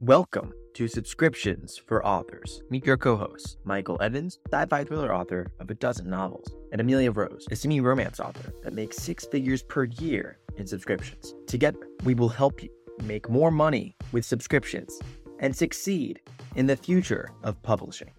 Welcome 0.00 0.52
to 0.74 0.86
Subscriptions 0.86 1.76
for 1.76 2.06
Authors. 2.06 2.62
Meet 2.70 2.86
your 2.86 2.96
co 2.96 3.16
hosts, 3.16 3.56
Michael 3.64 4.00
Evans, 4.00 4.38
sci 4.52 4.66
fi 4.66 4.84
thriller 4.84 5.12
author 5.12 5.50
of 5.58 5.70
a 5.70 5.74
dozen 5.74 6.08
novels, 6.08 6.48
and 6.70 6.80
Amelia 6.80 7.10
Rose, 7.10 7.48
a 7.50 7.56
semi 7.56 7.80
romance 7.80 8.20
author 8.20 8.52
that 8.62 8.74
makes 8.74 8.96
six 8.98 9.26
figures 9.26 9.64
per 9.64 9.86
year 9.86 10.38
in 10.56 10.68
subscriptions. 10.68 11.34
Together, 11.48 11.80
we 12.04 12.14
will 12.14 12.28
help 12.28 12.62
you 12.62 12.70
make 13.02 13.28
more 13.28 13.50
money 13.50 13.96
with 14.12 14.24
subscriptions 14.24 14.96
and 15.40 15.56
succeed 15.56 16.20
in 16.54 16.68
the 16.68 16.76
future 16.76 17.30
of 17.42 17.60
publishing. 17.64 18.12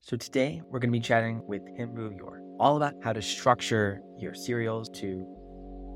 So, 0.00 0.16
today 0.16 0.62
we're 0.66 0.78
going 0.78 0.92
to 0.92 0.98
be 1.00 1.04
chatting 1.04 1.44
with 1.48 1.62
Kim 1.76 1.96
Yor 1.96 2.40
all 2.60 2.76
about 2.76 2.94
how 3.02 3.12
to 3.12 3.20
structure 3.20 4.00
your 4.20 4.34
serials 4.34 4.88
to 4.90 5.26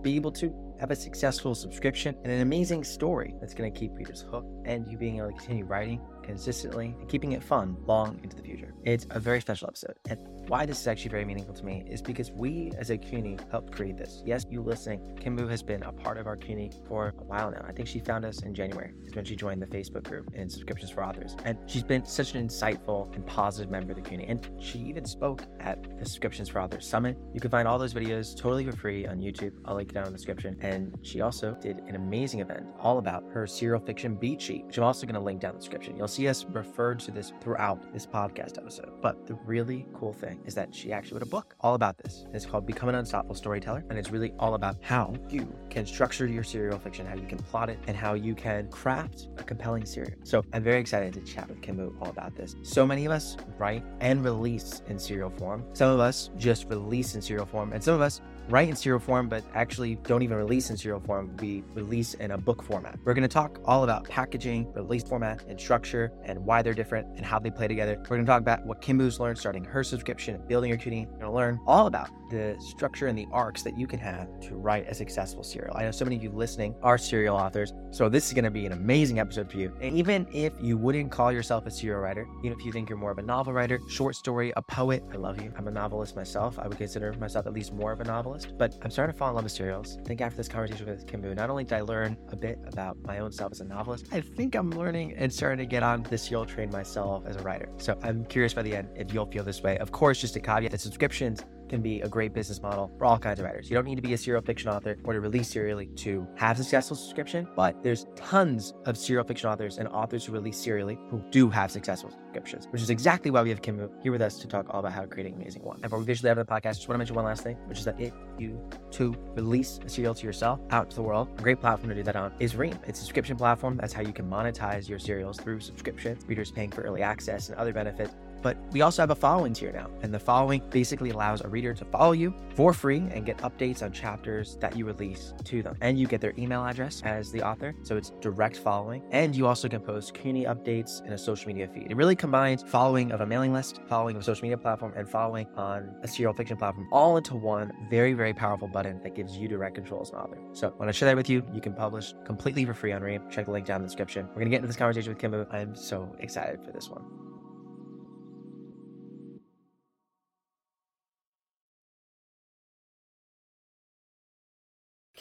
be 0.03 0.17
able 0.17 0.33
to 0.33 0.51
have 0.83 0.91
a 0.91 0.97
successful 0.97 1.55
subscription 1.55 2.17
and 2.25 2.33
an 2.33 2.41
amazing 2.41 2.83
story 2.83 3.37
that's 3.41 3.55
going 3.55 3.73
to 3.73 3.79
keep 3.79 3.95
readers 3.95 4.27
hooked 4.29 4.49
and 4.65 4.85
you 4.91 4.99
being 4.99 5.19
able 5.19 5.29
to 5.29 5.37
continue 5.37 5.65
writing 5.65 6.01
consistently 6.25 6.97
and 6.99 7.09
keeping 7.09 7.31
it 7.31 7.43
fun 7.43 7.77
long 7.87 8.19
into 8.25 8.35
the 8.35 8.43
future. 8.43 8.75
It's 8.83 9.07
a 9.11 9.21
very 9.21 9.41
special 9.41 9.69
episode. 9.69 9.95
And 10.11 10.19
why 10.49 10.67
this 10.67 10.81
is 10.81 10.87
actually 10.87 11.11
very 11.11 11.25
meaningful 11.25 11.55
to 11.55 11.65
me 11.65 11.85
is 11.87 12.03
because 12.03 12.31
we 12.33 12.73
as 12.79 12.91
a 12.91 12.99
CUNY 12.99 13.39
helped 13.51 13.73
create 13.73 13.97
this. 13.97 14.23
Yes, 14.27 14.45
you 14.51 14.63
listening, 14.63 15.01
KimBoo 15.21 15.49
has 15.49 15.63
been 15.63 15.83
a 15.83 15.93
part 15.93 16.19
of 16.19 16.27
our 16.27 16.37
CUNY 16.37 16.71
for 16.87 17.15
a 17.19 17.25
while 17.25 17.51
now. 17.51 17.65
I 17.67 17.73
think 17.73 17.89
she 17.89 18.01
found 18.01 18.25
us 18.25 18.43
in 18.43 18.55
January 18.55 18.93
is 19.05 19.15
when 19.15 19.25
she 19.25 19.37
joined 19.37 19.63
the 19.63 19.67
Facebook 19.67 20.05
group 20.05 20.35
in 20.35 20.49
subscriptions 20.49 20.91
for 20.91 21.05
authors. 21.05 21.37
And 21.45 21.59
she's 21.67 21.83
been 21.83 22.05
such 22.05 22.35
an 22.35 22.47
insightful 22.47 23.15
and 23.15 23.27
positive 23.27 23.71
member 23.71 23.93
of 23.93 24.03
the 24.03 24.09
CUNY. 24.09 24.27
And 24.27 24.49
she 24.61 24.79
even 24.81 25.05
spoke 25.05 25.45
at 25.61 25.83
the 25.99 26.05
Subscriptions 26.05 26.49
for 26.49 26.61
Authors 26.61 26.87
Summit. 26.87 27.17
You 27.33 27.41
can 27.41 27.51
find 27.51 27.67
all 27.69 27.79
those 27.79 27.95
videos 27.95 28.37
totally 28.37 28.65
for 28.65 28.73
free 28.73 29.07
on 29.07 29.19
YouTube. 29.19 29.53
I'll 29.65 29.77
link 29.77 29.91
it 29.91 29.95
down 29.95 30.07
in 30.07 30.13
the 30.13 30.19
description. 30.19 30.57
And 30.61 30.97
she 31.03 31.21
also 31.21 31.57
did 31.61 31.79
an 31.89 31.95
amazing 31.95 32.41
event 32.41 32.67
all 32.79 32.99
about 32.99 33.25
her 33.33 33.47
serial 33.47 33.81
fiction 33.81 34.17
beat 34.17 34.41
sheet, 34.41 34.67
which 34.67 34.79
I'm 34.79 34.85
also 34.85 35.07
going 35.07 35.15
to 35.15 35.21
link 35.21 35.41
down 35.41 35.51
in 35.51 35.57
the 35.57 35.61
description. 35.61 35.97
You'll 35.97 36.09
see 36.09 36.29
us 36.29 36.45
referred 36.45 37.01
to 37.01 37.11
this 37.11 37.33
throughout 37.41 37.93
this 37.93 38.07
podcast 38.07 38.59
episode. 38.59 39.01
But 39.01 39.27
the 39.27 39.35
really 39.47 39.87
cool 39.95 40.13
thing 40.13 40.32
is 40.45 40.55
that 40.55 40.75
she 40.75 40.93
actually 40.93 41.15
wrote 41.15 41.23
a 41.23 41.31
book 41.31 41.55
all 41.61 41.75
about 41.75 41.99
this. 41.99 42.27
It's 42.33 42.47
called 42.47 42.67
Become 42.67 42.89
an 42.89 42.95
Unstoppable 42.97 43.35
Storyteller, 43.35 43.85
and 43.89 43.99
it's 43.99 44.11
really 44.11 44.33
all 44.39 44.55
about 44.55 44.77
how 44.81 45.15
you 45.29 45.53
can 45.71 45.87
structure 45.87 46.27
your 46.27 46.45
serial 46.45 46.79
fiction, 46.79 47.07
how 47.07 47.15
you 47.15 47.27
can 47.27 47.39
plot 47.39 47.71
it, 47.71 47.79
and 47.87 47.97
how 47.97 48.15
you 48.15 48.35
can 48.35 48.69
craft 48.69 49.29
a 49.39 49.43
compelling 49.43 49.85
serial. 49.85 50.15
So 50.25 50.45
I'm 50.53 50.63
very 50.63 50.81
excited 50.81 51.15
to 51.15 51.21
chat 51.21 51.49
with 51.49 51.61
KimBoo 51.61 52.01
all 52.01 52.11
about 52.11 52.37
this. 52.37 52.57
So 52.63 52.87
many 52.87 53.05
of 53.05 53.13
us 53.13 53.37
write 53.59 53.85
and 54.01 54.25
release 54.25 54.83
in 54.89 54.99
serial 54.99 55.31
form. 55.31 55.65
Some 55.73 55.91
of 55.91 56.01
us 56.01 56.31
just 56.37 56.69
release 56.69 57.15
in 57.15 57.23
serial 57.23 57.47
form, 57.47 57.73
and 57.73 57.83
some 57.83 57.95
of 57.95 58.01
us 58.01 58.21
write 58.49 58.69
in 58.69 58.77
serial 58.77 59.01
form, 59.01 59.29
but 59.29 59.45
actually 59.55 59.97
don't 59.97 60.23
even 60.23 60.37
release 60.37 60.71
in 60.71 60.77
serial 60.77 61.01
form. 61.01 61.37
We 61.39 61.63
release 61.75 62.15
in 62.15 62.33
a 62.33 62.39
book 62.39 62.63
format. 62.63 62.99
We're 63.05 63.15
going 63.15 63.23
to 63.23 63.29
talk 63.29 63.61
all 63.65 63.85
about 63.85 64.09
packaging, 64.09 64.73
release 64.73 65.03
format, 65.03 65.43
and 65.49 65.59
structure, 65.61 66.13
and 66.25 66.45
why 66.45 66.63
they're 66.63 66.75
different 66.75 67.07
and 67.17 67.25
how 67.25 67.39
they 67.39 67.51
play 67.51 67.69
together. 67.69 67.97
We're 67.99 68.17
going 68.17 68.27
to 68.27 68.27
talk 68.27 68.41
about 68.41 68.65
what 68.67 68.83
KimBoo's 68.83 69.21
learned 69.21 69.39
starting 69.39 69.65
her 69.65 69.85
subscription 69.85 70.35
and 70.35 70.47
building 70.49 70.71
your 70.71 70.79
community. 70.79 71.11
We're 71.13 71.21
going 71.21 71.31
to 71.31 71.37
learn 71.37 71.61
all 71.67 71.87
about 71.87 72.11
the 72.31 72.57
structure 72.59 73.07
and 73.07 73.17
the 73.17 73.27
arcs 73.33 73.63
that 73.63 73.79
you 73.79 73.87
can 73.87 73.99
have 73.99 74.29
to 74.41 74.57
write 74.57 74.89
a 74.89 74.95
successful 74.95 75.43
serial. 75.43 75.77
I 75.77 75.85
know 75.85 75.91
so 75.91 76.05
many 76.05 76.17
of 76.17 76.23
you 76.23 76.31
listening 76.31 76.75
are 76.83 76.99
serial 76.99 77.37
authors, 77.37 77.73
so 77.93 78.09
this 78.09 78.27
is 78.27 78.33
going 78.33 78.45
to 78.45 78.51
be 78.51 78.65
an 78.65 78.73
amazing 78.73 79.19
episode 79.19 79.51
for 79.51 79.59
you. 79.59 79.71
And 79.81 79.95
even 79.97 80.27
if 80.33 80.55
you 80.61 80.79
wouldn't 80.79 81.11
call 81.11 81.31
yourself 81.31 81.67
a 81.67 81.71
serial 81.71 82.01
writer, 82.01 82.27
even 82.43 82.59
if 82.59 82.65
you 82.65 82.73
think 82.73 82.89
you're 82.89 82.99
more 82.99 83.11
of 83.11 83.19
a 83.19 83.23
novel 83.23 83.53
writer, 83.53 83.81
short 83.87 84.17
story, 84.17 84.51
a 84.57 84.63
poet, 84.63 85.05
I 85.13 85.17
love 85.17 85.41
you. 85.43 85.53
I'm 85.59 85.69
a 85.69 85.71
novelist 85.71 86.17
myself. 86.17 86.59
I 86.59 86.67
would 86.67 86.79
consider 86.79 87.13
myself 87.15 87.47
at 87.47 87.53
least 87.53 87.75
more 87.75 87.93
of 87.93 88.01
a 88.01 88.05
novelist, 88.05 88.57
but 88.57 88.75
I'm 88.83 88.91
starting 88.91 89.13
to 89.13 89.19
fall 89.19 89.29
in 89.29 89.35
love 89.35 89.45
with 89.45 89.53
serials. 89.53 89.99
I 90.01 90.05
think 90.05 90.23
after 90.23 90.39
this 90.39 90.49
conversation 90.49 90.87
with 90.87 91.07
KimBoo, 91.07 91.37
not 91.37 91.51
only 91.51 91.65
did 91.65 91.75
I 91.75 91.83
learn 91.83 92.17
a 92.31 92.37
bit 92.37 92.59
about 92.67 92.97
my 93.05 93.19
own 93.19 93.31
self 93.31 93.53
as 93.53 93.61
a 93.61 93.65
novelist, 93.65 94.07
I 94.11 94.23
think 94.23 94.55
I'm 94.55 94.71
learning 94.71 95.15
and 95.19 95.33
starting 95.33 95.59
to 95.59 95.67
get 95.67 95.83
on 95.83 96.03
the 96.05 96.17
serial 96.17 96.47
train 96.47 96.71
myself 96.71 97.27
as 97.27 97.37
a 97.37 97.43
writer. 97.43 97.69
So 97.77 97.99
I'm 98.03 98.25
curious 98.25 98.55
by 98.55 98.63
the 98.63 98.75
end 98.75 98.89
if 98.97 99.13
you'll 99.13 99.27
feel 99.27 99.45
this 99.45 99.63
way. 99.63 99.77
Of 99.77 99.93
course, 99.93 100.19
just 100.19 100.35
a 100.37 100.41
caveat 100.41 100.71
the 100.71 100.79
subscriptions 100.79 101.45
can 101.73 101.81
be 101.81 102.03
a 102.03 102.09
great 102.09 102.35
business 102.35 102.61
model 102.61 102.93
for 102.99 103.07
all 103.07 103.19
kinds 103.19 103.41
of 103.41 103.47
writers. 103.47 103.71
You 103.71 103.75
don't 103.75 103.87
need 103.87 103.97
to 103.97 104.03
be 104.03 104.13
a 104.13 104.19
serial 104.19 104.43
fiction 104.43 104.69
author 104.69 104.99
or 105.05 105.15
to 105.15 105.21
release 105.21 105.49
serially 105.49 105.87
to 105.97 106.29
have 106.35 106.59
successful 106.59 106.95
subscription, 106.95 107.49
but 107.57 107.83
there's 107.83 108.07
tons 108.15 108.75
of 108.85 108.99
serial 108.99 109.25
fiction 109.25 109.49
authors 109.49 109.79
and 109.79 109.89
authors 109.89 110.27
who 110.27 110.35
release 110.35 110.59
serially 110.59 110.99
who 111.09 111.25
do 111.31 111.49
have 111.49 111.71
successful 111.71 112.11
subscriptions, 112.11 112.69
which 112.73 112.83
is 112.83 112.91
exactly 112.91 113.31
why 113.31 113.43
we 113.43 113.49
have 113.49 113.63
Kim 113.63 113.89
here 114.03 114.13
with 114.13 114.21
us 114.21 114.39
to 114.41 114.47
talk 114.47 114.67
all 114.69 114.81
about 114.81 114.93
how 114.93 115.01
to 115.01 115.07
creating 115.07 115.33
amazing 115.33 115.63
one. 115.63 115.77
And 115.77 115.85
before 115.85 116.01
we 116.01 116.05
visually 116.05 116.29
have 116.29 116.37
the 116.37 116.45
podcast, 116.45 116.75
just 116.75 116.89
want 116.89 116.97
to 116.97 116.99
mention 116.99 117.17
one 117.17 117.25
last 117.25 117.43
thing, 117.43 117.57
which 117.65 117.79
is 117.79 117.87
that 117.87 117.99
if 117.99 118.13
you 118.39 118.61
to 118.91 119.15
release 119.35 119.81
a 119.83 119.89
serial 119.89 120.15
to 120.15 120.27
yourself 120.27 120.61
out 120.73 120.91
to 120.91 120.97
the 120.97 121.03
world, 121.03 121.29
a 121.39 121.43
great 121.43 121.59
platform 121.59 121.89
to 121.89 121.95
do 121.95 122.03
that 122.03 122.17
on 122.17 122.35
is 122.39 122.55
Ream. 122.55 122.79
It's 122.87 122.99
a 122.99 123.03
subscription 123.03 123.39
platform. 123.39 123.79
That's 123.79 123.95
how 123.95 124.03
you 124.03 124.13
can 124.13 124.29
monetize 124.29 124.91
your 124.91 124.99
serials 124.99 125.39
through 125.39 125.61
subscription, 125.61 126.19
readers 126.27 126.51
paying 126.51 126.71
for 126.71 126.83
early 126.83 127.01
access 127.01 127.49
and 127.49 127.57
other 127.57 127.73
benefits 127.73 128.13
but 128.43 128.57
we 128.73 128.83
also 128.83 129.03
have 129.03 129.11
a 129.11 129.15
following 129.15 129.53
tier 129.53 129.73
now. 129.73 129.89
And 130.03 130.13
the 130.13 130.19
following 130.19 130.63
basically 130.71 131.11
allows 131.11 131.41
a 131.41 131.49
reader 131.49 131.75
to 131.75 131.85
follow 131.87 132.13
you 132.13 132.35
for 132.55 132.73
free 132.73 132.99
and 132.99 133.25
get 133.25 133.39
updates 133.39 133.83
on 133.83 133.93
chapters 133.93 134.57
that 134.61 134.77
you 134.77 134.85
release 134.85 135.33
to 135.45 135.63
them. 135.63 135.77
And 135.81 135.99
you 135.99 136.07
get 136.07 136.21
their 136.21 136.35
email 136.37 136.65
address 136.65 137.03
as 137.05 137.31
the 137.31 137.43
author. 137.43 137.75
So 137.83 137.97
it's 137.97 138.11
direct 138.21 138.57
following. 138.57 139.03
And 139.11 139.35
you 139.35 139.47
also 139.47 139.69
can 139.69 139.81
post 139.81 140.15
community 140.15 140.47
updates 140.47 141.05
in 141.07 141.13
a 141.13 141.19
social 141.19 141.49
media 141.49 141.69
feed. 141.69 141.91
It 141.91 141.97
really 141.97 142.17
combines 142.17 142.63
following 142.63 143.13
of 143.13 143.21
a 143.21 143.27
mailing 143.27 143.53
list, 143.53 143.81
following 143.89 144.17
of 144.17 144.23
a 144.23 144.25
social 144.25 144.43
media 144.43 144.59
platform, 144.59 144.93
and 144.97 145.09
following 145.09 145.47
on 145.57 145.95
a 146.03 146.09
serial 146.09 146.35
fiction 146.35 146.57
platform 146.57 146.89
all 146.93 147.17
into 147.17 147.37
one 147.37 147.73
very, 147.91 148.13
very 148.13 148.35
powerful 148.35 148.69
button 148.69 149.01
that 149.03 149.15
gives 149.15 149.37
you 149.37 149.49
direct 149.49 149.75
control 149.75 150.03
as 150.03 150.11
an 150.11 150.17
author. 150.17 150.39
So 150.53 150.75
when 150.77 150.89
I 150.89 150.93
share 150.93 151.09
that 151.09 151.17
with 151.17 151.31
you, 151.31 151.43
you 151.53 151.61
can 151.61 151.75
publish 151.75 152.15
completely 152.25 152.65
for 152.65 152.75
free 152.75 152.93
on 152.93 153.03
Ream. 153.03 153.23
Check 153.31 153.47
the 153.47 153.53
link 153.53 153.67
down 153.67 153.77
in 153.77 153.83
the 153.83 153.89
description. 153.89 154.27
We're 154.29 154.35
going 154.35 154.47
to 154.47 154.51
get 154.51 154.57
into 154.57 154.69
this 154.69 154.77
conversation 154.77 155.13
with 155.13 155.23
KimBoo. 155.23 155.53
I'm 155.53 155.75
so 155.75 156.15
excited 156.19 156.63
for 156.65 156.73
this 156.73 156.89
one. 156.89 157.22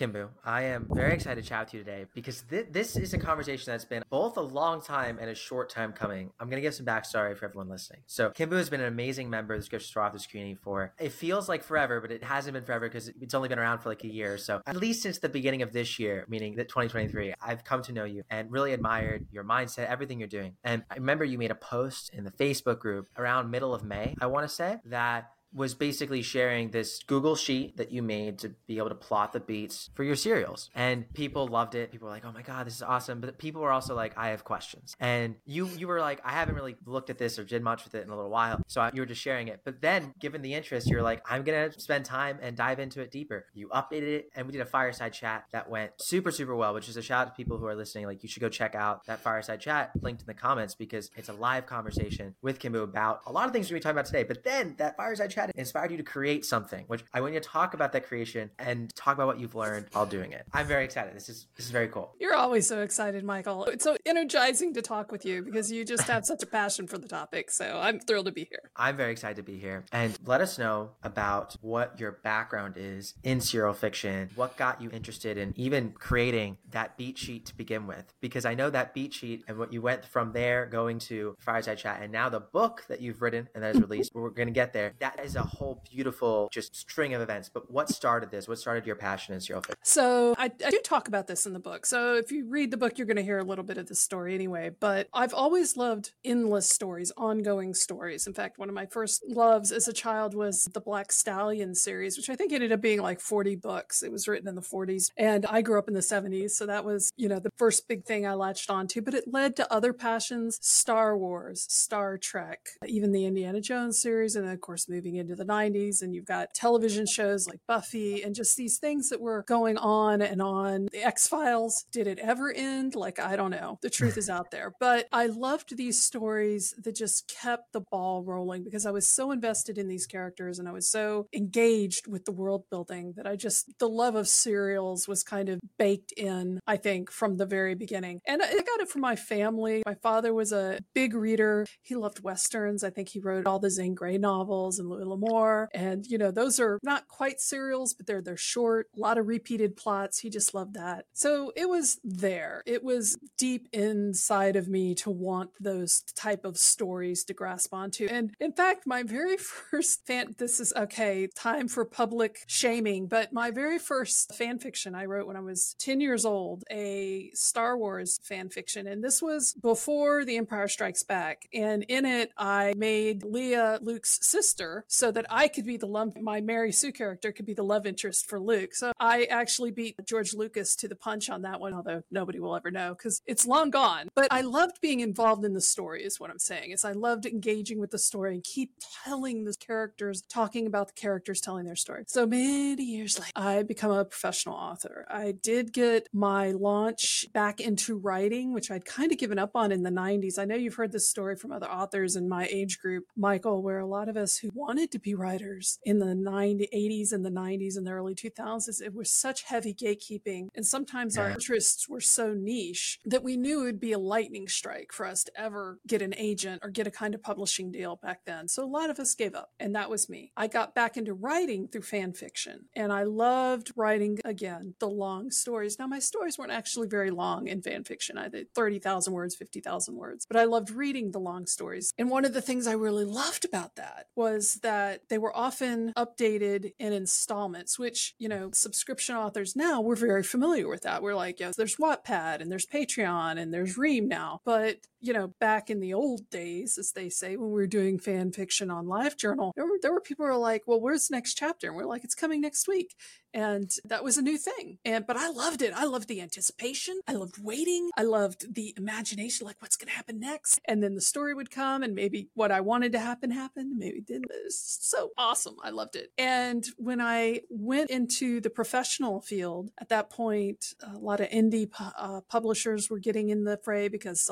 KimBoo, 0.01 0.29
I 0.43 0.63
am 0.63 0.87
very 0.89 1.13
excited 1.13 1.43
to 1.43 1.47
chat 1.47 1.65
with 1.65 1.75
you 1.75 1.79
today 1.81 2.07
because 2.15 2.43
th- 2.49 2.65
this 2.71 2.95
is 2.95 3.13
a 3.13 3.19
conversation 3.19 3.71
that's 3.71 3.85
been 3.85 4.01
both 4.09 4.35
a 4.35 4.41
long 4.41 4.81
time 4.81 5.19
and 5.21 5.29
a 5.29 5.35
short 5.35 5.69
time 5.69 5.93
coming. 5.93 6.31
I'm 6.39 6.49
going 6.49 6.57
to 6.57 6.61
give 6.63 6.73
some 6.73 6.87
backstory 6.87 7.37
for 7.37 7.45
everyone 7.45 7.69
listening. 7.69 7.99
So, 8.07 8.31
KimBoo 8.31 8.57
has 8.57 8.67
been 8.67 8.81
an 8.81 8.87
amazing 8.87 9.29
member 9.29 9.53
of 9.53 9.59
the 9.59 9.63
Subscriptions 9.63 9.91
for 9.91 10.01
Authors 10.01 10.25
community 10.25 10.55
for 10.55 10.91
it 10.99 11.11
feels 11.11 11.47
like 11.47 11.63
forever, 11.63 12.01
but 12.01 12.09
it 12.09 12.23
hasn't 12.23 12.55
been 12.55 12.63
forever 12.63 12.89
because 12.89 13.09
it's 13.09 13.35
only 13.35 13.47
been 13.47 13.59
around 13.59 13.77
for 13.79 13.89
like 13.89 14.03
a 14.03 14.11
year. 14.11 14.39
So, 14.39 14.59
at 14.65 14.75
least 14.75 15.03
since 15.03 15.19
the 15.19 15.29
beginning 15.29 15.61
of 15.61 15.71
this 15.71 15.99
year, 15.99 16.25
meaning 16.27 16.55
that 16.55 16.67
2023, 16.67 17.35
I've 17.39 17.63
come 17.63 17.83
to 17.83 17.93
know 17.93 18.05
you 18.05 18.23
and 18.27 18.51
really 18.51 18.73
admired 18.73 19.27
your 19.31 19.43
mindset, 19.43 19.85
everything 19.85 20.17
you're 20.17 20.27
doing. 20.27 20.55
And 20.63 20.81
I 20.89 20.95
remember 20.95 21.25
you 21.25 21.37
made 21.37 21.51
a 21.51 21.55
post 21.55 22.09
in 22.11 22.23
the 22.23 22.31
Facebook 22.31 22.79
group 22.79 23.07
around 23.17 23.51
middle 23.51 23.75
of 23.75 23.83
May, 23.83 24.15
I 24.19 24.25
want 24.25 24.49
to 24.49 24.53
say, 24.53 24.77
that 24.85 25.29
was 25.53 25.73
basically 25.73 26.21
sharing 26.21 26.71
this 26.71 27.03
Google 27.03 27.35
sheet 27.35 27.77
that 27.77 27.91
you 27.91 28.01
made 28.01 28.39
to 28.39 28.49
be 28.67 28.77
able 28.77 28.89
to 28.89 28.95
plot 28.95 29.33
the 29.33 29.39
beats 29.39 29.89
for 29.95 30.03
your 30.03 30.15
serials. 30.15 30.69
And 30.73 31.11
people 31.13 31.47
loved 31.47 31.75
it. 31.75 31.91
People 31.91 32.07
were 32.07 32.13
like, 32.13 32.25
"Oh 32.25 32.31
my 32.31 32.41
god, 32.41 32.67
this 32.67 32.75
is 32.75 32.81
awesome." 32.81 33.21
But 33.21 33.37
people 33.37 33.61
were 33.61 33.71
also 33.71 33.95
like, 33.95 34.17
"I 34.17 34.29
have 34.29 34.43
questions." 34.43 34.95
And 34.99 35.35
you 35.45 35.67
you 35.67 35.87
were 35.87 35.99
like, 35.99 36.21
"I 36.23 36.31
haven't 36.31 36.55
really 36.55 36.75
looked 36.85 37.09
at 37.09 37.17
this 37.17 37.37
or 37.37 37.43
did 37.43 37.61
much 37.61 37.83
with 37.83 37.95
it 37.95 38.03
in 38.03 38.09
a 38.09 38.15
little 38.15 38.31
while." 38.31 38.61
So 38.67 38.89
you 38.93 39.01
were 39.01 39.05
just 39.05 39.21
sharing 39.21 39.47
it. 39.47 39.61
But 39.63 39.81
then, 39.81 40.13
given 40.19 40.41
the 40.41 40.53
interest, 40.53 40.87
you're 40.87 41.01
like, 41.01 41.21
"I'm 41.29 41.43
going 41.43 41.71
to 41.71 41.79
spend 41.79 42.05
time 42.05 42.39
and 42.41 42.55
dive 42.55 42.79
into 42.79 43.01
it 43.01 43.11
deeper." 43.11 43.45
You 43.53 43.67
updated 43.69 44.03
it 44.03 44.29
and 44.35 44.45
we 44.45 44.53
did 44.53 44.61
a 44.61 44.65
fireside 44.65 45.13
chat 45.13 45.45
that 45.51 45.69
went 45.69 45.91
super 46.01 46.31
super 46.31 46.55
well, 46.55 46.73
which 46.73 46.87
is 46.87 46.97
a 46.97 47.01
shout 47.01 47.27
out 47.27 47.35
to 47.35 47.35
people 47.35 47.57
who 47.57 47.65
are 47.65 47.75
listening. 47.75 48.05
Like 48.05 48.23
you 48.23 48.29
should 48.29 48.41
go 48.41 48.49
check 48.49 48.75
out 48.75 49.05
that 49.05 49.19
fireside 49.19 49.59
chat 49.59 49.91
linked 50.01 50.21
in 50.21 50.27
the 50.27 50.33
comments 50.33 50.75
because 50.75 51.11
it's 51.15 51.29
a 51.29 51.33
live 51.33 51.65
conversation 51.65 52.35
with 52.41 52.59
KimBoo 52.59 52.83
about 52.83 53.21
a 53.25 53.31
lot 53.31 53.47
of 53.47 53.53
things 53.53 53.67
we're 53.67 53.75
going 53.75 53.81
to 53.81 53.87
be 53.87 53.89
talking 53.89 53.97
about 53.97 54.05
today. 54.05 54.23
But 54.23 54.43
then 54.43 54.75
that 54.77 54.97
fireside 54.97 55.31
chat 55.31 55.40
chat 55.47 55.55
inspired 55.55 55.91
you 55.91 55.97
to 55.97 56.03
create 56.03 56.45
something, 56.45 56.85
which 56.87 57.03
I 57.13 57.21
want 57.21 57.33
you 57.33 57.39
to 57.39 57.47
talk 57.47 57.73
about 57.73 57.91
that 57.93 58.07
creation 58.07 58.49
and 58.59 58.93
talk 58.95 59.15
about 59.15 59.27
what 59.27 59.39
you've 59.39 59.55
learned 59.55 59.87
while 59.91 60.05
doing 60.05 60.31
it. 60.31 60.45
I'm 60.53 60.67
very 60.67 60.85
excited. 60.85 61.15
This 61.15 61.29
is 61.29 61.47
this 61.55 61.65
is 61.65 61.71
very 61.71 61.87
cool. 61.87 62.15
You're 62.19 62.35
always 62.35 62.67
so 62.67 62.81
excited, 62.81 63.23
Michael. 63.23 63.65
It's 63.65 63.83
so 63.83 63.97
energizing 64.05 64.73
to 64.75 64.81
talk 64.81 65.11
with 65.11 65.25
you 65.25 65.43
because 65.43 65.71
you 65.71 65.85
just 65.85 66.07
have 66.07 66.25
such 66.25 66.43
a 66.43 66.45
passion 66.45 66.87
for 66.87 66.97
the 66.97 67.07
topic. 67.07 67.51
So 67.51 67.79
I'm 67.81 67.99
thrilled 67.99 68.25
to 68.25 68.31
be 68.31 68.47
here. 68.49 68.71
I'm 68.75 68.97
very 68.97 69.11
excited 69.11 69.37
to 69.37 69.43
be 69.43 69.59
here. 69.59 69.85
And 69.91 70.17
let 70.25 70.41
us 70.41 70.57
know 70.57 70.91
about 71.03 71.55
what 71.61 71.99
your 71.99 72.13
background 72.23 72.75
is 72.77 73.13
in 73.23 73.41
serial 73.41 73.73
fiction, 73.73 74.29
what 74.35 74.57
got 74.57 74.81
you 74.81 74.89
interested 74.91 75.37
in 75.37 75.53
even 75.55 75.91
creating 75.91 76.57
that 76.71 76.97
beat 76.97 77.17
sheet 77.17 77.45
to 77.47 77.55
begin 77.55 77.87
with. 77.87 78.13
Because 78.21 78.45
I 78.45 78.53
know 78.53 78.69
that 78.69 78.93
beat 78.93 79.13
sheet 79.13 79.43
and 79.47 79.57
what 79.57 79.73
you 79.73 79.81
went 79.81 80.05
from 80.05 80.33
there 80.33 80.65
going 80.65 80.99
to 80.99 81.35
Fireside 81.39 81.77
Chat 81.77 81.99
and 82.01 82.11
now 82.11 82.29
the 82.29 82.39
book 82.39 82.83
that 82.89 83.01
you've 83.01 83.21
written 83.21 83.47
and 83.53 83.63
that 83.63 83.75
is 83.75 83.81
released, 83.81 84.11
we're 84.13 84.29
going 84.29 84.47
to 84.47 84.53
get 84.53 84.73
there. 84.73 84.93
That 84.99 85.19
is 85.23 85.30
is 85.31 85.35
a 85.37 85.43
whole 85.43 85.81
beautiful 85.89 86.49
just 86.51 86.75
string 86.75 87.13
of 87.13 87.21
events. 87.21 87.49
But 87.49 87.71
what 87.71 87.89
started 87.89 88.31
this? 88.31 88.47
What 88.47 88.59
started 88.59 88.85
your 88.85 88.95
passion 88.95 89.33
in 89.33 89.39
serial 89.39 89.61
fiction? 89.61 89.77
So 89.83 90.35
I, 90.37 90.51
I 90.65 90.69
do 90.69 90.79
talk 90.83 91.07
about 91.07 91.27
this 91.27 91.45
in 91.45 91.53
the 91.53 91.59
book. 91.59 91.85
So 91.85 92.15
if 92.15 92.31
you 92.31 92.45
read 92.47 92.71
the 92.71 92.77
book, 92.77 92.97
you're 92.97 93.07
going 93.07 93.17
to 93.17 93.23
hear 93.23 93.39
a 93.39 93.43
little 93.43 93.63
bit 93.63 93.77
of 93.77 93.87
the 93.87 93.95
story 93.95 94.35
anyway. 94.35 94.71
But 94.77 95.07
I've 95.13 95.33
always 95.33 95.77
loved 95.77 96.11
endless 96.25 96.69
stories, 96.69 97.11
ongoing 97.15 97.73
stories. 97.73 98.27
In 98.27 98.33
fact, 98.33 98.59
one 98.59 98.67
of 98.69 98.75
my 98.75 98.85
first 98.85 99.23
loves 99.27 99.71
as 99.71 99.87
a 99.87 99.93
child 99.93 100.35
was 100.35 100.65
the 100.73 100.81
Black 100.81 101.11
Stallion 101.11 101.75
series, 101.75 102.17
which 102.17 102.29
I 102.29 102.35
think 102.35 102.51
ended 102.51 102.73
up 102.73 102.81
being 102.81 103.01
like 103.01 103.21
40 103.21 103.55
books. 103.55 104.03
It 104.03 104.11
was 104.11 104.27
written 104.27 104.49
in 104.49 104.55
the 104.55 104.61
40s. 104.61 105.11
And 105.17 105.45
I 105.45 105.61
grew 105.61 105.79
up 105.79 105.87
in 105.87 105.93
the 105.93 106.01
70s. 106.01 106.51
So 106.51 106.65
that 106.65 106.83
was, 106.83 107.11
you 107.15 107.29
know, 107.29 107.39
the 107.39 107.51
first 107.57 107.87
big 107.87 108.03
thing 108.03 108.27
I 108.27 108.33
latched 108.33 108.69
onto. 108.69 109.01
But 109.01 109.13
it 109.13 109.31
led 109.31 109.55
to 109.55 109.73
other 109.73 109.93
passions 109.93 110.59
Star 110.61 111.17
Wars, 111.17 111.65
Star 111.69 112.17
Trek, 112.17 112.69
even 112.85 113.13
the 113.13 113.25
Indiana 113.25 113.61
Jones 113.61 114.01
series. 114.01 114.35
And 114.35 114.49
of 114.49 114.59
course, 114.59 114.89
moving 114.89 115.20
into 115.21 115.35
the 115.35 115.45
90s. 115.45 116.01
And 116.01 116.13
you've 116.13 116.25
got 116.25 116.53
television 116.53 117.05
shows 117.05 117.47
like 117.47 117.59
Buffy 117.67 118.23
and 118.23 118.35
just 118.35 118.57
these 118.57 118.77
things 118.77 119.09
that 119.09 119.21
were 119.21 119.45
going 119.47 119.77
on 119.77 120.21
and 120.21 120.41
on. 120.41 120.87
The 120.91 121.05
X 121.05 121.27
Files, 121.27 121.85
did 121.91 122.07
it 122.07 122.19
ever 122.19 122.51
end? 122.51 122.95
Like, 122.95 123.19
I 123.19 123.35
don't 123.35 123.51
know. 123.51 123.79
The 123.81 123.89
truth 123.89 124.17
is 124.17 124.29
out 124.29 124.51
there. 124.51 124.73
But 124.79 125.07
I 125.11 125.27
loved 125.27 125.77
these 125.77 126.03
stories 126.03 126.73
that 126.83 126.95
just 126.95 127.27
kept 127.27 127.71
the 127.71 127.81
ball 127.81 128.23
rolling 128.23 128.63
because 128.63 128.85
I 128.85 128.91
was 128.91 129.07
so 129.07 129.31
invested 129.31 129.77
in 129.77 129.87
these 129.87 130.05
characters 130.05 130.59
and 130.59 130.67
I 130.67 130.71
was 130.71 130.89
so 130.89 131.27
engaged 131.33 132.07
with 132.07 132.25
the 132.25 132.31
world 132.31 132.65
building 132.69 133.13
that 133.15 133.27
I 133.27 133.35
just, 133.35 133.77
the 133.79 133.89
love 133.89 134.15
of 134.15 134.27
serials 134.27 135.07
was 135.07 135.23
kind 135.23 135.49
of 135.49 135.59
baked 135.77 136.11
in, 136.13 136.59
I 136.67 136.77
think, 136.77 137.11
from 137.11 137.37
the 137.37 137.45
very 137.45 137.75
beginning. 137.75 138.21
And 138.27 138.41
I 138.41 138.53
got 138.53 138.81
it 138.81 138.89
from 138.89 139.01
my 139.01 139.15
family. 139.15 139.83
My 139.85 139.95
father 139.95 140.33
was 140.33 140.51
a 140.51 140.79
big 140.93 141.13
reader. 141.13 141.65
He 141.83 141.95
loved 141.95 142.23
Westerns. 142.23 142.83
I 142.83 142.89
think 142.89 143.09
he 143.09 143.19
wrote 143.19 143.45
all 143.45 143.59
the 143.59 143.69
Zane 143.69 143.93
Grey 143.93 144.17
novels 144.17 144.79
and 144.79 144.89
L'Amour. 145.11 145.69
And, 145.73 146.05
you 146.05 146.17
know, 146.17 146.31
those 146.31 146.59
are 146.59 146.79
not 146.83 147.07
quite 147.07 147.39
serials, 147.39 147.93
but 147.93 148.07
they're, 148.07 148.21
they're 148.21 148.37
short, 148.37 148.87
a 148.95 148.99
lot 148.99 149.17
of 149.17 149.27
repeated 149.27 149.75
plots. 149.75 150.19
He 150.19 150.29
just 150.29 150.53
loved 150.53 150.73
that. 150.75 151.05
So 151.13 151.51
it 151.55 151.69
was 151.69 151.99
there. 152.03 152.63
It 152.65 152.83
was 152.83 153.17
deep 153.37 153.67
inside 153.73 154.55
of 154.55 154.67
me 154.67 154.95
to 154.95 155.09
want 155.09 155.51
those 155.59 156.01
type 156.15 156.45
of 156.45 156.57
stories 156.57 157.23
to 157.25 157.33
grasp 157.33 157.73
onto. 157.73 158.05
And 158.05 158.33
in 158.39 158.53
fact, 158.53 158.85
my 158.85 159.03
very 159.03 159.37
first 159.71 160.05
fan, 160.05 160.35
this 160.37 160.59
is 160.59 160.73
okay, 160.75 161.27
time 161.35 161.67
for 161.67 161.85
public 161.85 162.43
shaming, 162.47 163.07
but 163.07 163.33
my 163.33 163.51
very 163.51 163.79
first 163.79 164.33
fan 164.35 164.59
fiction 164.59 164.95
I 164.95 165.05
wrote 165.05 165.27
when 165.27 165.35
I 165.35 165.41
was 165.41 165.75
10 165.79 166.01
years 166.01 166.25
old, 166.25 166.63
a 166.71 167.31
Star 167.33 167.77
Wars 167.77 168.19
fan 168.23 168.49
fiction. 168.49 168.87
And 168.87 169.03
this 169.03 169.21
was 169.21 169.53
before 169.53 170.25
The 170.25 170.37
Empire 170.37 170.67
Strikes 170.67 171.03
Back. 171.03 171.47
And 171.53 171.83
in 171.83 172.05
it, 172.05 172.31
I 172.37 172.73
made 172.77 173.23
Leia 173.23 173.79
Luke's 173.81 174.19
sister 174.21 174.85
so 174.91 175.09
that 175.09 175.25
I 175.29 175.47
could 175.47 175.65
be 175.65 175.77
the 175.77 175.87
love, 175.87 176.17
my 176.21 176.41
Mary 176.41 176.73
Sue 176.73 176.91
character 176.91 177.31
could 177.31 177.45
be 177.45 177.53
the 177.53 177.63
love 177.63 177.85
interest 177.85 178.27
for 178.27 178.39
Luke. 178.39 178.75
So 178.75 178.91
I 178.99 179.23
actually 179.23 179.71
beat 179.71 179.95
George 180.05 180.33
Lucas 180.33 180.75
to 180.75 180.87
the 180.89 180.97
punch 180.97 181.29
on 181.29 181.43
that 181.43 181.61
one, 181.61 181.73
although 181.73 182.03
nobody 182.11 182.41
will 182.41 182.57
ever 182.57 182.69
know 182.71 182.93
because 182.93 183.21
it's 183.25 183.47
long 183.47 183.69
gone. 183.69 184.09
But 184.13 184.27
I 184.31 184.41
loved 184.41 184.81
being 184.81 184.99
involved 184.99 185.45
in 185.45 185.53
the 185.53 185.61
story, 185.61 186.03
is 186.03 186.19
what 186.19 186.29
I'm 186.29 186.39
saying. 186.39 186.71
Is 186.71 186.83
I 186.83 186.91
loved 186.91 187.25
engaging 187.25 187.79
with 187.79 187.91
the 187.91 187.97
story 187.97 188.33
and 188.33 188.43
keep 188.43 188.73
telling 189.05 189.45
the 189.45 189.53
characters, 189.53 190.23
talking 190.23 190.67
about 190.67 190.87
the 190.87 190.93
characters, 190.93 191.39
telling 191.39 191.65
their 191.65 191.77
story. 191.77 192.03
So 192.07 192.25
many 192.25 192.83
years 192.83 193.17
later, 193.17 193.31
I 193.33 193.63
become 193.63 193.91
a 193.91 194.03
professional 194.03 194.55
author. 194.55 195.05
I 195.09 195.31
did 195.31 195.71
get 195.71 196.09
my 196.11 196.51
launch 196.51 197.27
back 197.31 197.61
into 197.61 197.97
writing, 197.97 198.53
which 198.53 198.69
I'd 198.69 198.83
kind 198.83 199.13
of 199.13 199.17
given 199.17 199.39
up 199.39 199.51
on 199.55 199.71
in 199.71 199.83
the 199.83 199.89
90s. 199.89 200.37
I 200.37 200.43
know 200.43 200.55
you've 200.55 200.75
heard 200.75 200.91
this 200.91 201.07
story 201.07 201.37
from 201.37 201.53
other 201.53 201.69
authors 201.69 202.17
in 202.17 202.27
my 202.27 202.49
age 202.51 202.81
group, 202.81 203.05
Michael, 203.15 203.61
where 203.61 203.79
a 203.79 203.87
lot 203.87 204.09
of 204.09 204.17
us 204.17 204.37
who 204.37 204.49
wanted 204.53 204.80
to 204.89 204.99
be 204.99 205.13
writers 205.13 205.79
in 205.83 205.99
the 205.99 206.07
90s, 206.07 206.67
80s 206.73 207.13
and 207.13 207.25
the 207.25 207.29
90s 207.29 207.77
and 207.77 207.85
the 207.85 207.91
early 207.91 208.15
2000s, 208.15 208.81
it 208.81 208.93
was 208.93 209.11
such 209.11 209.43
heavy 209.43 209.73
gatekeeping. 209.73 210.47
And 210.55 210.65
sometimes 210.65 211.15
yeah. 211.15 211.23
our 211.23 211.29
interests 211.31 211.87
were 211.87 212.01
so 212.01 212.33
niche 212.33 212.99
that 213.05 213.23
we 213.23 213.37
knew 213.37 213.61
it 213.61 213.65
would 213.65 213.79
be 213.79 213.91
a 213.91 213.99
lightning 213.99 214.47
strike 214.47 214.91
for 214.91 215.05
us 215.05 215.23
to 215.25 215.31
ever 215.39 215.79
get 215.87 216.01
an 216.01 216.13
agent 216.17 216.61
or 216.63 216.69
get 216.69 216.87
a 216.87 216.91
kind 216.91 217.13
of 217.13 217.21
publishing 217.21 217.71
deal 217.71 217.97
back 217.97 218.21
then. 218.25 218.47
So 218.47 218.63
a 218.63 218.65
lot 218.65 218.89
of 218.89 218.99
us 218.99 219.15
gave 219.15 219.35
up, 219.35 219.51
and 219.59 219.75
that 219.75 219.89
was 219.89 220.09
me. 220.09 220.31
I 220.35 220.47
got 220.47 220.73
back 220.73 220.97
into 220.97 221.13
writing 221.13 221.67
through 221.67 221.83
fan 221.83 222.13
fiction, 222.13 222.65
and 222.75 222.91
I 222.91 223.03
loved 223.03 223.71
writing 223.75 224.19
again 224.25 224.75
the 224.79 224.89
long 224.89 225.31
stories. 225.31 225.77
Now, 225.77 225.87
my 225.87 225.99
stories 225.99 226.37
weren't 226.37 226.51
actually 226.51 226.87
very 226.87 227.11
long 227.11 227.47
in 227.47 227.61
fan 227.61 227.83
fiction. 227.83 228.17
I 228.17 228.29
did 228.29 228.53
30,000 228.55 229.13
words, 229.13 229.35
50,000 229.35 229.95
words, 229.95 230.25
but 230.25 230.37
I 230.37 230.45
loved 230.45 230.71
reading 230.71 231.11
the 231.11 231.19
long 231.19 231.45
stories. 231.45 231.93
And 231.97 232.09
one 232.09 232.25
of 232.25 232.33
the 232.33 232.41
things 232.41 232.67
I 232.67 232.73
really 232.73 233.05
loved 233.05 233.45
about 233.45 233.75
that 233.75 234.07
was 234.15 234.55
that 234.55 234.70
they 235.09 235.17
were 235.17 235.35
often 235.35 235.93
updated 235.97 236.71
in 236.79 236.93
installments, 236.93 237.77
which, 237.79 238.13
you 238.17 238.29
know, 238.29 238.49
subscription 238.53 239.15
authors 239.15 239.55
now 239.55 239.81
we're 239.81 239.95
very 239.95 240.23
familiar 240.23 240.67
with 240.67 240.83
that. 240.83 241.01
We're 241.01 241.15
like, 241.15 241.39
yes, 241.39 241.55
there's 241.55 241.77
Wattpad 241.77 242.41
and 242.41 242.51
there's 242.51 242.65
Patreon 242.65 243.39
and 243.39 243.53
there's 243.53 243.77
Ream 243.77 244.07
now. 244.07 244.41
But, 244.45 244.77
you 245.01 245.13
know, 245.13 245.33
back 245.39 245.69
in 245.69 245.79
the 245.79 245.93
old 245.93 246.29
days, 246.29 246.77
as 246.77 246.91
they 246.91 247.09
say, 247.09 247.35
when 247.35 247.49
we 247.49 247.55
were 247.55 247.67
doing 247.67 247.97
fan 247.99 248.31
fiction 248.31 248.69
on 248.69 248.85
LiveJournal, 248.85 249.51
there 249.55 249.65
were, 249.65 249.79
there 249.81 249.91
were 249.91 250.01
people 250.01 250.25
who 250.25 250.31
were 250.31 250.37
like, 250.37 250.63
well, 250.67 250.79
where's 250.79 251.07
the 251.07 251.15
next 251.15 251.33
chapter? 251.33 251.67
And 251.67 251.75
we're 251.75 251.85
like, 251.85 252.03
it's 252.03 252.15
coming 252.15 252.41
next 252.41 252.67
week. 252.67 252.95
And 253.33 253.71
that 253.85 254.03
was 254.03 254.17
a 254.17 254.21
new 254.21 254.37
thing. 254.37 254.77
And 254.83 255.05
but 255.07 255.17
i 255.17 255.29
loved 255.29 255.61
it. 255.61 255.73
I 255.75 255.85
loved 255.85 256.07
the 256.07 256.21
anticipation. 256.21 256.99
I 257.07 257.13
loved 257.13 257.41
waiting. 257.41 257.89
I 257.97 258.03
loved 258.03 258.53
the 258.53 258.73
imagination 258.77 259.47
like 259.47 259.61
what's 259.61 259.77
going 259.77 259.87
to 259.87 259.93
happen 259.93 260.19
next? 260.19 260.59
And 260.65 260.83
then 260.83 260.95
the 260.95 261.01
story 261.01 261.33
would 261.33 261.49
come 261.49 261.83
and 261.83 261.95
maybe 261.95 262.29
what 262.33 262.51
i 262.51 262.59
wanted 262.59 262.91
to 262.91 262.99
happen 262.99 263.31
happened 263.31 263.77
maybe 263.77 264.01
didn't. 264.01 264.25
It 264.25 264.45
was 264.45 264.59
so 264.81 265.11
awesome. 265.17 265.55
I 265.63 265.69
loved 265.69 265.95
it. 265.95 266.11
And 266.17 266.65
when 266.77 266.99
i 266.99 267.41
went 267.49 267.89
into 267.89 268.41
the 268.41 268.49
professional 268.49 269.21
field 269.21 269.71
at 269.79 269.89
that 269.89 270.09
point 270.09 270.73
a 270.81 270.97
lot 270.97 271.19
of 271.19 271.29
indie 271.29 271.69
uh, 271.79 272.21
publishers 272.29 272.89
were 272.89 272.99
getting 272.99 273.29
in 273.29 273.43
the 273.45 273.57
fray 273.63 273.87
because 273.87 274.29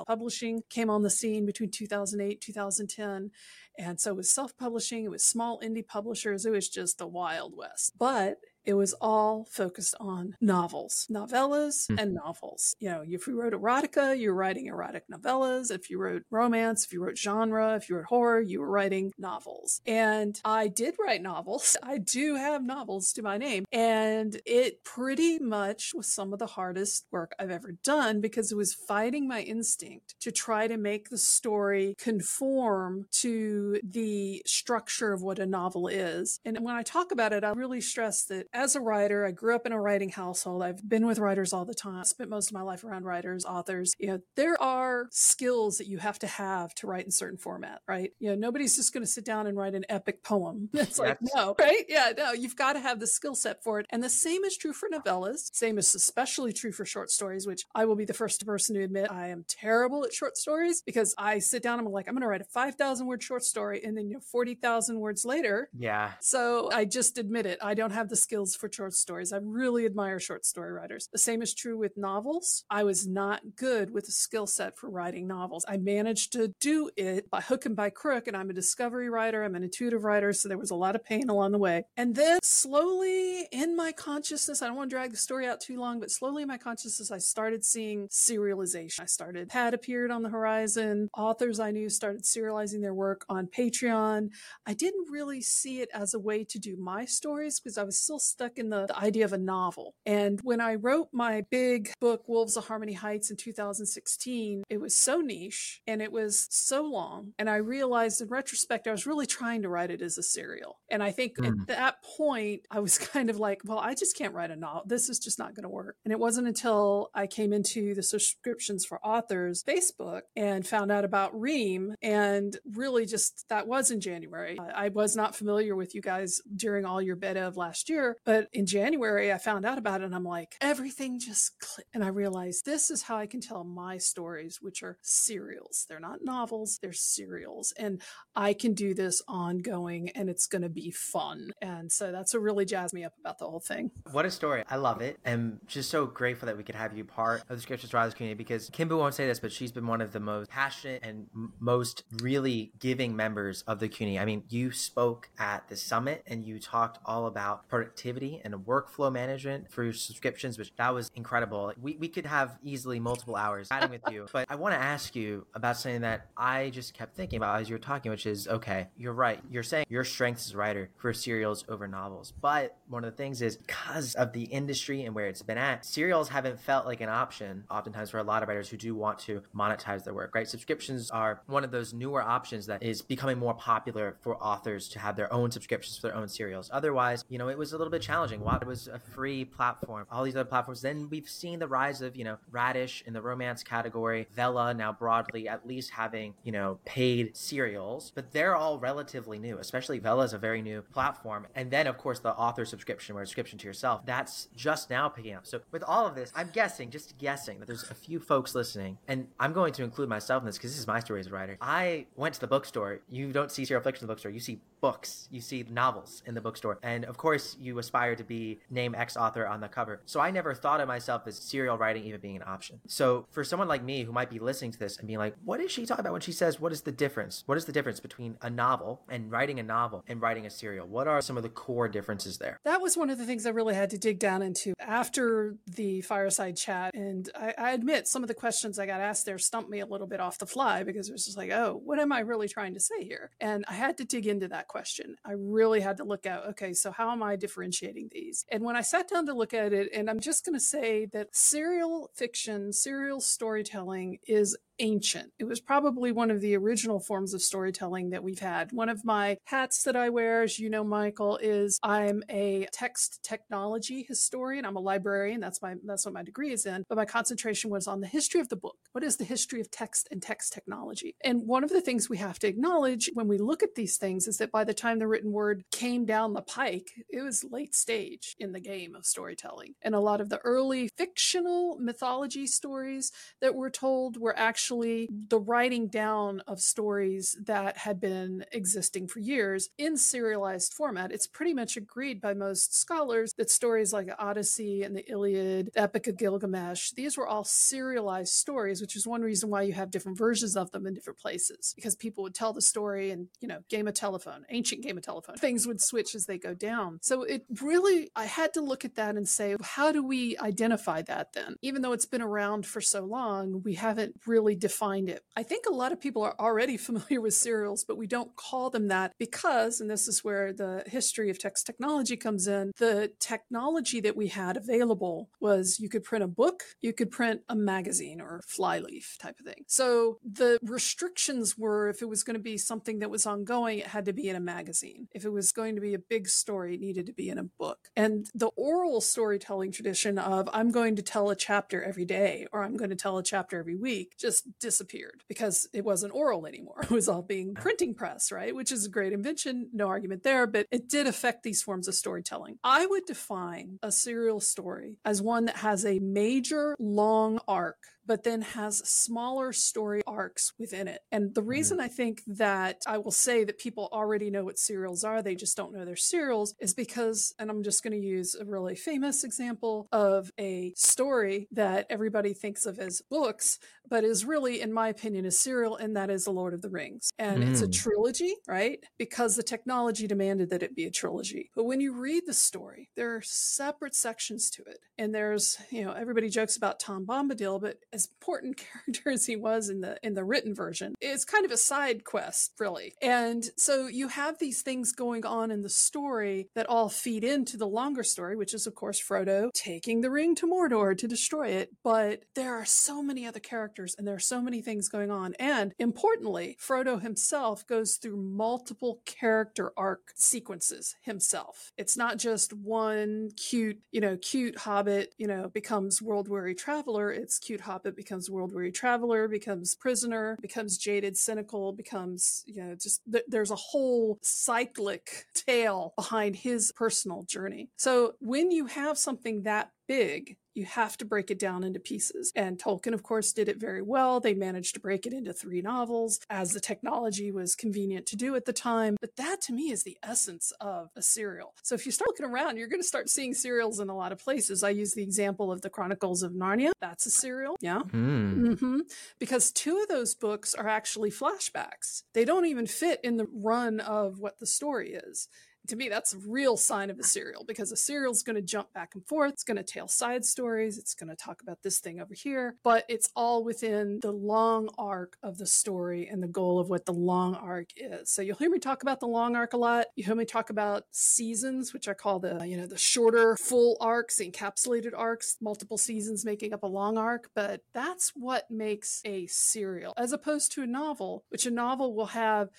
self-publishing 0.59 0.69
came 0.69 0.89
on 0.89 1.03
the 1.03 1.09
scene 1.09 1.45
between 1.45 1.71
2008 1.71 2.41
2010 2.41 3.31
and 3.79 3.97
so 3.97 4.11
it 4.11 4.17
was 4.17 4.29
self 4.29 4.55
publishing, 4.57 5.05
it 5.05 5.11
was 5.11 5.23
small 5.23 5.61
indie 5.61 5.87
publishers, 5.87 6.45
it 6.45 6.51
was 6.51 6.67
just 6.67 6.97
the 6.97 7.07
Wild 7.07 7.55
West. 7.55 7.93
But 7.97 8.39
it 8.69 8.77
was 8.77 8.93
all 9.01 9.47
focused 9.49 9.95
on 9.99 10.35
novels, 10.39 11.07
novellas, 11.09 11.87
mm. 11.87 11.99
and 11.99 12.13
novels. 12.13 12.75
You 12.79 12.89
know, 12.89 13.03
if 13.03 13.25
you 13.25 13.41
wrote 13.41 13.53
erotica, 13.53 14.17
you're 14.17 14.35
writing 14.35 14.67
erotic 14.67 15.05
novellas. 15.11 15.71
If 15.71 15.89
you 15.89 15.97
wrote 15.97 16.21
romance, 16.29 16.85
if 16.85 16.93
you 16.93 17.03
wrote 17.03 17.17
genre, 17.17 17.75
if 17.75 17.89
you 17.89 17.95
wrote 17.95 18.05
horror, 18.05 18.39
you 18.39 18.59
were 18.59 18.69
writing 18.69 19.11
novels. 19.17 19.81
And 19.87 20.39
I 20.45 20.67
did 20.67 20.93
write 20.99 21.23
novels. 21.23 21.77
I 21.83 21.97
do 21.97 22.35
have 22.35 22.63
novels 22.63 23.11
to 23.13 23.23
my 23.23 23.39
name. 23.39 23.65
And 23.71 24.39
it 24.45 24.83
pretty 24.83 25.39
much 25.39 25.95
was 25.95 26.05
some 26.05 26.31
of 26.31 26.37
the 26.37 26.45
hardest 26.45 27.07
work 27.09 27.33
I've 27.39 27.49
ever 27.49 27.71
done 27.83 28.21
because 28.21 28.51
it 28.51 28.55
was 28.55 28.75
fighting 28.75 29.27
my 29.27 29.41
instinct 29.41 30.13
to 30.19 30.31
try 30.31 30.67
to 30.67 30.77
make 30.77 31.09
the 31.09 31.17
story 31.17 31.95
conform 31.97 33.07
to 33.13 33.79
the 33.83 34.43
structure 34.45 35.11
of 35.11 35.23
what 35.23 35.39
a 35.39 35.47
novel 35.47 35.87
is. 35.87 36.39
And 36.45 36.59
when 36.59 36.75
I 36.75 36.83
talk 36.83 37.11
about 37.11 37.33
it, 37.33 37.43
I 37.43 37.49
really 37.49 37.81
stress 37.81 38.25
that 38.25 38.45
as 38.59 38.75
a 38.75 38.81
writer, 38.81 39.25
I 39.25 39.31
grew 39.31 39.55
up 39.55 39.65
in 39.65 39.71
a 39.71 39.79
writing 39.79 40.09
household. 40.09 40.61
I've 40.61 40.87
been 40.87 41.07
with 41.07 41.17
writers 41.17 41.53
all 41.53 41.63
the 41.63 41.73
time. 41.73 41.95
I 41.95 42.03
spent 42.03 42.29
most 42.29 42.49
of 42.49 42.53
my 42.53 42.61
life 42.61 42.83
around 42.83 43.05
writers, 43.05 43.45
authors. 43.45 43.95
You 43.97 44.07
know, 44.07 44.19
there 44.35 44.61
are 44.61 45.07
skills 45.11 45.77
that 45.77 45.87
you 45.87 45.97
have 45.99 46.19
to 46.19 46.27
have 46.27 46.75
to 46.75 46.87
write 46.87 47.05
in 47.05 47.11
certain 47.11 47.37
format, 47.37 47.79
right? 47.87 48.11
You 48.19 48.29
know, 48.29 48.35
nobody's 48.35 48.75
just 48.75 48.93
going 48.93 49.05
to 49.05 49.09
sit 49.09 49.23
down 49.23 49.47
and 49.47 49.57
write 49.57 49.75
an 49.75 49.85
epic 49.87 50.23
poem. 50.23 50.69
It's 50.89 50.97
like, 50.97 51.19
no, 51.35 51.55
right? 51.59 51.85
Yeah, 51.87 52.13
no, 52.17 52.31
you've 52.31 52.55
got 52.55 52.73
to 52.73 52.79
have 52.79 52.99
the 52.99 53.05
skill 53.05 53.35
set 53.35 53.63
for 53.63 53.79
it. 53.79 53.85
And 53.91 54.01
the 54.01 54.09
same 54.09 54.43
is 54.43 54.57
true 54.57 54.73
for 54.73 54.89
novellas. 54.89 55.49
Same 55.53 55.77
is 55.77 55.93
especially 55.93 56.51
true 56.51 56.71
for 56.71 56.83
short 56.83 57.11
stories, 57.11 57.45
which 57.45 57.65
I 57.75 57.85
will 57.85 57.95
be 57.95 58.05
the 58.05 58.13
first 58.13 58.43
person 58.45 58.75
to 58.75 58.83
admit 58.83 59.11
I 59.11 59.27
am 59.27 59.45
terrible 59.47 60.03
at 60.03 60.13
short 60.13 60.35
stories 60.35 60.81
because 60.81 61.13
I 61.17 61.39
sit 61.39 61.61
down 61.61 61.77
and 61.79 61.87
I'm 61.87 61.93
like, 61.93 62.07
I'm 62.07 62.15
going 62.15 62.21
to 62.21 62.27
write 62.27 62.41
a 62.41 62.45
5,000 62.45 63.05
word 63.05 63.21
short 63.21 63.43
story. 63.43 63.81
And 63.83 63.95
then, 63.95 64.07
you 64.07 64.15
know, 64.15 64.21
40,000 64.21 64.99
words 64.99 65.25
later. 65.25 65.69
Yeah. 65.77 66.13
So 66.21 66.71
I 66.73 66.85
just 66.85 67.17
admit 67.17 67.45
it. 67.45 67.59
I 67.61 67.73
don't 67.75 67.91
have 67.91 68.09
the 68.09 68.15
skills 68.15 68.48
skills 68.49 68.55
for 68.55 68.73
short 68.73 68.93
stories. 68.93 69.33
I 69.33 69.39
really 69.41 69.85
admire 69.85 70.19
short 70.19 70.45
story 70.45 70.71
writers. 70.71 71.09
The 71.11 71.17
same 71.17 71.41
is 71.41 71.53
true 71.53 71.77
with 71.77 71.97
novels. 71.97 72.63
I 72.69 72.83
was 72.83 73.07
not 73.07 73.41
good 73.55 73.91
with 73.91 74.07
a 74.07 74.11
skill 74.11 74.47
set 74.47 74.77
for 74.77 74.89
writing 74.89 75.27
novels. 75.27 75.65
I 75.67 75.77
managed 75.77 76.33
to 76.33 76.53
do 76.59 76.89
it 76.95 77.29
by 77.29 77.41
hook 77.41 77.65
and 77.65 77.75
by 77.75 77.89
crook, 77.89 78.27
and 78.27 78.35
I'm 78.35 78.49
a 78.49 78.53
discovery 78.53 79.09
writer, 79.09 79.43
I'm 79.43 79.55
an 79.55 79.63
intuitive 79.63 80.03
writer, 80.03 80.33
so 80.33 80.47
there 80.47 80.57
was 80.57 80.71
a 80.71 80.75
lot 80.75 80.95
of 80.95 81.03
pain 81.03 81.29
along 81.29 81.51
the 81.51 81.57
way. 81.57 81.85
And 81.97 82.15
then 82.15 82.39
slowly 82.43 83.47
in 83.51 83.75
my 83.75 83.91
consciousness, 83.91 84.61
I 84.61 84.67
don't 84.67 84.75
want 84.75 84.89
to 84.89 84.95
drag 84.95 85.11
the 85.11 85.17
story 85.17 85.47
out 85.47 85.61
too 85.61 85.79
long, 85.79 85.99
but 85.99 86.11
slowly 86.11 86.43
in 86.43 86.47
my 86.47 86.57
consciousness, 86.57 87.11
I 87.11 87.17
started 87.17 87.63
seeing 87.63 88.07
serialization. 88.07 89.01
I 89.01 89.05
started, 89.05 89.51
had 89.51 89.73
appeared 89.73 90.11
on 90.11 90.23
the 90.23 90.29
horizon, 90.29 91.09
authors 91.17 91.59
I 91.59 91.71
knew 91.71 91.89
started 91.89 92.23
serializing 92.23 92.81
their 92.81 92.93
work 92.93 93.25
on 93.29 93.47
Patreon. 93.47 94.29
I 94.65 94.73
didn't 94.73 95.07
really 95.09 95.41
see 95.41 95.81
it 95.81 95.89
as 95.93 96.13
a 96.13 96.19
way 96.19 96.43
to 96.45 96.59
do 96.59 96.77
my 96.77 97.05
stories 97.05 97.59
because 97.59 97.77
I 97.77 97.83
was 97.83 97.99
still 97.99 98.19
stuck 98.29 98.57
in 98.57 98.69
the, 98.69 98.87
the 98.87 98.97
idea 98.97 99.25
of 99.25 99.33
a 99.33 99.37
novel. 99.37 99.95
And 100.05 100.39
when 100.43 100.61
I 100.61 100.75
wrote 100.75 101.09
my 101.11 101.43
big 101.49 101.91
book, 101.99 102.27
Wolves 102.27 102.57
of 102.57 102.67
Harmony 102.67 102.93
Heights, 102.93 103.29
in 103.29 103.37
2016, 103.37 104.63
it 104.69 104.79
was 104.79 104.95
so 104.95 105.21
niche 105.21 105.81
and 105.87 106.01
it 106.01 106.11
was 106.11 106.47
so 106.49 106.83
long. 106.83 107.33
And 107.37 107.49
I 107.49 107.57
realized 107.57 108.21
in 108.21 108.27
retrospect, 108.27 108.87
I 108.87 108.91
was 108.91 109.05
really 109.05 109.25
trying 109.25 109.61
to 109.63 109.69
write 109.69 109.91
it 109.91 110.01
as 110.01 110.17
a 110.17 110.23
serial. 110.23 110.79
And 110.89 111.03
I 111.03 111.11
think 111.11 111.37
mm. 111.37 111.47
at 111.47 111.53
hmm. 111.53 111.63
that 111.67 112.03
point, 112.03 112.61
I 112.71 112.79
was 112.79 112.97
kind 113.13 113.29
of 113.29 113.39
like, 113.39 113.61
well, 113.65 113.79
I 113.79 113.93
just 113.93 114.17
can't 114.17 114.33
write 114.33 114.51
a 114.51 114.55
novel. 114.55 114.83
This 114.85 115.09
is 115.09 115.19
just 115.19 115.39
not 115.39 115.55
going 115.55 115.63
to 115.63 115.69
work. 115.69 115.97
And 116.05 116.11
it 116.11 116.19
wasn't 116.19 116.47
until 116.47 117.09
I 117.13 117.27
came 117.27 117.53
into 117.53 117.93
the 117.93 118.03
subscriptions 118.03 118.85
for 118.85 118.99
authors 119.05 119.63
Facebook 119.63 120.21
and 120.35 120.65
found 120.65 120.91
out 120.91 121.05
about 121.05 121.39
Ream 121.39 121.95
and 122.01 122.57
really 122.73 123.05
just 123.05 123.45
that 123.49 123.67
was 123.67 123.91
in 123.91 123.99
January. 123.99 124.57
I 124.75 124.89
was 124.89 125.15
not 125.15 125.35
familiar 125.35 125.75
with 125.75 125.95
you 125.95 126.01
guys 126.01 126.41
during 126.55 126.85
all 126.85 127.01
your 127.01 127.15
beta 127.15 127.47
of 127.47 127.57
last 127.57 127.89
year, 127.89 128.17
but 128.25 128.47
in 128.53 128.65
January 128.65 129.31
I 129.31 129.37
found 129.37 129.65
out 129.65 129.77
about 129.77 130.01
it 130.01 130.05
and 130.05 130.15
I'm 130.15 130.23
like, 130.23 130.55
everything 130.61 131.19
just 131.19 131.59
clicked. 131.59 131.89
And 131.93 132.03
I 132.03 132.07
realized 132.07 132.65
this 132.65 132.91
is 132.91 133.03
how 133.03 133.17
I 133.17 133.25
can 133.25 133.41
tell 133.41 133.63
my 133.63 133.97
stories, 133.97 134.59
which 134.61 134.83
are 134.83 134.97
serials. 135.01 135.85
They're 135.87 135.99
not 135.99 136.23
novels, 136.23 136.79
they're 136.81 136.93
serials. 136.93 137.73
And 137.77 138.01
I 138.35 138.53
can 138.53 138.73
do 138.73 138.93
this 138.93 139.21
ongoing 139.27 140.09
and 140.09 140.29
it's 140.29 140.47
going 140.47 140.61
to 140.61 140.69
be 140.69 140.91
fun. 140.91 141.51
And 141.61 141.91
so 141.91 142.11
that's 142.11 142.33
what 142.33 142.43
really 142.43 142.65
jazzed 142.65 142.93
me 142.93 143.03
up 143.03 143.13
about 143.19 143.39
the 143.39 143.45
whole 143.45 143.59
thing. 143.59 143.91
What 144.11 144.25
a 144.25 144.31
story. 144.31 144.63
I 144.69 144.75
love 144.75 145.01
it. 145.01 145.17
And 145.23 145.59
just 145.67 145.89
so 145.89 146.05
grateful 146.05 146.45
that 146.47 146.57
we 146.57 146.63
could 146.63 146.75
have 146.75 146.95
you 146.95 147.05
part 147.05 147.41
of 147.49 147.57
the 147.57 147.61
Scriptures 147.61 147.93
Rise 147.93 148.13
community 148.13 148.37
because 148.37 148.69
KimBoo 148.69 148.97
won't 148.97 149.13
say 149.13 149.25
this, 149.25 149.39
but 149.39 149.51
she's 149.51 149.71
been 149.71 149.87
one 149.87 150.01
of 150.01 150.11
the 150.11 150.19
most 150.19 150.49
passionate 150.49 151.03
and 151.03 151.27
most 151.59 152.03
really 152.21 152.73
giving 152.79 153.15
members 153.15 153.63
of 153.63 153.79
the 153.79 153.89
community. 153.89 154.19
I 154.19 154.25
mean, 154.25 154.43
you 154.49 154.71
spoke 154.71 155.29
at 155.39 155.67
the 155.69 155.75
summit 155.75 156.23
and 156.27 156.43
you 156.43 156.59
talked 156.59 156.99
all 157.05 157.25
about 157.25 157.67
productivity 157.69 158.08
and 158.43 158.53
workflow 158.53 159.11
management 159.11 159.71
for 159.71 159.83
your 159.83 159.93
subscriptions, 159.93 160.57
which 160.57 160.73
that 160.77 160.93
was 160.93 161.11
incredible. 161.15 161.73
We, 161.79 161.95
we 161.97 162.07
could 162.07 162.25
have 162.25 162.57
easily 162.63 162.99
multiple 162.99 163.35
hours 163.35 163.69
chatting 163.69 163.89
with 163.89 164.01
you, 164.11 164.27
but 164.33 164.47
I 164.49 164.55
want 164.55 164.73
to 164.73 164.79
ask 164.79 165.15
you 165.15 165.45
about 165.53 165.77
something 165.77 166.01
that 166.01 166.27
I 166.37 166.69
just 166.69 166.93
kept 166.93 167.15
thinking 167.15 167.37
about 167.37 167.59
as 167.59 167.69
you 167.69 167.75
were 167.75 167.79
talking, 167.79 168.11
which 168.11 168.25
is 168.25 168.47
okay, 168.47 168.87
you're 168.97 169.13
right. 169.13 169.39
You're 169.49 169.63
saying 169.63 169.85
your 169.89 170.03
strength 170.03 170.39
as 170.39 170.53
a 170.53 170.57
writer 170.57 170.89
for 170.97 171.13
serials 171.13 171.65
over 171.69 171.87
novels. 171.87 172.33
But 172.39 172.77
one 172.87 173.03
of 173.03 173.11
the 173.11 173.17
things 173.17 173.41
is 173.41 173.57
because 173.57 174.15
of 174.15 174.33
the 174.33 174.43
industry 174.43 175.03
and 175.03 175.13
where 175.15 175.27
it's 175.27 175.41
been 175.41 175.57
at, 175.57 175.85
serials 175.85 176.29
haven't 176.29 176.59
felt 176.59 176.85
like 176.85 177.01
an 177.01 177.09
option 177.09 177.63
oftentimes 177.69 178.09
for 178.09 178.17
a 178.19 178.23
lot 178.23 178.43
of 178.43 178.49
writers 178.49 178.69
who 178.69 178.77
do 178.77 178.95
want 178.95 179.19
to 179.19 179.41
monetize 179.55 180.03
their 180.03 180.13
work, 180.13 180.33
right? 180.35 180.47
Subscriptions 180.47 181.11
are 181.11 181.41
one 181.47 181.63
of 181.63 181.71
those 181.71 181.93
newer 181.93 182.21
options 182.21 182.65
that 182.67 182.81
is 182.83 183.01
becoming 183.01 183.37
more 183.37 183.53
popular 183.53 184.17
for 184.21 184.37
authors 184.43 184.89
to 184.89 184.99
have 184.99 185.15
their 185.15 185.31
own 185.31 185.51
subscriptions 185.51 185.97
for 185.97 186.07
their 186.07 186.15
own 186.15 186.27
serials. 186.27 186.69
Otherwise, 186.73 187.23
you 187.29 187.37
know, 187.37 187.49
it 187.49 187.57
was 187.57 187.73
a 187.73 187.77
little 187.77 187.91
bit 187.91 187.98
challenging. 187.99 188.41
While 188.41 188.59
it 188.59 188.67
was 188.67 188.87
a 188.87 188.99
free 188.99 189.45
platform, 189.45 190.05
all 190.11 190.23
these 190.23 190.35
other 190.35 190.45
platforms, 190.45 190.81
then 190.81 191.09
we've 191.09 191.29
seen 191.29 191.59
the 191.59 191.67
rise 191.67 192.01
of, 192.01 192.15
you 192.15 192.23
know, 192.23 192.37
Radish 192.51 193.03
in 193.05 193.13
the 193.13 193.21
romance 193.21 193.63
category, 193.63 194.27
Vella 194.33 194.73
now 194.73 194.91
broadly 194.91 195.47
at 195.47 195.67
least 195.67 195.91
having, 195.91 196.33
you 196.43 196.51
know, 196.51 196.79
paid 196.85 197.35
serials, 197.35 198.11
but 198.15 198.31
they're 198.31 198.55
all 198.55 198.79
relatively 198.79 199.39
new, 199.39 199.57
especially 199.57 199.99
Vella 199.99 200.23
is 200.23 200.33
a 200.33 200.37
very 200.37 200.61
new 200.61 200.81
platform. 200.81 201.47
And 201.55 201.71
then, 201.71 201.87
of 201.87 201.97
course, 201.97 202.19
the 202.19 202.33
author 202.33 202.65
subscription 202.65 203.15
or 203.15 203.25
subscription 203.25 203.57
to 203.59 203.67
yourself, 203.67 204.05
that's 204.05 204.47
just 204.55 204.89
now 204.89 205.09
picking 205.09 205.33
up. 205.33 205.45
So 205.45 205.61
with 205.71 205.83
all 205.83 206.07
of 206.07 206.15
this, 206.15 206.31
I'm 206.35 206.49
guessing, 206.53 206.89
just 206.89 207.17
guessing, 207.17 207.59
that 207.59 207.65
there's 207.67 207.89
a 207.89 207.95
few 207.95 208.19
folks 208.19 208.55
listening, 208.55 208.97
and 209.07 209.27
I'm 209.39 209.53
going 209.53 209.73
to 209.73 209.83
include 209.83 210.09
myself 210.09 210.41
in 210.41 210.45
this 210.45 210.57
because 210.57 210.71
this 210.71 210.79
is 210.79 210.87
my 210.87 210.99
story 210.99 211.19
as 211.19 211.27
a 211.27 211.31
writer. 211.31 211.57
I 211.61 212.05
went 212.15 212.35
to 212.35 212.39
the 212.39 212.47
bookstore. 212.47 213.01
You 213.09 213.31
don't 213.31 213.51
see 213.51 213.65
serial 213.65 213.83
fiction 213.83 214.03
in 214.03 214.07
the 214.07 214.13
bookstore. 214.13 214.31
You 214.31 214.39
see 214.39 214.61
books, 214.81 215.27
you 215.31 215.41
see 215.41 215.65
novels 215.69 216.23
in 216.25 216.35
the 216.35 216.41
bookstore. 216.41 216.79
And 216.83 217.05
of 217.05 217.17
course, 217.17 217.57
you 217.59 217.79
aspire 217.89 218.15
to 218.15 218.23
be 218.23 218.59
name 218.69 218.93
X 218.93 219.17
author 219.17 219.47
on 219.47 219.61
the 219.61 219.67
cover. 219.67 220.01
So 220.05 220.19
I 220.19 220.29
never 220.29 220.53
thought 220.53 220.79
of 220.79 220.87
myself 220.87 221.23
as 221.25 221.37
serial 221.37 221.75
writing 221.75 222.03
even 222.03 222.21
being 222.21 222.35
an 222.35 222.43
option. 222.45 222.79
So 222.87 223.25
for 223.31 223.43
someone 223.43 223.67
like 223.67 223.83
me 223.83 224.03
who 224.03 224.11
might 224.11 224.29
be 224.29 224.37
listening 224.37 224.71
to 224.71 224.79
this 224.79 224.97
and 224.97 225.07
being 225.07 225.17
like, 225.17 225.35
what 225.43 225.59
is 225.59 225.71
she 225.71 225.87
talking 225.87 226.01
about 226.01 226.13
when 226.13 226.21
she 226.21 226.31
says, 226.31 226.59
what 226.59 226.71
is 226.71 226.81
the 226.81 226.91
difference? 226.91 227.43
What 227.47 227.57
is 227.57 227.65
the 227.65 227.71
difference 227.71 227.99
between 227.99 228.37
a 228.43 228.49
novel 228.49 229.01
and 229.09 229.31
writing 229.31 229.59
a 229.59 229.63
novel 229.63 230.03
and 230.07 230.21
writing 230.21 230.45
a 230.45 230.51
serial? 230.51 230.87
What 230.87 231.07
are 231.07 231.19
some 231.21 231.35
of 231.35 231.43
the 231.43 231.49
core 231.49 231.89
differences 231.89 232.37
there? 232.37 232.59
That 232.63 232.81
was 232.81 232.95
one 232.95 233.09
of 233.09 233.17
the 233.17 233.25
things 233.25 233.47
I 233.47 233.49
really 233.49 233.73
had 233.73 233.89
to 233.89 233.97
dig 233.97 234.19
down 234.19 234.43
into 234.43 234.73
after 234.79 235.55
the 235.65 236.01
fireside 236.01 236.57
chat. 236.57 236.91
And 236.93 237.27
I, 237.35 237.53
I 237.57 237.71
admit 237.71 238.07
some 238.07 238.23
of 238.23 238.27
the 238.27 238.35
questions 238.35 238.77
I 238.77 238.85
got 238.85 239.01
asked 239.01 239.25
there 239.25 239.39
stumped 239.39 239.69
me 239.71 239.79
a 239.79 239.85
little 239.87 240.07
bit 240.07 240.19
off 240.19 240.37
the 240.37 240.45
fly 240.45 240.83
because 240.83 241.09
it 241.09 241.11
was 241.11 241.25
just 241.25 241.37
like, 241.37 241.49
oh, 241.51 241.81
what 241.83 241.99
am 241.99 242.11
I 242.11 242.19
really 242.19 242.47
trying 242.47 242.75
to 242.75 242.79
say 242.79 243.03
here? 243.03 243.31
And 243.39 243.65
I 243.67 243.73
had 243.73 243.97
to 243.97 244.05
dig 244.05 244.27
into 244.27 244.47
that 244.49 244.67
question. 244.67 245.15
I 245.25 245.33
really 245.35 245.79
had 245.79 245.97
to 245.97 246.03
look 246.03 246.25
at, 246.25 246.45
okay, 246.49 246.73
so 246.73 246.91
how 246.91 247.11
am 247.11 247.23
I 247.23 247.35
differentiating 247.35 247.78
these? 248.11 248.45
And 248.51 248.63
when 248.63 248.75
I 248.75 248.81
sat 248.81 249.09
down 249.09 249.25
to 249.27 249.33
look 249.33 249.53
at 249.53 249.73
it, 249.73 249.89
and 249.93 250.09
I'm 250.09 250.19
just 250.19 250.45
going 250.45 250.55
to 250.55 250.59
say 250.59 251.05
that 251.07 251.35
serial 251.35 252.11
fiction, 252.15 252.73
serial 252.73 253.21
storytelling 253.21 254.19
is 254.27 254.57
ancient. 254.79 255.31
It 255.39 255.45
was 255.45 255.59
probably 255.59 256.11
one 256.11 256.31
of 256.31 256.41
the 256.41 256.55
original 256.55 256.99
forms 256.99 257.33
of 257.33 257.41
storytelling 257.41 258.09
that 258.11 258.23
we've 258.23 258.39
had. 258.39 258.71
One 258.71 258.89
of 258.89 259.05
my 259.05 259.37
hats 259.45 259.83
that 259.83 259.95
I 259.95 260.09
wear, 260.09 260.43
as 260.43 260.59
you 260.59 260.69
know, 260.69 260.83
Michael, 260.83 261.37
is 261.37 261.79
I'm 261.83 262.23
a 262.29 262.67
text 262.71 263.19
technology 263.23 264.05
historian. 264.07 264.65
I'm 264.65 264.75
a 264.75 264.81
librarian. 264.81 265.39
That's 265.39 265.61
my 265.61 265.75
that's 265.85 266.05
what 266.05 266.13
my 266.13 266.23
degree 266.23 266.51
is 266.51 266.65
in. 266.65 266.83
But 266.87 266.97
my 266.97 267.05
concentration 267.05 267.69
was 267.69 267.87
on 267.87 268.01
the 268.01 268.07
history 268.07 268.41
of 268.41 268.49
the 268.49 268.55
book. 268.55 268.77
What 268.91 269.03
is 269.03 269.17
the 269.17 269.23
history 269.23 269.61
of 269.61 269.71
text 269.71 270.07
and 270.11 270.21
text 270.21 270.53
technology? 270.53 271.15
And 271.23 271.47
one 271.47 271.63
of 271.63 271.69
the 271.69 271.81
things 271.81 272.09
we 272.09 272.17
have 272.17 272.39
to 272.39 272.47
acknowledge 272.47 273.09
when 273.13 273.27
we 273.27 273.37
look 273.37 273.63
at 273.63 273.75
these 273.75 273.97
things 273.97 274.27
is 274.27 274.37
that 274.37 274.51
by 274.51 274.63
the 274.63 274.73
time 274.73 274.99
the 274.99 275.07
written 275.07 275.31
word 275.31 275.63
came 275.71 276.05
down 276.05 276.33
the 276.33 276.41
pike, 276.41 276.91
it 277.09 277.21
was 277.21 277.43
late 277.43 277.75
stage 277.75 278.35
in 278.39 278.51
the 278.51 278.59
game 278.59 278.95
of 278.95 279.05
storytelling. 279.05 279.75
And 279.81 279.95
a 279.95 279.99
lot 279.99 280.21
of 280.21 280.29
the 280.29 280.39
early 280.39 280.89
fictional 280.97 281.77
mythology 281.79 282.47
stories 282.47 283.11
that 283.41 283.55
were 283.55 283.69
told 283.69 284.17
were 284.17 284.37
actually 284.37 284.68
actually 284.69 285.09
the 285.29 285.39
writing 285.39 285.87
down 285.87 286.41
of 286.45 286.59
stories 286.59 287.35
that 287.43 287.75
had 287.75 287.99
been 287.99 288.45
existing 288.51 289.07
for 289.07 289.19
years 289.19 289.69
in 289.79 289.97
serialized 289.97 290.73
format. 290.73 291.11
It's 291.11 291.25
pretty 291.25 291.55
much 291.55 291.75
agreed 291.75 292.21
by 292.21 292.35
most 292.35 292.75
scholars 292.75 293.33
that 293.37 293.49
stories 293.49 293.91
like 293.91 294.09
Odyssey 294.19 294.83
and 294.83 294.95
the 294.95 295.09
Iliad, 295.09 295.71
the 295.73 295.81
Epic 295.81 296.05
of 296.05 296.17
Gilgamesh, 296.17 296.91
these 296.91 297.17
were 297.17 297.27
all 297.27 297.43
serialized 297.43 298.33
stories, 298.33 298.79
which 298.79 298.95
is 298.95 299.07
one 299.07 299.23
reason 299.23 299.49
why 299.49 299.63
you 299.63 299.73
have 299.73 299.89
different 299.89 300.19
versions 300.19 300.55
of 300.55 300.69
them 300.69 300.85
in 300.85 300.93
different 300.93 301.17
places 301.17 301.73
because 301.75 301.95
people 301.95 302.23
would 302.23 302.35
tell 302.35 302.53
the 302.53 302.61
story 302.61 303.09
and, 303.09 303.27
you 303.39 303.47
know, 303.47 303.61
game 303.69 303.87
of 303.87 303.95
telephone, 303.95 304.45
ancient 304.49 304.83
game 304.83 304.97
of 304.97 305.03
telephone, 305.03 305.35
things 305.37 305.65
would 305.65 305.81
switch 305.81 306.13
as 306.13 306.27
they 306.27 306.37
go 306.37 306.53
down. 306.53 306.99
So 307.01 307.23
it 307.23 307.43
really, 307.59 308.11
I 308.15 308.25
had 308.25 308.53
to 308.53 308.61
look 308.61 308.85
at 308.85 308.95
that 308.95 309.15
and 309.15 309.27
say, 309.27 309.55
how 309.61 309.91
do 309.91 310.05
we 310.05 310.37
identify 310.37 311.01
that 311.03 311.33
then? 311.33 311.55
Even 311.63 311.81
though 311.81 311.93
it's 311.93 312.05
been 312.05 312.21
around 312.21 312.67
for 312.67 312.81
so 312.81 313.03
long, 313.03 313.63
we 313.63 313.73
haven't 313.73 314.13
really 314.27 314.58
defined 314.59 315.09
it. 315.09 315.23
I 315.35 315.43
think 315.43 315.65
a 315.65 315.73
lot 315.73 315.91
of 315.91 315.99
people 315.99 316.23
are 316.23 316.35
already 316.39 316.77
familiar 316.89 317.21
with 317.21 317.33
serials, 317.33 317.83
but 317.83 317.97
we 317.97 318.07
don't 318.07 318.35
call 318.35 318.69
them 318.69 318.87
that 318.89 319.13
because, 319.17 319.81
and 319.81 319.89
this 319.89 320.07
is 320.07 320.23
where 320.23 320.53
the 320.53 320.83
history 320.87 321.29
of 321.29 321.39
text 321.39 321.65
technology 321.65 322.17
comes 322.17 322.47
in, 322.47 322.71
the 322.77 323.11
technology 323.19 324.01
that 324.01 324.15
we 324.15 324.27
had 324.27 324.57
available 324.57 325.29
was 325.39 325.79
you 325.79 325.89
could 325.89 326.03
print 326.03 326.23
a 326.23 326.27
book, 326.27 326.63
you 326.81 326.93
could 326.93 327.11
print 327.11 327.41
a 327.49 327.55
magazine 327.55 328.21
or 328.21 328.41
flyleaf 328.47 329.17
type 329.19 329.39
of 329.39 329.45
thing. 329.45 329.63
So 329.67 330.19
the 330.23 330.59
restrictions 330.61 331.57
were 331.57 331.89
if 331.89 332.01
it 332.01 332.09
was 332.09 332.23
going 332.23 332.35
to 332.35 332.41
be 332.41 332.57
something 332.57 332.99
that 332.99 333.09
was 333.09 333.25
ongoing, 333.25 333.79
it 333.79 333.87
had 333.87 334.05
to 334.05 334.13
be 334.13 334.29
in 334.29 334.35
a 334.35 334.41
magazine. 334.41 335.07
If 335.13 335.25
it 335.25 335.31
was 335.31 335.51
going 335.51 335.75
to 335.75 335.81
be 335.81 335.93
a 335.93 335.99
big 335.99 336.27
story, 336.27 336.75
it 336.75 336.81
needed 336.81 337.05
to 337.07 337.13
be 337.13 337.29
in 337.29 337.37
a 337.37 337.43
book. 337.43 337.89
And 337.95 338.29
the 338.33 338.51
oral 338.55 339.01
storytelling 339.01 339.71
tradition 339.71 340.17
of 340.17 340.49
I'm 340.53 340.71
going 340.71 340.95
to 340.95 341.01
tell 341.01 341.29
a 341.29 341.35
chapter 341.35 341.83
every 341.83 342.05
day 342.05 342.47
or 342.51 342.63
I'm 342.63 342.77
going 342.77 342.89
to 342.89 342.95
tell 342.95 343.17
a 343.17 343.23
chapter 343.23 343.59
every 343.59 343.75
week 343.75 344.15
just 344.17 344.47
disappeared 344.59 345.23
because 345.27 345.67
it 345.73 345.83
wasn't 345.83 346.13
oral 346.13 346.45
anymore. 346.45 346.83
It 346.89 346.95
was 346.95 347.07
all 347.07 347.21
being 347.21 347.53
printing 347.53 347.93
press, 347.93 348.31
right? 348.31 348.53
Which 348.53 348.71
is 348.71 348.85
a 348.85 348.89
great 348.89 349.13
invention, 349.13 349.69
no 349.71 349.87
argument 349.87 350.23
there, 350.23 350.47
but 350.47 350.65
it 350.71 350.89
did 350.89 351.05
affect 351.05 351.43
these 351.43 351.61
forms 351.61 351.87
of 351.87 351.93
storytelling. 351.93 352.57
I 352.63 352.87
would 352.87 353.05
define 353.05 353.77
a 353.83 353.91
serial 353.91 354.39
story 354.39 354.97
as 355.05 355.21
one 355.21 355.45
that 355.45 355.57
has 355.57 355.85
a 355.85 355.99
major 355.99 356.75
long 356.79 357.39
arc 357.47 357.77
but 358.09 358.23
then 358.23 358.41
has 358.41 358.79
smaller 358.89 359.53
story 359.53 360.01
arcs 360.07 360.51
within 360.57 360.87
it. 360.87 361.01
And 361.11 361.35
the 361.35 361.43
reason 361.43 361.77
mm-hmm. 361.77 361.85
I 361.85 361.89
think 361.89 362.23
that 362.25 362.81
I 362.87 362.97
will 362.97 363.11
say 363.11 363.43
that 363.43 363.59
people 363.59 363.87
already 363.91 364.31
know 364.31 364.43
what 364.43 364.57
serials 364.57 365.03
are, 365.03 365.21
they 365.21 365.35
just 365.35 365.55
don't 365.55 365.71
know 365.71 365.85
they're 365.85 365.95
serials, 365.95 366.55
is 366.59 366.73
because, 366.73 367.35
and 367.37 367.51
I'm 367.51 367.61
just 367.61 367.83
going 367.83 367.93
to 367.93 368.03
use 368.05 368.33
a 368.33 368.45
really 368.45 368.75
famous 368.75 369.23
example 369.23 369.87
of 369.91 370.31
a 370.39 370.73
story 370.75 371.47
that 371.51 371.85
everybody 371.91 372.33
thinks 372.33 372.65
of 372.65 372.79
as 372.79 373.03
books, 373.11 373.59
but 373.87 374.03
is 374.03 374.25
really, 374.25 374.59
in 374.59 374.73
my 374.73 374.87
opinion, 374.87 375.25
a 375.25 375.31
serial, 375.31 375.75
and 375.75 375.95
that 375.95 376.09
is 376.09 376.25
The 376.25 376.31
Lord 376.31 376.55
of 376.55 376.63
the 376.63 376.69
Rings. 376.69 377.11
And 377.19 377.43
mm. 377.43 377.51
it's 377.51 377.61
a 377.61 377.67
mm. 377.67 377.73
trilogy, 377.73 378.33
right? 378.47 378.83
Because 378.97 379.35
the 379.35 379.43
technology 379.43 380.07
demanded 380.07 380.49
that 380.49 380.63
it 380.63 380.75
be 380.75 380.85
a 380.85 380.91
trilogy. 380.91 381.51
But 381.55 381.65
when 381.65 381.79
you 381.79 381.93
read 381.93 382.23
the 382.25 382.33
story, 382.33 382.89
there 382.95 383.15
are 383.15 383.21
separate 383.21 383.93
sections 383.93 384.49
to 384.51 384.63
it. 384.63 384.79
And 384.97 385.13
there's, 385.13 385.57
you 385.69 385.83
know, 385.83 385.91
everybody 385.91 386.29
jokes 386.29 386.57
about 386.57 386.79
Tom 386.79 387.05
Bombadil, 387.05 387.61
but 387.61 387.77
as 387.99 388.07
important 388.21 388.57
character 388.85 389.09
as 389.09 389.25
he 389.25 389.35
was 389.35 389.69
in 389.69 389.81
the 389.81 389.97
in 390.03 390.13
the 390.13 390.23
written 390.23 390.55
version, 390.55 390.95
it's 391.01 391.25
kind 391.25 391.45
of 391.45 391.51
a 391.51 391.57
side 391.57 392.03
quest, 392.03 392.53
really. 392.59 392.93
And 393.01 393.43
so 393.57 393.87
you 393.87 394.07
have 394.07 394.39
these 394.39 394.61
things 394.61 394.91
going 394.91 395.25
on 395.25 395.51
in 395.51 395.61
the 395.61 395.69
story 395.69 396.47
that 396.55 396.69
all 396.69 396.89
feed 396.89 397.23
into 397.23 397.57
the 397.57 397.67
longer 397.67 398.03
story, 398.03 398.35
which 398.35 398.53
is 398.53 398.65
of 398.65 398.75
course 398.75 399.01
Frodo 399.01 399.49
taking 399.53 400.01
the 400.01 400.11
ring 400.11 400.35
to 400.35 400.47
Mordor 400.47 400.97
to 400.97 401.07
destroy 401.07 401.49
it. 401.49 401.69
But 401.83 402.23
there 402.35 402.55
are 402.55 402.65
so 402.65 403.03
many 403.03 403.25
other 403.25 403.39
characters 403.39 403.95
and 403.97 404.07
there 404.07 404.15
are 404.15 404.19
so 404.19 404.41
many 404.41 404.61
things 404.61 404.89
going 404.89 405.11
on. 405.11 405.33
And 405.39 405.73
importantly, 405.79 406.57
Frodo 406.59 407.01
himself 407.01 407.65
goes 407.67 407.95
through 407.95 408.17
multiple 408.17 409.01
character 409.05 409.71
arc 409.75 410.11
sequences 410.15 410.95
himself. 411.01 411.71
It's 411.77 411.97
not 411.97 412.17
just 412.17 412.53
one 412.53 413.31
cute, 413.35 413.79
you 413.91 414.01
know, 414.01 414.17
cute 414.17 414.57
hobbit, 414.59 415.13
you 415.17 415.27
know, 415.27 415.49
becomes 415.49 416.01
world 416.01 416.29
weary 416.29 416.55
traveler. 416.55 417.11
It's 417.11 417.39
cute 417.39 417.61
hobbit 417.61 417.88
becomes 417.95 418.29
world 418.29 418.53
weary 418.53 418.71
traveler, 418.71 419.27
becomes 419.27 419.75
prisoner, 419.75 420.37
becomes 420.41 420.77
jaded, 420.77 421.17
cynical, 421.17 421.73
becomes, 421.73 422.43
you 422.45 422.63
know, 422.63 422.75
just 422.75 423.01
th- 423.11 423.25
there's 423.27 423.51
a 423.51 423.55
whole 423.55 424.19
cyclic 424.21 425.25
tale 425.33 425.93
behind 425.95 426.35
his 426.35 426.71
personal 426.75 427.23
journey. 427.23 427.69
So 427.77 428.13
when 428.19 428.51
you 428.51 428.65
have 428.67 428.97
something 428.97 429.43
that 429.43 429.71
big, 429.89 430.37
you 430.53 430.65
have 430.65 430.97
to 430.97 431.05
break 431.05 431.31
it 431.31 431.39
down 431.39 431.63
into 431.63 431.79
pieces. 431.79 432.31
And 432.35 432.59
Tolkien, 432.59 432.93
of 432.93 433.01
course, 433.01 433.33
did 433.33 433.49
it 433.49 433.59
very 433.59 433.81
well. 433.81 434.19
They 434.19 434.35
managed 434.35 434.75
to 434.75 434.79
break 434.79 435.07
it 435.07 435.13
into 435.13 435.33
three 435.33 435.61
novels 435.61 436.19
as 436.29 436.51
the 436.51 436.59
technology 436.59 437.31
was 437.31 437.55
convenient 437.55 438.05
to 438.07 438.15
do 438.15 438.35
at 438.35 438.45
the 438.45 438.53
time. 438.53 438.97
But 439.01 439.15
that 439.15 439.41
to 439.43 439.53
me 439.53 439.71
is 439.71 439.83
the 439.83 439.97
essence 440.03 440.53
of 440.61 440.89
a 440.95 441.01
serial. 441.01 441.55
So 441.63 441.73
if 441.73 441.87
you 441.87 441.91
start 441.91 442.09
looking 442.09 442.27
around, 442.27 442.57
you're 442.57 442.67
going 442.67 442.81
to 442.81 442.87
start 442.87 443.09
seeing 443.09 443.33
serials 443.33 443.79
in 443.79 443.89
a 443.89 443.95
lot 443.95 444.11
of 444.11 444.19
places. 444.19 444.63
I 444.63 444.69
use 444.69 444.93
the 444.93 445.03
example 445.03 445.51
of 445.51 445.61
the 445.61 445.71
Chronicles 445.71 446.21
of 446.21 446.33
Narnia. 446.33 446.71
That's 446.79 447.07
a 447.07 447.11
serial. 447.11 447.55
Yeah. 447.59 447.79
Mm. 447.79 448.59
hmm 448.59 448.79
Because 449.17 449.51
two 449.51 449.79
of 449.79 449.87
those 449.87 450.13
books 450.13 450.53
are 450.53 450.67
actually 450.67 451.09
flashbacks. 451.09 452.03
They 452.13 452.25
don't 452.25 452.45
even 452.45 452.67
fit 452.67 452.99
in 453.03 453.17
the 453.17 453.27
run 453.33 453.79
of 453.79 454.19
what 454.19 454.37
the 454.39 454.45
story 454.45 454.93
is 454.93 455.27
to 455.67 455.75
me 455.75 455.89
that's 455.89 456.13
a 456.13 456.17
real 456.25 456.57
sign 456.57 456.89
of 456.89 456.99
a 456.99 457.03
serial 457.03 457.43
because 457.43 457.71
a 457.71 457.77
serial 457.77 458.11
is 458.11 458.23
going 458.23 458.35
to 458.35 458.41
jump 458.41 458.71
back 458.73 458.91
and 458.93 459.05
forth 459.05 459.33
it's 459.33 459.43
going 459.43 459.57
to 459.57 459.63
tell 459.63 459.87
side 459.87 460.25
stories 460.25 460.77
it's 460.77 460.93
going 460.93 461.09
to 461.09 461.15
talk 461.15 461.41
about 461.41 461.61
this 461.63 461.79
thing 461.79 461.99
over 461.99 462.13
here 462.13 462.55
but 462.63 462.85
it's 462.89 463.09
all 463.15 463.43
within 463.43 463.99
the 464.01 464.11
long 464.11 464.69
arc 464.77 465.17
of 465.23 465.37
the 465.37 465.45
story 465.45 466.07
and 466.07 466.21
the 466.21 466.27
goal 466.27 466.59
of 466.59 466.69
what 466.69 466.85
the 466.85 466.93
long 466.93 467.35
arc 467.35 467.69
is. 467.75 468.09
So 468.09 468.21
you'll 468.21 468.37
hear 468.37 468.49
me 468.49 468.59
talk 468.59 468.81
about 468.81 468.99
the 468.99 469.07
long 469.07 469.35
arc 469.35 469.53
a 469.53 469.57
lot. 469.57 469.87
You 469.95 470.03
hear 470.03 470.15
me 470.15 470.25
talk 470.25 470.49
about 470.49 470.83
seasons 470.91 471.73
which 471.73 471.87
i 471.87 471.93
call 471.93 472.19
the 472.19 472.45
you 472.45 472.57
know 472.57 472.65
the 472.65 472.77
shorter 472.77 473.35
full 473.37 473.77
arcs 473.79 474.19
encapsulated 474.19 474.91
arcs 474.95 475.37
multiple 475.41 475.77
seasons 475.77 476.25
making 476.25 476.53
up 476.53 476.63
a 476.63 476.67
long 476.67 476.97
arc 476.97 477.29
but 477.35 477.61
that's 477.73 478.11
what 478.15 478.49
makes 478.49 479.01
a 479.05 479.27
serial. 479.27 479.93
As 479.97 480.11
opposed 480.11 480.51
to 480.53 480.63
a 480.63 480.67
novel 480.67 481.25
which 481.29 481.45
a 481.45 481.51
novel 481.51 481.95
will 481.95 482.07
have 482.07 482.49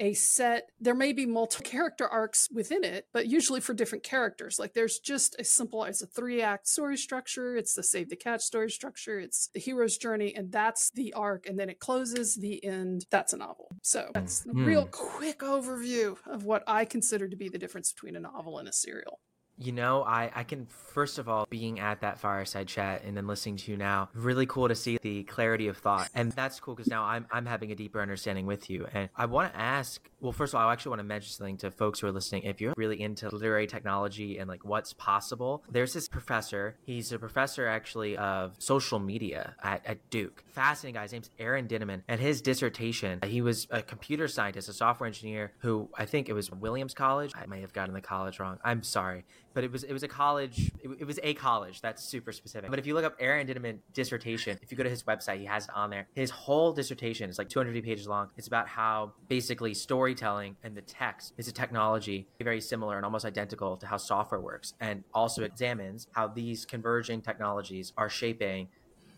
a 0.00 0.14
set 0.14 0.70
there 0.80 0.94
may 0.94 1.12
be 1.12 1.26
multiple 1.26 1.64
character 1.64 2.08
arcs 2.08 2.48
within 2.52 2.82
it 2.82 3.06
but 3.12 3.26
usually 3.26 3.60
for 3.60 3.74
different 3.74 4.02
characters. 4.02 4.58
Like 4.58 4.74
there's 4.74 4.98
just 4.98 5.36
a 5.38 5.44
simple 5.44 5.84
it's 5.84 6.02
a 6.02 6.06
three 6.06 6.42
act 6.42 6.66
story 6.66 6.96
structure 6.96 7.56
it's 7.56 7.74
the 7.74 7.82
save 7.82 8.08
the 8.08 8.16
cat 8.16 8.40
story 8.42 8.70
structure 8.70 9.20
it's 9.20 9.48
the 9.54 9.60
hero's 9.60 9.96
journey 9.96 10.34
and 10.34 10.50
that's 10.50 10.90
the 10.90 11.12
arc 11.12 11.46
and 11.46 11.58
then 11.58 11.68
it 11.68 11.78
closes 11.78 12.36
the 12.36 12.64
end. 12.64 13.06
That's 13.10 13.32
a 13.32 13.36
novel. 13.36 13.68
So 13.82 14.02
hmm. 14.02 14.10
that's 14.14 14.46
a 14.46 14.52
real 14.52 14.84
hmm. 14.84 14.90
quick 14.90 15.40
overview 15.40 16.16
of 16.26 16.44
what 16.44 16.64
i 16.66 16.84
consider 16.84 17.28
to 17.28 17.36
be 17.36 17.48
the 17.48 17.58
difference 17.58 17.92
between 17.92 18.16
a 18.16 18.20
novel 18.20 18.58
and 18.58 18.68
a 18.68 18.72
serial 18.72 19.20
You 19.62 19.72
know, 19.72 20.02
I, 20.02 20.30
I 20.34 20.42
can, 20.42 20.66
first 20.66 21.18
of 21.18 21.28
all, 21.28 21.46
being 21.50 21.80
at 21.80 22.00
that 22.00 22.18
fireside 22.18 22.66
chat 22.66 23.04
and 23.04 23.14
then 23.14 23.26
listening 23.26 23.58
to 23.58 23.70
you 23.70 23.76
now, 23.76 24.08
really 24.14 24.46
cool 24.46 24.68
to 24.68 24.74
see 24.74 24.98
the 25.02 25.22
clarity 25.24 25.68
of 25.68 25.76
thought. 25.76 26.08
And 26.14 26.32
that's 26.32 26.58
cool 26.58 26.74
because 26.74 26.90
now 26.90 27.04
I'm, 27.04 27.26
I'm 27.30 27.44
having 27.44 27.70
a 27.70 27.74
deeper 27.74 28.00
understanding 28.00 28.46
with 28.46 28.70
you. 28.70 28.86
And 28.92 29.10
I 29.14 29.26
want 29.26 29.52
to 29.52 29.60
ask, 29.60 30.09
well, 30.20 30.32
first 30.32 30.54
of 30.54 30.60
all, 30.60 30.68
I 30.68 30.72
actually 30.72 30.90
want 30.90 31.00
to 31.00 31.04
mention 31.04 31.30
something 31.30 31.56
to 31.58 31.70
folks 31.70 32.00
who 32.00 32.06
are 32.06 32.12
listening. 32.12 32.42
If 32.42 32.60
you're 32.60 32.74
really 32.76 33.00
into 33.00 33.28
literary 33.30 33.66
technology 33.66 34.38
and 34.38 34.48
like 34.48 34.64
what's 34.64 34.92
possible, 34.92 35.62
there's 35.70 35.92
this 35.92 36.08
professor. 36.08 36.76
He's 36.84 37.12
a 37.12 37.18
professor 37.18 37.66
actually 37.66 38.16
of 38.16 38.54
social 38.58 38.98
media 38.98 39.54
at, 39.62 39.84
at 39.86 40.10
Duke. 40.10 40.44
Fascinating 40.48 40.94
guy. 40.94 41.02
His 41.02 41.12
name's 41.12 41.30
Aaron 41.38 41.66
Dinniman. 41.66 42.02
And 42.08 42.20
his 42.20 42.42
dissertation, 42.42 43.20
he 43.24 43.40
was 43.40 43.66
a 43.70 43.82
computer 43.82 44.28
scientist, 44.28 44.68
a 44.68 44.72
software 44.72 45.06
engineer 45.06 45.52
who 45.58 45.88
I 45.96 46.04
think 46.04 46.28
it 46.28 46.34
was 46.34 46.50
Williams 46.50 46.94
College. 46.94 47.32
I 47.34 47.46
may 47.46 47.60
have 47.60 47.72
gotten 47.72 47.94
the 47.94 48.00
college 48.00 48.38
wrong. 48.38 48.58
I'm 48.62 48.82
sorry 48.82 49.24
but 49.54 49.64
it 49.64 49.72
was 49.72 49.84
it 49.84 49.92
was 49.92 50.02
a 50.02 50.08
college 50.08 50.70
it, 50.82 50.90
it, 51.00 51.04
was 51.04 51.18
a 51.22 51.34
college 51.34 51.80
that's 51.80 52.02
super 52.02 52.32
specific 52.32 52.70
but 52.70 52.78
if 52.78 52.86
you 52.86 52.94
look 52.94 53.04
up 53.04 53.14
aaron 53.18 53.46
dinniman 53.46 53.78
dissertation 53.92 54.58
if 54.62 54.70
you 54.70 54.76
go 54.76 54.84
to 54.84 54.90
his 54.90 55.02
website 55.04 55.38
he 55.38 55.44
has 55.44 55.64
it 55.64 55.70
on 55.74 55.90
there 55.90 56.06
his 56.14 56.30
whole 56.30 56.72
dissertation 56.72 57.28
is 57.28 57.38
like 57.38 57.48
250 57.48 57.88
pages 57.88 58.06
long 58.06 58.28
it's 58.36 58.46
about 58.46 58.68
how 58.68 59.12
basically 59.28 59.74
storytelling 60.10 60.56
and 60.64 60.76
the 60.76 60.82
text 60.82 61.32
is 61.38 61.46
a 61.46 61.52
technology 61.52 62.26
very 62.42 62.60
similar 62.60 62.96
and 62.96 63.04
almost 63.04 63.24
identical 63.24 63.76
to 63.76 63.86
how 63.86 63.96
software 63.96 64.40
works. 64.40 64.74
And 64.80 65.04
also 65.14 65.44
examines 65.44 66.08
how 66.12 66.26
these 66.28 66.64
converging 66.64 67.22
technologies 67.22 67.92
are 67.96 68.08
shaping 68.08 68.68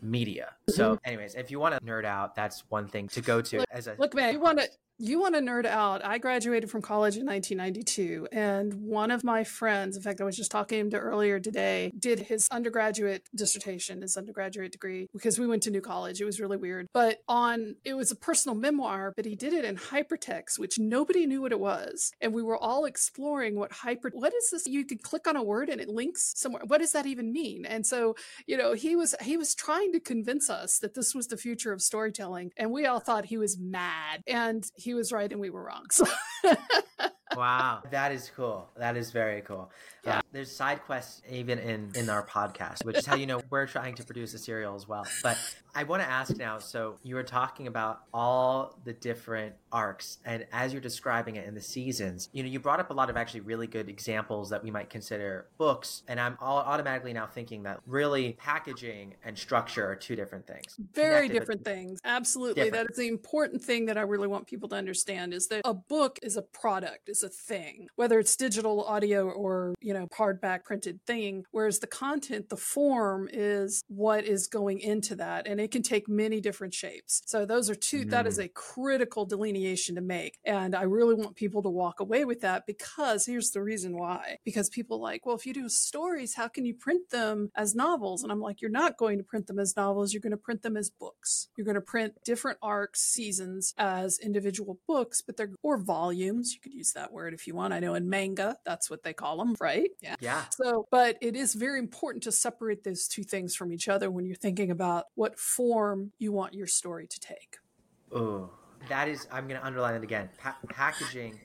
media 0.03 0.55
so 0.75 0.95
mm-hmm. 0.95 1.09
anyways 1.09 1.35
if 1.35 1.51
you 1.51 1.59
want 1.59 1.75
to 1.75 1.81
nerd 1.81 2.05
out 2.05 2.35
that's 2.35 2.65
one 2.69 2.87
thing 2.87 3.09
to 3.09 3.21
go 3.21 3.41
to 3.41 3.59
look, 3.59 3.69
as 3.71 3.87
a 3.87 3.95
look 3.99 4.15
man 4.15 4.33
you 4.33 4.41
want 4.41 4.59
to 4.59 4.69
you 5.03 5.19
want 5.19 5.35
to 5.35 5.41
nerd 5.41 5.67
out. 5.67 6.05
I 6.05 6.19
graduated 6.19 6.71
from 6.71 6.81
college 6.81 7.17
in 7.17 7.27
1992, 7.27 8.29
and 8.31 8.73
one 8.75 9.11
of 9.11 9.25
my 9.25 9.43
friends, 9.43 9.97
in 9.97 10.03
fact, 10.03 10.21
I 10.21 10.25
was 10.25 10.37
just 10.37 10.53
talking 10.53 10.91
to 10.91 10.97
him 10.97 11.03
earlier 11.03 11.41
today, 11.41 11.91
did 11.99 12.21
his 12.21 12.47
undergraduate 12.53 13.29
dissertation, 13.35 14.03
his 14.03 14.17
undergraduate 14.17 14.71
degree, 14.71 15.09
because 15.13 15.41
we 15.41 15.47
went 15.49 15.65
to 15.65 15.73
New 15.73 15.81
College. 15.81 16.21
It 16.21 16.25
was 16.25 16.39
really 16.39 16.57
weird. 16.57 16.87
But 16.95 17.19
on, 17.27 17.75
it 17.85 17.95
was 17.95 18.13
a 18.13 18.17
personal 18.17 18.55
memoir, 18.55 19.13
but 19.17 19.25
he 19.25 19.35
did 19.35 19.53
it 19.53 19.65
in 19.65 19.75
hypertext, 19.75 20.61
which 20.61 20.79
nobody 20.79 21.27
knew 21.27 21.43
what 21.43 21.51
it 21.51 21.59
was. 21.59 22.13
And 22.21 22.33
we 22.33 22.45
were 22.45 22.57
all 22.57 22.85
exploring 22.85 23.57
what 23.57 23.73
hyper, 23.73 24.13
what 24.15 24.33
is 24.33 24.51
this? 24.51 24.69
You 24.69 24.85
can 24.85 24.99
click 24.99 25.27
on 25.27 25.35
a 25.35 25.43
word 25.43 25.69
and 25.69 25.81
it 25.81 25.89
links 25.89 26.33
somewhere. 26.37 26.63
What 26.65 26.79
does 26.79 26.93
that 26.93 27.07
even 27.07 27.33
mean? 27.33 27.67
And 27.67 27.85
so, 27.85 28.15
you 28.47 28.57
know, 28.57 28.75
he 28.75 28.95
was, 28.95 29.17
he 29.21 29.37
was 29.37 29.57
trying 29.57 29.91
to 29.95 29.99
convince 29.99 30.49
us 30.49 30.62
that 30.81 30.95
this 30.95 31.15
was 31.15 31.29
the 31.29 31.37
future 31.37 31.73
of 31.73 31.83
storytelling. 31.83 32.53
And 32.57 32.71
we 32.71 32.87
all 32.87 33.01
thought 33.01 33.27
he 33.27 33.39
was 33.39 33.59
mad. 33.59 34.23
And 34.27 34.65
he 34.75 34.95
was 34.95 35.13
right 35.13 35.31
and 35.31 35.41
we 35.41 35.51
were 35.51 35.65
wrong. 35.65 35.87
So 35.91 36.07
wow, 37.37 37.83
that 37.91 38.13
is 38.13 38.31
cool. 38.35 38.69
That 38.77 38.97
is 38.97 39.11
very 39.11 39.41
cool. 39.43 39.71
Yeah, 40.05 40.19
uh, 40.19 40.23
there's 40.33 40.51
side 40.51 40.83
quests 40.85 41.23
even 41.31 41.59
in 41.59 41.93
in 41.95 42.11
our 42.11 42.27
podcast, 42.27 42.85
which 42.85 42.99
is 42.99 43.07
how 43.07 43.15
you 43.15 43.27
know 43.27 43.41
we're 43.51 43.67
trying 43.67 43.95
to 43.95 44.05
produce 44.05 44.35
a 44.35 44.39
serial 44.39 44.75
as 44.75 44.89
well. 44.89 45.07
But 45.23 45.39
I 45.75 45.85
want 45.85 46.03
to 46.03 46.09
ask 46.09 46.37
now. 46.37 46.59
So 46.59 46.97
you 47.03 47.15
were 47.15 47.23
talking 47.23 47.67
about 47.67 48.03
all 48.13 48.79
the 48.85 48.93
different 48.93 49.55
arcs, 49.71 50.19
and 50.25 50.47
as 50.53 50.73
you're 50.73 50.83
describing 50.83 51.37
it 51.37 51.47
in 51.47 51.55
the 51.55 51.61
seasons, 51.61 52.29
you 52.33 52.43
know, 52.43 52.49
you 52.49 52.59
brought 52.59 52.81
up 52.81 52.91
a 52.91 52.95
lot 52.95 53.11
of 53.11 53.17
actually 53.17 53.41
really 53.41 53.67
good 53.67 53.89
examples 53.89 54.51
that 54.51 54.63
we 54.63 54.71
might 54.71 54.91
consider 54.91 55.47
books, 55.57 56.03
and 56.09 56.19
I'm 56.19 56.37
all 56.41 56.59
automatically 56.59 57.13
now 57.13 57.27
thinking 57.27 57.63
that 57.63 57.81
really 57.87 58.33
packaging 58.33 59.15
and 59.25 59.39
structure 59.39 59.87
are 59.87 59.97
two 59.97 60.17
different 60.17 60.47
things. 60.47 60.77
Very 60.95 61.29
different 61.29 61.65
things. 61.65 62.01
Absolutely, 62.05 62.65
different. 62.65 62.89
that 62.89 62.93
is 62.93 62.99
the 62.99 63.09
important 63.09 63.63
thing 63.63 63.87
that 63.87 63.97
I 63.97 64.03
really 64.03 64.29
want 64.29 64.47
people 64.47 64.69
to 64.71 64.77
understand 64.77 65.33
is 65.33 65.47
that 65.49 65.63
a 65.65 65.75
book 65.75 66.19
is 66.23 66.37
a 66.37 66.43
product, 66.43 67.09
is 67.23 67.29
a 67.29 67.29
thing, 67.29 67.87
whether 67.97 68.19
it's 68.19 68.37
digital, 68.37 68.85
audio, 68.85 69.29
or 69.29 69.75
you 69.81 69.95
know, 69.95 70.07
hardback 70.09 70.65
printed 70.65 71.01
thing. 71.07 71.45
Whereas 71.51 71.79
the 71.79 71.87
content, 71.87 72.49
the 72.49 72.57
form, 72.57 73.29
is 73.33 73.83
what 73.89 74.25
is 74.25 74.47
going 74.49 74.81
into 74.81 75.17
that, 75.17 75.47
and 75.47 75.61
it 75.61 75.71
can 75.71 75.83
take 75.83 76.09
many 76.09 76.41
different 76.41 76.75
shapes. 76.75 77.23
So 77.27 77.45
those 77.47 77.71
are 77.71 77.75
two. 77.75 78.05
Mm. 78.05 78.11
That 78.11 78.27
is 78.27 78.39
a 78.39 78.49
critical 78.49 79.25
delineation 79.25 79.95
to 79.97 80.01
make, 80.01 80.39
and 80.45 80.75
I 80.75 80.83
really 80.83 81.15
want 81.15 81.37
people 81.37 81.63
to 81.63 81.71
walk 81.71 82.01
away 82.01 82.25
with 82.25 82.41
that 82.41 82.65
because 82.67 83.27
here's 83.27 83.51
the 83.51 83.63
reason 83.63 83.97
why. 83.97 84.39
Because 84.45 84.69
people 84.69 85.01
like, 85.01 85.25
well, 85.25 85.37
if 85.37 85.47
you 85.47 85.55
do 85.55 85.69
stories, 85.69 86.35
how 86.35 86.49
can 86.49 86.65
you 86.65 86.75
print 86.75 87.11
them 87.11 87.51
as 87.57 87.75
novels? 87.75 88.23
And 88.23 88.33
I'm 88.33 88.41
like, 88.41 88.61
you're 88.61 88.71
not 88.71 88.97
going 88.97 89.19
to 89.19 89.25
print 89.25 89.47
them 89.47 89.59
as 89.59 89.77
novels. 89.77 90.13
You're 90.13 90.21
going 90.21 90.33
to 90.33 90.37
print 90.37 90.63
them 90.63 90.77
as 90.77 90.91
books. 90.91 91.49
You're 91.57 91.65
going 91.65 91.75
to 91.75 91.81
print 91.81 92.15
different 92.25 92.59
arcs, 92.63 93.01
seasons 93.01 93.75
as 93.79 94.19
individual 94.19 94.79
books, 94.87 95.23
but 95.23 95.37
they're 95.37 95.51
or 95.63 95.79
volumes. 95.79 96.55
You 96.55 96.61
could 96.61 96.75
use 96.75 96.93
that 96.93 97.12
word 97.13 97.35
if 97.35 97.47
you 97.47 97.55
want. 97.55 97.73
I 97.73 97.81
know 97.81 97.95
in 97.95 98.09
manga, 98.09 98.57
that's 98.65 98.91
what 98.91 99.03
they 99.03 99.13
call 99.13 99.39
them, 99.39 99.55
right? 99.61 99.91
Yeah. 100.01 100.17
Yeah. 100.21 100.45
So, 100.51 100.87
but 100.91 101.19
it 101.21 101.37
is 101.37 101.55
very 101.55 101.79
important 101.79 102.25
to 102.25 102.33
separate 102.33 102.85
those 102.85 103.09
two 103.09 103.23
things 103.23 103.55
from 103.55 103.73
each 103.73 103.89
other 103.89 104.11
when 104.11 104.27
you're 104.27 104.37
thinking 104.37 104.71
about 104.71 105.07
what 105.15 105.39
form 105.39 106.13
you 106.19 106.33
want 106.33 106.55
your 106.55 106.67
story 106.67 107.07
to 107.07 107.21
take. 107.21 107.59
Oh, 108.15 108.51
that 108.89 109.09
is, 109.09 109.27
I'm 109.31 109.47
going 109.47 109.61
to 109.61 109.67
underline 109.67 109.95
it 109.95 110.03
again. 110.03 110.29
Pa- 110.39 110.59
packaging 110.69 111.39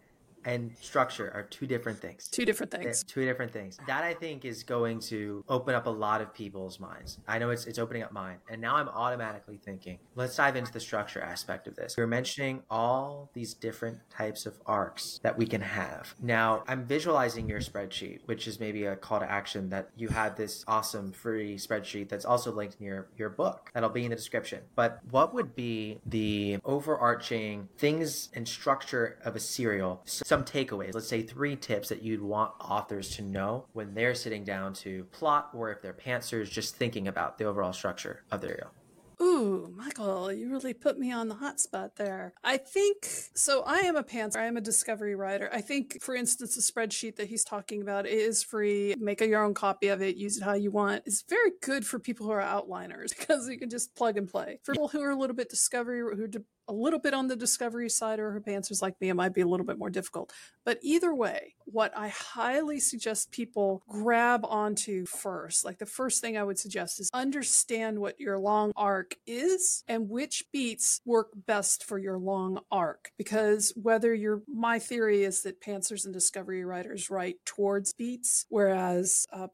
and 0.48 0.72
structure 0.80 1.30
are 1.36 1.44
two 1.44 1.68
different 1.68 2.00
things. 2.00 2.30
Two 2.30 2.46
different 2.46 2.72
things. 2.72 3.04
Two 3.04 3.26
different 3.26 3.52
things. 3.52 3.78
That 3.86 4.06
I 4.06 4.14
think 4.14 4.46
is 4.46 4.64
going 4.64 5.02
to 5.02 5.44
open 5.50 5.76
up 5.76 5.88
a 5.88 5.90
lot 5.90 6.22
of 6.22 6.34
people's 6.34 6.80
minds. 6.80 7.20
I 7.28 7.38
know 7.38 7.50
it's 7.50 7.66
it's 7.66 7.78
opening 7.78 8.02
up 8.04 8.14
mine. 8.14 8.38
And 8.50 8.62
now 8.62 8.78
I'm 8.78 8.88
automatically 8.88 9.58
thinking, 9.58 10.00
let's 10.16 10.38
dive 10.38 10.56
into 10.56 10.72
the 10.72 10.80
structure 10.80 11.20
aspect 11.20 11.68
of 11.68 11.76
this. 11.76 11.96
You're 11.98 12.08
mentioning 12.08 12.64
all 12.70 13.30
these 13.34 13.54
different 13.54 14.00
types 14.10 14.46
of 14.46 14.58
arcs 14.66 15.20
that 15.22 15.38
we 15.38 15.46
can 15.46 15.60
have. 15.60 16.16
Now, 16.22 16.64
I'm 16.66 16.86
visualizing 16.86 17.50
your 17.50 17.60
spreadsheet, 17.60 18.22
which 18.26 18.48
is 18.48 18.58
maybe 18.58 18.86
a 18.86 18.96
call 18.96 19.20
to 19.20 19.30
action 19.30 19.70
that 19.72 19.90
you 19.98 20.08
have 20.08 20.38
this 20.38 20.64
awesome 20.66 21.12
free 21.12 21.58
spreadsheet 21.58 22.08
that's 22.08 22.26
also 22.26 22.54
linked 22.54 22.78
in 22.80 22.86
your, 22.86 23.10
your 23.18 23.30
book. 23.30 23.70
That'll 23.74 23.90
be 23.90 24.06
in 24.06 24.12
the 24.12 24.16
description. 24.16 24.62
But 24.76 25.00
what 25.12 25.34
would 25.34 25.56
be 25.56 26.00
the 26.06 26.60
overarching 26.64 27.68
things 27.78 28.30
and 28.34 28.48
structure 28.48 29.20
of 29.26 29.36
a 29.36 29.42
serial? 29.42 30.02
Some 30.38 30.46
takeaways, 30.46 30.94
let's 30.94 31.08
say 31.08 31.24
three 31.24 31.56
tips 31.56 31.90
that 31.90 32.04
you'd 32.04 32.22
want 32.22 32.52
authors 32.60 33.10
to 33.16 33.24
know 33.24 33.66
when 33.74 33.96
they're 33.96 34.14
sitting 34.14 34.44
down 34.44 34.72
to 34.74 35.06
plot 35.06 35.50
or 35.52 35.72
if 35.72 35.82
they're 35.82 35.96
pantsers 35.96 36.48
just 36.48 36.76
thinking 36.76 37.08
about 37.08 37.40
the 37.40 37.46
overall 37.46 37.74
structure 37.74 38.22
of 38.30 38.42
their 38.42 38.52
reel. 38.52 38.72
Ooh, 39.20 39.74
Michael, 39.76 40.32
you 40.32 40.52
really 40.52 40.76
put 40.76 41.00
me 41.00 41.12
on 41.12 41.28
the 41.28 41.34
hot 41.34 41.60
spot 41.60 41.96
there. 41.96 42.36
I 42.44 42.58
think 42.58 42.98
so. 43.02 43.64
I 43.66 43.80
am 43.80 43.96
a 43.96 44.04
pantser. 44.04 44.38
I 44.38 44.46
am 44.46 44.58
a 44.58 44.62
discovery 44.62 45.16
writer. 45.16 45.50
I 45.52 45.62
think, 45.62 46.00
for 46.04 46.14
instance, 46.14 46.54
the 46.54 46.62
spreadsheet 46.62 47.16
that 47.16 47.30
he's 47.30 47.44
talking 47.44 47.82
about 47.82 48.06
is 48.06 48.44
free. 48.44 48.94
Make 49.00 49.22
a, 49.22 49.28
your 49.28 49.44
own 49.44 49.56
copy 49.56 49.88
of 49.88 50.04
it. 50.04 50.18
Use 50.18 50.38
it 50.38 50.44
how 50.44 50.54
you 50.54 50.70
want. 50.70 51.02
It's 51.08 51.24
very 51.28 51.54
good 51.64 51.84
for 51.84 51.98
people 51.98 52.28
who 52.28 52.32
are 52.32 52.44
outliners 52.44 53.10
because 53.18 53.50
you 53.50 53.58
can 53.58 53.72
just 53.72 53.96
plug 53.96 54.18
and 54.18 54.30
play. 54.30 54.60
For 54.62 54.74
people 54.74 54.90
who 54.90 55.02
are 55.02 55.10
a 55.10 55.18
little 55.18 55.36
bit 55.36 55.50
discovery, 55.50 56.00
who 56.16 56.28
a 56.68 56.74
little 56.74 57.00
bit 57.00 57.14
on 57.14 57.28
the 57.28 57.36
discovery 57.36 57.90
side 57.90 58.20
or 58.20 58.32
her 58.32 58.42
pantsers 58.42 58.82
like 58.82 59.00
me, 59.02 59.10
it 59.10 59.14
might 59.14 59.34
be 59.34 59.42
a 59.42 59.48
little 59.48 59.66
bit 59.66 59.78
more 59.78 59.90
difficult. 59.90 60.32
But 60.66 60.80
either 60.82 61.14
way, 61.14 61.56
what 61.66 61.98
I 61.98 62.10
highly 62.10 62.80
suggest 62.80 63.32
people 63.32 63.84
grab 63.88 64.46
onto 64.46 65.06
first, 65.06 65.66
like 65.66 65.80
the 65.80 65.86
first 65.86 66.22
thing 66.22 66.38
I 66.38 66.44
would 66.44 66.60
suggest 66.60 67.00
is 67.00 67.10
understand 67.14 68.00
what 68.00 68.20
your 68.20 68.38
long 68.38 68.72
arc 68.76 69.16
is 69.26 69.84
and 69.88 70.10
which 70.10 70.46
beats 70.52 71.02
work 71.06 71.30
best 71.46 71.84
for 71.84 71.98
your 71.98 72.18
long 72.18 72.60
arc. 72.72 73.12
Because 73.18 73.74
whether 73.76 74.14
you're, 74.14 74.42
my 74.48 74.80
theory 74.80 75.24
is 75.24 75.44
that 75.44 75.62
pantsers 75.62 76.06
and 76.06 76.14
discovery 76.14 76.64
writers 76.64 77.10
write 77.10 77.38
towards 77.46 77.94
beats, 77.94 78.46
whereas 78.50 79.26
uh, 79.32 79.48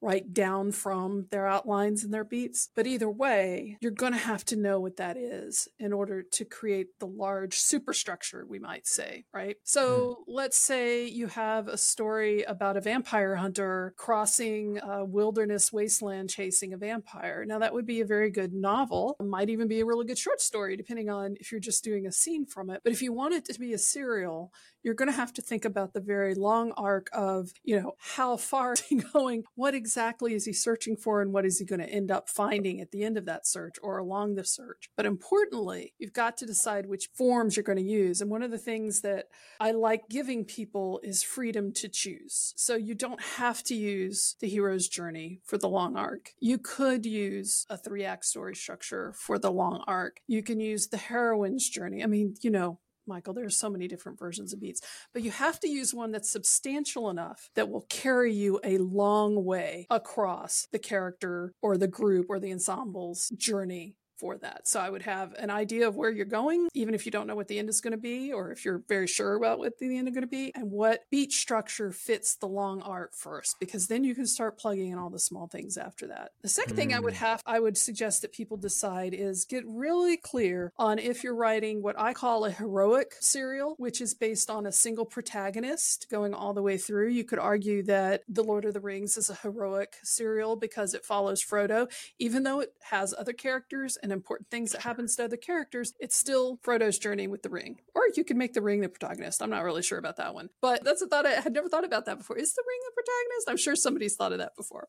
write 0.00 0.32
down 0.32 0.72
from 0.72 1.26
their 1.30 1.46
outlines 1.46 2.04
and 2.04 2.12
their 2.12 2.24
beats. 2.24 2.70
But 2.74 2.86
either 2.86 3.10
way, 3.10 3.76
you're 3.80 3.90
going 3.90 4.12
to 4.12 4.18
have 4.18 4.44
to 4.46 4.56
know 4.56 4.80
what 4.80 4.96
that 4.96 5.16
is 5.16 5.68
in 5.78 5.92
order 5.92 6.22
to 6.22 6.44
create 6.58 6.98
the 6.98 7.06
large 7.06 7.56
superstructure, 7.56 8.44
we 8.44 8.58
might 8.58 8.84
say, 8.84 9.24
right? 9.32 9.58
So 9.62 10.18
mm. 10.20 10.24
let's 10.26 10.56
say 10.56 11.06
you 11.06 11.28
have 11.28 11.68
a 11.68 11.78
story 11.78 12.42
about 12.42 12.76
a 12.76 12.80
vampire 12.80 13.36
hunter 13.36 13.94
crossing 13.96 14.78
a 14.78 15.04
wilderness 15.04 15.72
wasteland 15.72 16.30
chasing 16.30 16.72
a 16.72 16.76
vampire. 16.76 17.44
Now, 17.46 17.60
that 17.60 17.72
would 17.72 17.86
be 17.86 18.00
a 18.00 18.04
very 18.04 18.30
good 18.30 18.52
novel, 18.52 19.14
it 19.20 19.26
might 19.26 19.50
even 19.50 19.68
be 19.68 19.78
a 19.78 19.84
really 19.84 20.04
good 20.04 20.18
short 20.18 20.40
story, 20.40 20.76
depending 20.76 21.08
on 21.08 21.36
if 21.38 21.52
you're 21.52 21.60
just 21.60 21.84
doing 21.84 22.08
a 22.08 22.12
scene 22.12 22.44
from 22.44 22.70
it. 22.70 22.80
But 22.82 22.92
if 22.92 23.02
you 23.02 23.12
want 23.12 23.34
it 23.34 23.44
to 23.44 23.60
be 23.60 23.72
a 23.72 23.78
serial, 23.78 24.52
you're 24.82 24.94
going 24.94 25.10
to 25.10 25.16
have 25.16 25.32
to 25.34 25.42
think 25.42 25.64
about 25.64 25.92
the 25.92 26.00
very 26.00 26.34
long 26.34 26.72
arc 26.72 27.08
of, 27.12 27.52
you 27.62 27.80
know, 27.80 27.92
how 27.98 28.36
far 28.36 28.72
is 28.74 28.80
he 28.80 28.96
going? 29.12 29.44
What 29.54 29.74
exactly 29.74 30.34
is 30.34 30.44
he 30.44 30.52
searching 30.52 30.96
for? 30.96 31.20
And 31.20 31.32
what 31.32 31.44
is 31.44 31.58
he 31.58 31.64
going 31.64 31.80
to 31.80 31.88
end 31.88 32.10
up 32.10 32.28
finding 32.28 32.80
at 32.80 32.90
the 32.90 33.04
end 33.04 33.16
of 33.16 33.26
that 33.26 33.46
search 33.46 33.76
or 33.82 33.98
along 33.98 34.34
the 34.34 34.44
search? 34.44 34.90
But 34.96 35.06
importantly, 35.06 35.94
you've 35.98 36.12
got 36.12 36.36
to 36.38 36.46
decide 36.46 36.86
which 36.86 37.08
forms 37.14 37.56
you're 37.56 37.64
going 37.64 37.78
to 37.78 37.82
use. 37.82 38.20
And 38.20 38.30
one 38.30 38.42
of 38.42 38.50
the 38.50 38.58
things 38.58 39.00
that 39.02 39.28
I 39.60 39.72
like 39.72 40.08
giving 40.08 40.44
people 40.44 41.00
is 41.02 41.22
freedom 41.22 41.72
to 41.72 41.88
choose. 41.88 42.54
So 42.56 42.76
you 42.76 42.94
don't 42.94 43.22
have 43.22 43.62
to 43.64 43.74
use 43.74 44.36
the 44.40 44.48
hero's 44.48 44.88
journey 44.88 45.40
for 45.44 45.58
the 45.58 45.68
long 45.68 45.96
arc. 45.96 46.32
You 46.40 46.58
could 46.58 47.04
use 47.04 47.66
a 47.68 47.76
three 47.76 48.04
act 48.04 48.24
story 48.24 48.54
structure 48.54 49.12
for 49.16 49.38
the 49.38 49.50
long 49.50 49.82
arc. 49.86 50.20
You 50.26 50.42
can 50.42 50.60
use 50.60 50.88
the 50.88 50.96
heroine's 50.96 51.68
journey. 51.68 52.02
I 52.02 52.06
mean, 52.06 52.34
you 52.42 52.50
know, 52.50 52.78
Michael. 53.08 53.34
There's 53.34 53.56
so 53.56 53.70
many 53.70 53.88
different 53.88 54.18
versions 54.18 54.52
of 54.52 54.60
beats, 54.60 54.80
but 55.12 55.22
you 55.22 55.30
have 55.30 55.58
to 55.60 55.68
use 55.68 55.94
one 55.94 56.12
that's 56.12 56.30
substantial 56.30 57.10
enough 57.10 57.50
that 57.54 57.68
will 57.68 57.86
carry 57.88 58.32
you 58.32 58.60
a 58.62 58.78
long 58.78 59.44
way 59.44 59.86
across 59.90 60.68
the 60.70 60.78
character 60.78 61.52
or 61.62 61.76
the 61.76 61.88
group 61.88 62.26
or 62.28 62.38
the 62.38 62.50
ensemble's 62.50 63.30
journey 63.30 63.96
for 64.18 64.36
that. 64.38 64.66
So 64.66 64.80
I 64.80 64.90
would 64.90 65.02
have 65.02 65.34
an 65.34 65.50
idea 65.50 65.86
of 65.86 65.96
where 65.96 66.10
you're 66.10 66.24
going, 66.24 66.68
even 66.74 66.94
if 66.94 67.06
you 67.06 67.12
don't 67.12 67.26
know 67.26 67.36
what 67.36 67.48
the 67.48 67.58
end 67.58 67.68
is 67.68 67.80
going 67.80 67.92
to 67.92 67.98
be, 67.98 68.32
or 68.32 68.50
if 68.50 68.64
you're 68.64 68.82
very 68.88 69.06
sure 69.06 69.34
about 69.34 69.58
what 69.58 69.78
the 69.78 69.96
end 69.96 70.08
is 70.08 70.14
going 70.14 70.22
to 70.22 70.26
be, 70.26 70.52
and 70.54 70.70
what 70.70 71.04
beat 71.10 71.32
structure 71.32 71.92
fits 71.92 72.34
the 72.36 72.48
long 72.48 72.82
arc 72.82 73.14
first, 73.14 73.56
because 73.60 73.86
then 73.86 74.04
you 74.04 74.14
can 74.14 74.26
start 74.26 74.58
plugging 74.58 74.90
in 74.90 74.98
all 74.98 75.10
the 75.10 75.18
small 75.18 75.46
things 75.46 75.76
after 75.76 76.06
that. 76.08 76.32
The 76.42 76.48
second 76.48 76.74
mm. 76.74 76.76
thing 76.76 76.94
I 76.94 77.00
would 77.00 77.14
hmm. 77.14 77.24
have, 77.24 77.42
I 77.46 77.60
would 77.60 77.76
suggest 77.76 78.22
that 78.22 78.32
people 78.32 78.56
decide 78.56 79.14
is 79.14 79.44
get 79.44 79.64
really 79.66 80.16
clear 80.16 80.72
on 80.76 80.98
if 80.98 81.22
you're 81.22 81.34
writing 81.34 81.82
what 81.82 81.98
I 81.98 82.12
call 82.12 82.44
a 82.44 82.50
heroic 82.50 83.14
serial, 83.20 83.74
which 83.78 84.00
is 84.00 84.14
based 84.14 84.50
on 84.50 84.66
a 84.66 84.72
single 84.72 85.04
protagonist 85.04 86.06
going 86.10 86.34
all 86.34 86.54
the 86.54 86.62
way 86.62 86.78
through. 86.78 87.08
You 87.08 87.24
could 87.24 87.38
argue 87.38 87.82
that 87.84 88.22
The 88.28 88.44
Lord 88.44 88.64
of 88.64 88.74
the 88.74 88.80
Rings 88.80 89.16
is 89.16 89.30
a 89.30 89.34
heroic 89.34 89.96
serial 90.02 90.56
because 90.56 90.94
it 90.94 91.04
follows 91.04 91.42
Frodo, 91.42 91.90
even 92.18 92.42
though 92.42 92.60
it 92.60 92.72
has 92.82 93.14
other 93.16 93.32
characters 93.32 93.96
and 94.02 94.07
and 94.08 94.16
important 94.16 94.50
things 94.50 94.72
that 94.72 94.82
happens 94.82 95.16
to 95.16 95.24
other 95.24 95.36
characters, 95.36 95.92
it's 96.00 96.16
still 96.16 96.58
Frodo's 96.62 96.98
journey 96.98 97.28
with 97.28 97.42
the 97.42 97.50
ring. 97.50 97.80
Or 97.94 98.02
you 98.16 98.24
could 98.24 98.36
make 98.36 98.54
the 98.54 98.62
ring 98.62 98.80
the 98.80 98.88
protagonist. 98.88 99.42
I'm 99.42 99.50
not 99.50 99.64
really 99.64 99.82
sure 99.82 99.98
about 99.98 100.16
that 100.16 100.34
one. 100.34 100.48
But 100.62 100.82
that's 100.84 101.02
a 101.02 101.06
thought 101.06 101.26
I 101.26 101.40
had 101.40 101.52
never 101.52 101.68
thought 101.68 101.84
about 101.84 102.06
that 102.06 102.18
before. 102.18 102.38
Is 102.38 102.54
the 102.54 102.64
ring 102.66 102.78
the 102.86 103.02
protagonist? 103.02 103.50
I'm 103.50 103.56
sure 103.56 103.76
somebody's 103.76 104.16
thought 104.16 104.32
of 104.32 104.38
that 104.38 104.56
before. 104.56 104.88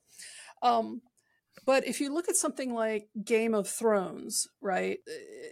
Um, 0.62 1.02
but 1.66 1.88
if 1.88 2.02
you 2.02 2.14
look 2.14 2.30
at 2.30 2.36
something 2.36 2.74
like 2.74 3.08
Game 3.24 3.54
of 3.54 3.68
Thrones, 3.68 4.48
right? 4.62 5.00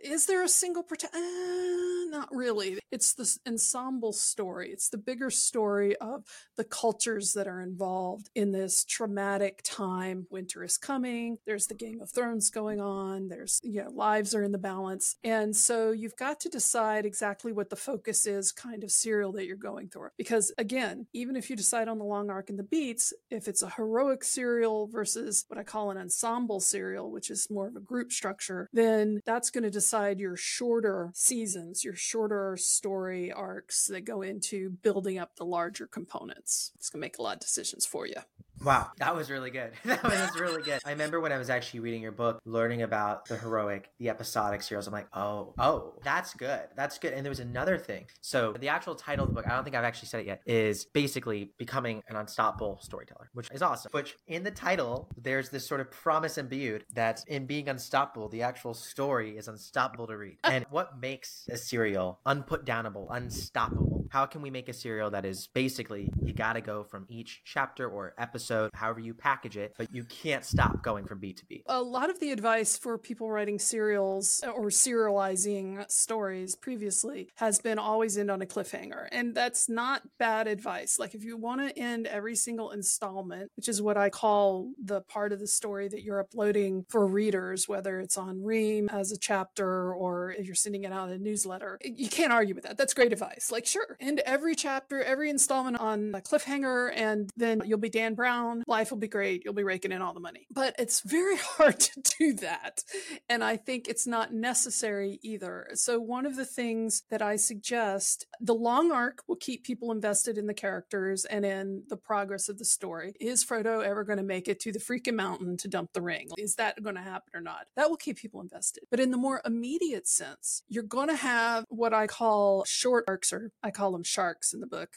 Is 0.04 0.26
there 0.26 0.44
a 0.44 0.50
single 0.50 0.84
protagonist? 0.84 1.24
Uh, 1.24 1.88
not 2.10 2.30
really. 2.32 2.80
It's 2.92 3.14
this 3.14 3.40
ensemble 3.48 4.14
story. 4.14 4.72
It's 4.72 4.90
the 4.90 4.98
bigger 4.98 5.30
story 5.30 5.96
of 5.98 6.24
the 6.56 6.64
cultures 6.64 7.34
that 7.34 7.48
are 7.48 7.62
involved 7.62 8.30
in 8.36 8.52
this 8.52 8.86
traumatic 8.86 9.62
time. 9.64 10.26
Winter 10.30 10.64
is 10.64 10.78
coming. 10.78 11.38
There's 11.46 11.68
the 11.68 11.76
Game 11.76 12.02
of 12.02 12.10
Thrones 12.10 12.50
going 12.50 12.80
on. 12.80 13.28
There's, 13.28 13.60
you 13.64 13.84
know, 13.84 13.90
lives 13.92 14.34
are 14.34 14.44
in 14.44 14.52
the 14.52 14.58
balance. 14.58 15.18
And 15.24 15.56
so 15.56 15.92
you've 15.92 16.16
got 16.16 16.40
to 16.42 16.50
decide 16.50 17.06
exactly 17.06 17.52
what 17.52 17.70
the 17.70 17.76
focus 17.76 18.26
is, 18.26 18.52
kind 18.52 18.84
of 18.84 18.92
serial 18.92 19.32
that 19.34 19.46
you're 19.46 19.56
going 19.56 19.90
through. 19.90 20.10
Because 20.18 20.52
again, 20.58 21.08
even 21.14 21.36
if 21.36 21.50
you 21.50 21.56
decide 21.56 21.88
on 21.88 21.98
the 21.98 22.06
long 22.06 22.30
arc 22.30 22.50
and 22.50 22.58
the 22.58 22.64
beats, 22.64 23.14
if 23.30 23.48
it's 23.48 23.64
a 23.64 23.70
heroic 23.70 24.24
serial 24.24 24.88
versus 24.88 25.46
what 25.48 25.60
I 25.60 25.64
call 25.64 25.92
an 25.92 25.97
ensemble 25.98 26.60
serial, 26.60 27.12
which 27.12 27.30
is 27.30 27.50
more 27.50 27.68
of 27.68 27.76
a 27.76 27.82
group 27.82 28.12
structure, 28.12 28.70
then 28.74 29.22
that's 29.26 29.50
going 29.50 29.64
to 29.64 29.70
decide 29.70 30.20
your 30.20 30.36
shorter 30.36 31.12
seasons, 31.14 31.84
your 31.84 31.96
shorter 31.96 32.58
story 32.58 33.32
arcs 33.32 33.88
that 33.88 34.06
go 34.06 34.22
into 34.22 34.70
building 34.70 35.18
up 35.18 35.36
the 35.36 35.46
larger 35.46 35.88
components. 35.88 36.72
It's 36.76 36.90
going 36.90 37.02
to 37.02 37.06
make 37.06 37.18
a 37.18 37.22
lot 37.22 37.36
of 37.36 37.40
decisions 37.42 37.86
for 37.86 38.06
you. 38.08 38.22
Wow, 38.64 38.92
that 38.98 39.16
was 39.16 39.30
really 39.30 39.52
good. 39.52 39.72
that 39.86 40.04
was 40.04 40.40
really 40.40 40.62
good. 40.62 40.80
I 40.86 40.92
remember 40.92 41.20
when 41.20 41.32
I 41.32 41.38
was 41.38 41.50
actually 41.50 41.82
reading 41.82 42.02
your 42.02 42.12
book, 42.12 42.40
learning 42.46 42.82
about 42.82 43.26
the 43.28 43.38
heroic, 43.38 43.92
the 44.00 44.10
episodic 44.10 44.62
serials. 44.62 44.88
I'm 44.88 44.94
like, 44.94 45.08
oh, 45.14 45.54
oh, 45.58 45.94
that's 46.04 46.34
good. 46.34 46.62
That's 46.76 46.98
good. 46.98 47.14
And 47.14 47.26
there 47.26 47.32
was 47.32 47.40
another 47.40 47.78
thing. 47.78 48.06
So 48.22 48.54
the 48.60 48.70
actual 48.70 48.96
title 48.96 49.24
of 49.24 49.30
the 49.30 49.36
book, 49.36 49.48
I 49.48 49.56
don't 49.56 49.64
think 49.64 49.76
I've 49.76 49.84
actually 49.84 50.08
said 50.08 50.22
it 50.22 50.28
yet, 50.28 50.42
is 50.46 50.86
basically 50.86 51.52
becoming 51.58 52.02
an 52.10 52.16
unstoppable 52.16 52.80
storyteller, 52.82 53.30
which 53.34 53.50
is 53.52 53.62
awesome. 53.62 53.90
Which 53.92 54.18
in 54.28 54.44
the 54.44 54.52
title, 54.52 55.10
there's 55.18 55.50
this 55.50 55.68
sort 55.68 55.82
of 55.82 55.92
promise 55.92 56.38
imbued 56.38 56.86
that 56.94 57.24
in 57.28 57.46
being 57.46 57.70
unstoppable, 57.70 58.30
the 58.30 58.42
actual 58.42 58.74
story 58.74 59.38
is 59.38 59.48
unstoppable 59.48 60.08
to 60.08 60.18
read. 60.18 60.38
and 60.44 60.66
what 60.70 61.00
makes 61.00 61.48
a 61.50 61.58
serial 61.58 62.20
unputdownable, 62.26 63.08
unstoppable? 63.10 63.97
How 64.10 64.26
can 64.26 64.42
we 64.42 64.50
make 64.50 64.70
a 64.70 64.74
serial 64.74 65.10
that 65.12 65.26
is 65.26 65.48
basically 65.54 66.10
you 66.22 66.34
got 66.34 66.54
to 66.54 66.62
go 66.62 66.84
from 66.84 67.06
each 67.10 67.42
chapter 67.44 67.90
or 67.90 68.14
episode, 68.18 68.72
however 68.74 69.00
you 69.00 69.14
package 69.14 69.58
it, 69.58 69.74
but 69.78 69.94
you 69.94 70.04
can't 70.06 70.46
stop 70.46 70.84
going 70.84 71.06
from 71.06 71.20
beat 71.20 71.38
to 71.38 71.46
beat? 71.46 71.64
A 71.68 71.82
lot 71.82 72.10
of 72.10 72.20
the 72.20 72.32
advice 72.32 72.78
for 72.78 72.98
people 72.98 73.30
writing 73.30 73.60
serials 73.60 74.44
or 74.56 74.68
serializing 74.68 75.90
stories 75.92 76.56
previously 76.56 77.30
has 77.36 77.60
been 77.60 77.80
always 77.80 78.18
end 78.18 78.32
on 78.32 78.42
a 78.42 78.46
cliffhanger. 78.46 79.08
And 79.12 79.36
that's 79.36 79.70
not 79.70 80.04
bad 80.18 80.48
advice. 80.48 81.00
Like 81.00 81.14
if 81.14 81.24
you 81.24 81.38
want 81.38 81.62
to 81.62 81.78
end 81.78 82.08
every 82.08 82.36
single 82.36 82.72
installment, 82.72 83.52
which 83.56 83.68
is 83.68 83.82
what 83.82 83.98
I 83.98 84.10
call 84.10 84.72
the 84.84 85.02
part 85.02 85.34
of 85.34 85.40
the 85.40 85.48
story 85.48 85.88
that 85.90 86.04
you're 86.04 86.20
uploading 86.20 86.86
for 86.90 87.06
readers, 87.06 87.68
whether 87.68 88.00
it's 88.00 88.18
on 88.18 88.44
Ream 88.44 88.90
as 88.90 89.12
a 89.12 89.18
chapter 89.18 89.94
or 89.94 90.32
if 90.32 90.46
you're 90.46 90.56
sending 90.56 90.84
it 90.84 90.92
out 90.92 91.10
in 91.10 91.16
a 91.16 91.18
newsletter, 91.18 91.80
you 91.84 92.10
can't 92.10 92.32
argue 92.32 92.56
with 92.56 92.64
that. 92.64 92.78
That's 92.78 92.94
great 92.94 93.12
advice. 93.14 93.52
Like, 93.52 93.66
sure, 93.66 93.97
end 94.00 94.22
every 94.26 94.56
chapter, 94.56 95.02
every 95.04 95.30
installment 95.30 95.80
on 95.80 96.14
a 96.16 96.22
cliffhanger, 96.22 96.92
and 96.96 97.30
then 97.36 97.62
you'll 97.66 97.78
be 97.78 97.90
Dan 97.90 98.14
Brown 98.14 98.64
life 98.68 98.92
will 98.92 98.98
be 98.98 99.08
great, 99.08 99.44
you'll 99.44 99.54
be 99.54 99.64
raking 99.64 99.92
in 99.92 100.02
all 100.02 100.14
the 100.14 100.20
money. 100.20 100.48
But 100.52 100.76
it's 100.78 101.02
very 101.02 101.38
hard 101.58 101.80
to 101.80 102.02
do 102.20 102.34
that. 102.36 102.84
And 103.30 103.44
I 103.44 103.58
think 103.58 103.88
it's 103.88 104.08
not 104.08 104.34
necessary 104.34 105.20
either. 105.22 105.68
So, 105.74 106.00
one 106.00 106.26
of 106.26 106.36
the 106.36 106.46
things 106.46 107.04
that 107.10 107.22
I 107.22 107.36
suggest, 107.36 108.26
the 108.40 108.56
long 108.56 108.92
arc 108.92 109.24
will 109.28 109.36
keep 109.36 109.64
people 109.64 109.92
invested 109.92 110.38
in 110.38 110.48
the 110.48 110.54
characters 110.54 111.26
and 111.26 111.46
in 111.46 111.84
the 111.88 111.98
progress 111.98 112.50
of 112.50 112.58
the 112.58 112.66
story. 112.66 113.14
Is 113.20 113.46
Frodo 113.46 113.84
ever 113.84 114.04
going 114.04 114.18
to 114.18 114.24
make 114.24 114.48
it 114.48 114.60
to 114.62 114.72
the 114.72 114.80
freaking 114.80 115.16
mountain 115.16 115.58
to 115.58 115.68
dump 115.68 115.94
the 115.94 116.02
ring? 116.02 116.30
Is 116.38 116.56
that 116.56 116.82
going 116.82 116.96
to 116.96 117.02
happen 117.02 117.32
or 117.34 117.42
not? 117.42 117.68
That 117.76 117.90
will 117.90 117.98
keep 117.98 118.18
people 118.18 118.42
invested. 118.42 118.84
But 118.90 119.00
in 119.00 119.12
the 119.12 119.18
more 119.18 119.42
immediate 119.46 120.08
sense, 120.08 120.64
you're 120.68 120.84
going 120.84 121.10
to 121.10 121.16
have 121.16 121.66
what 121.70 121.94
I 121.94 122.08
call 122.08 122.64
short 122.66 123.06
arcs, 123.08 123.34
or 123.34 123.52
I 123.64 123.72
call 123.72 123.87
them 123.92 124.04
sharks 124.04 124.54
in 124.54 124.60
the 124.60 124.68
book 124.68 124.90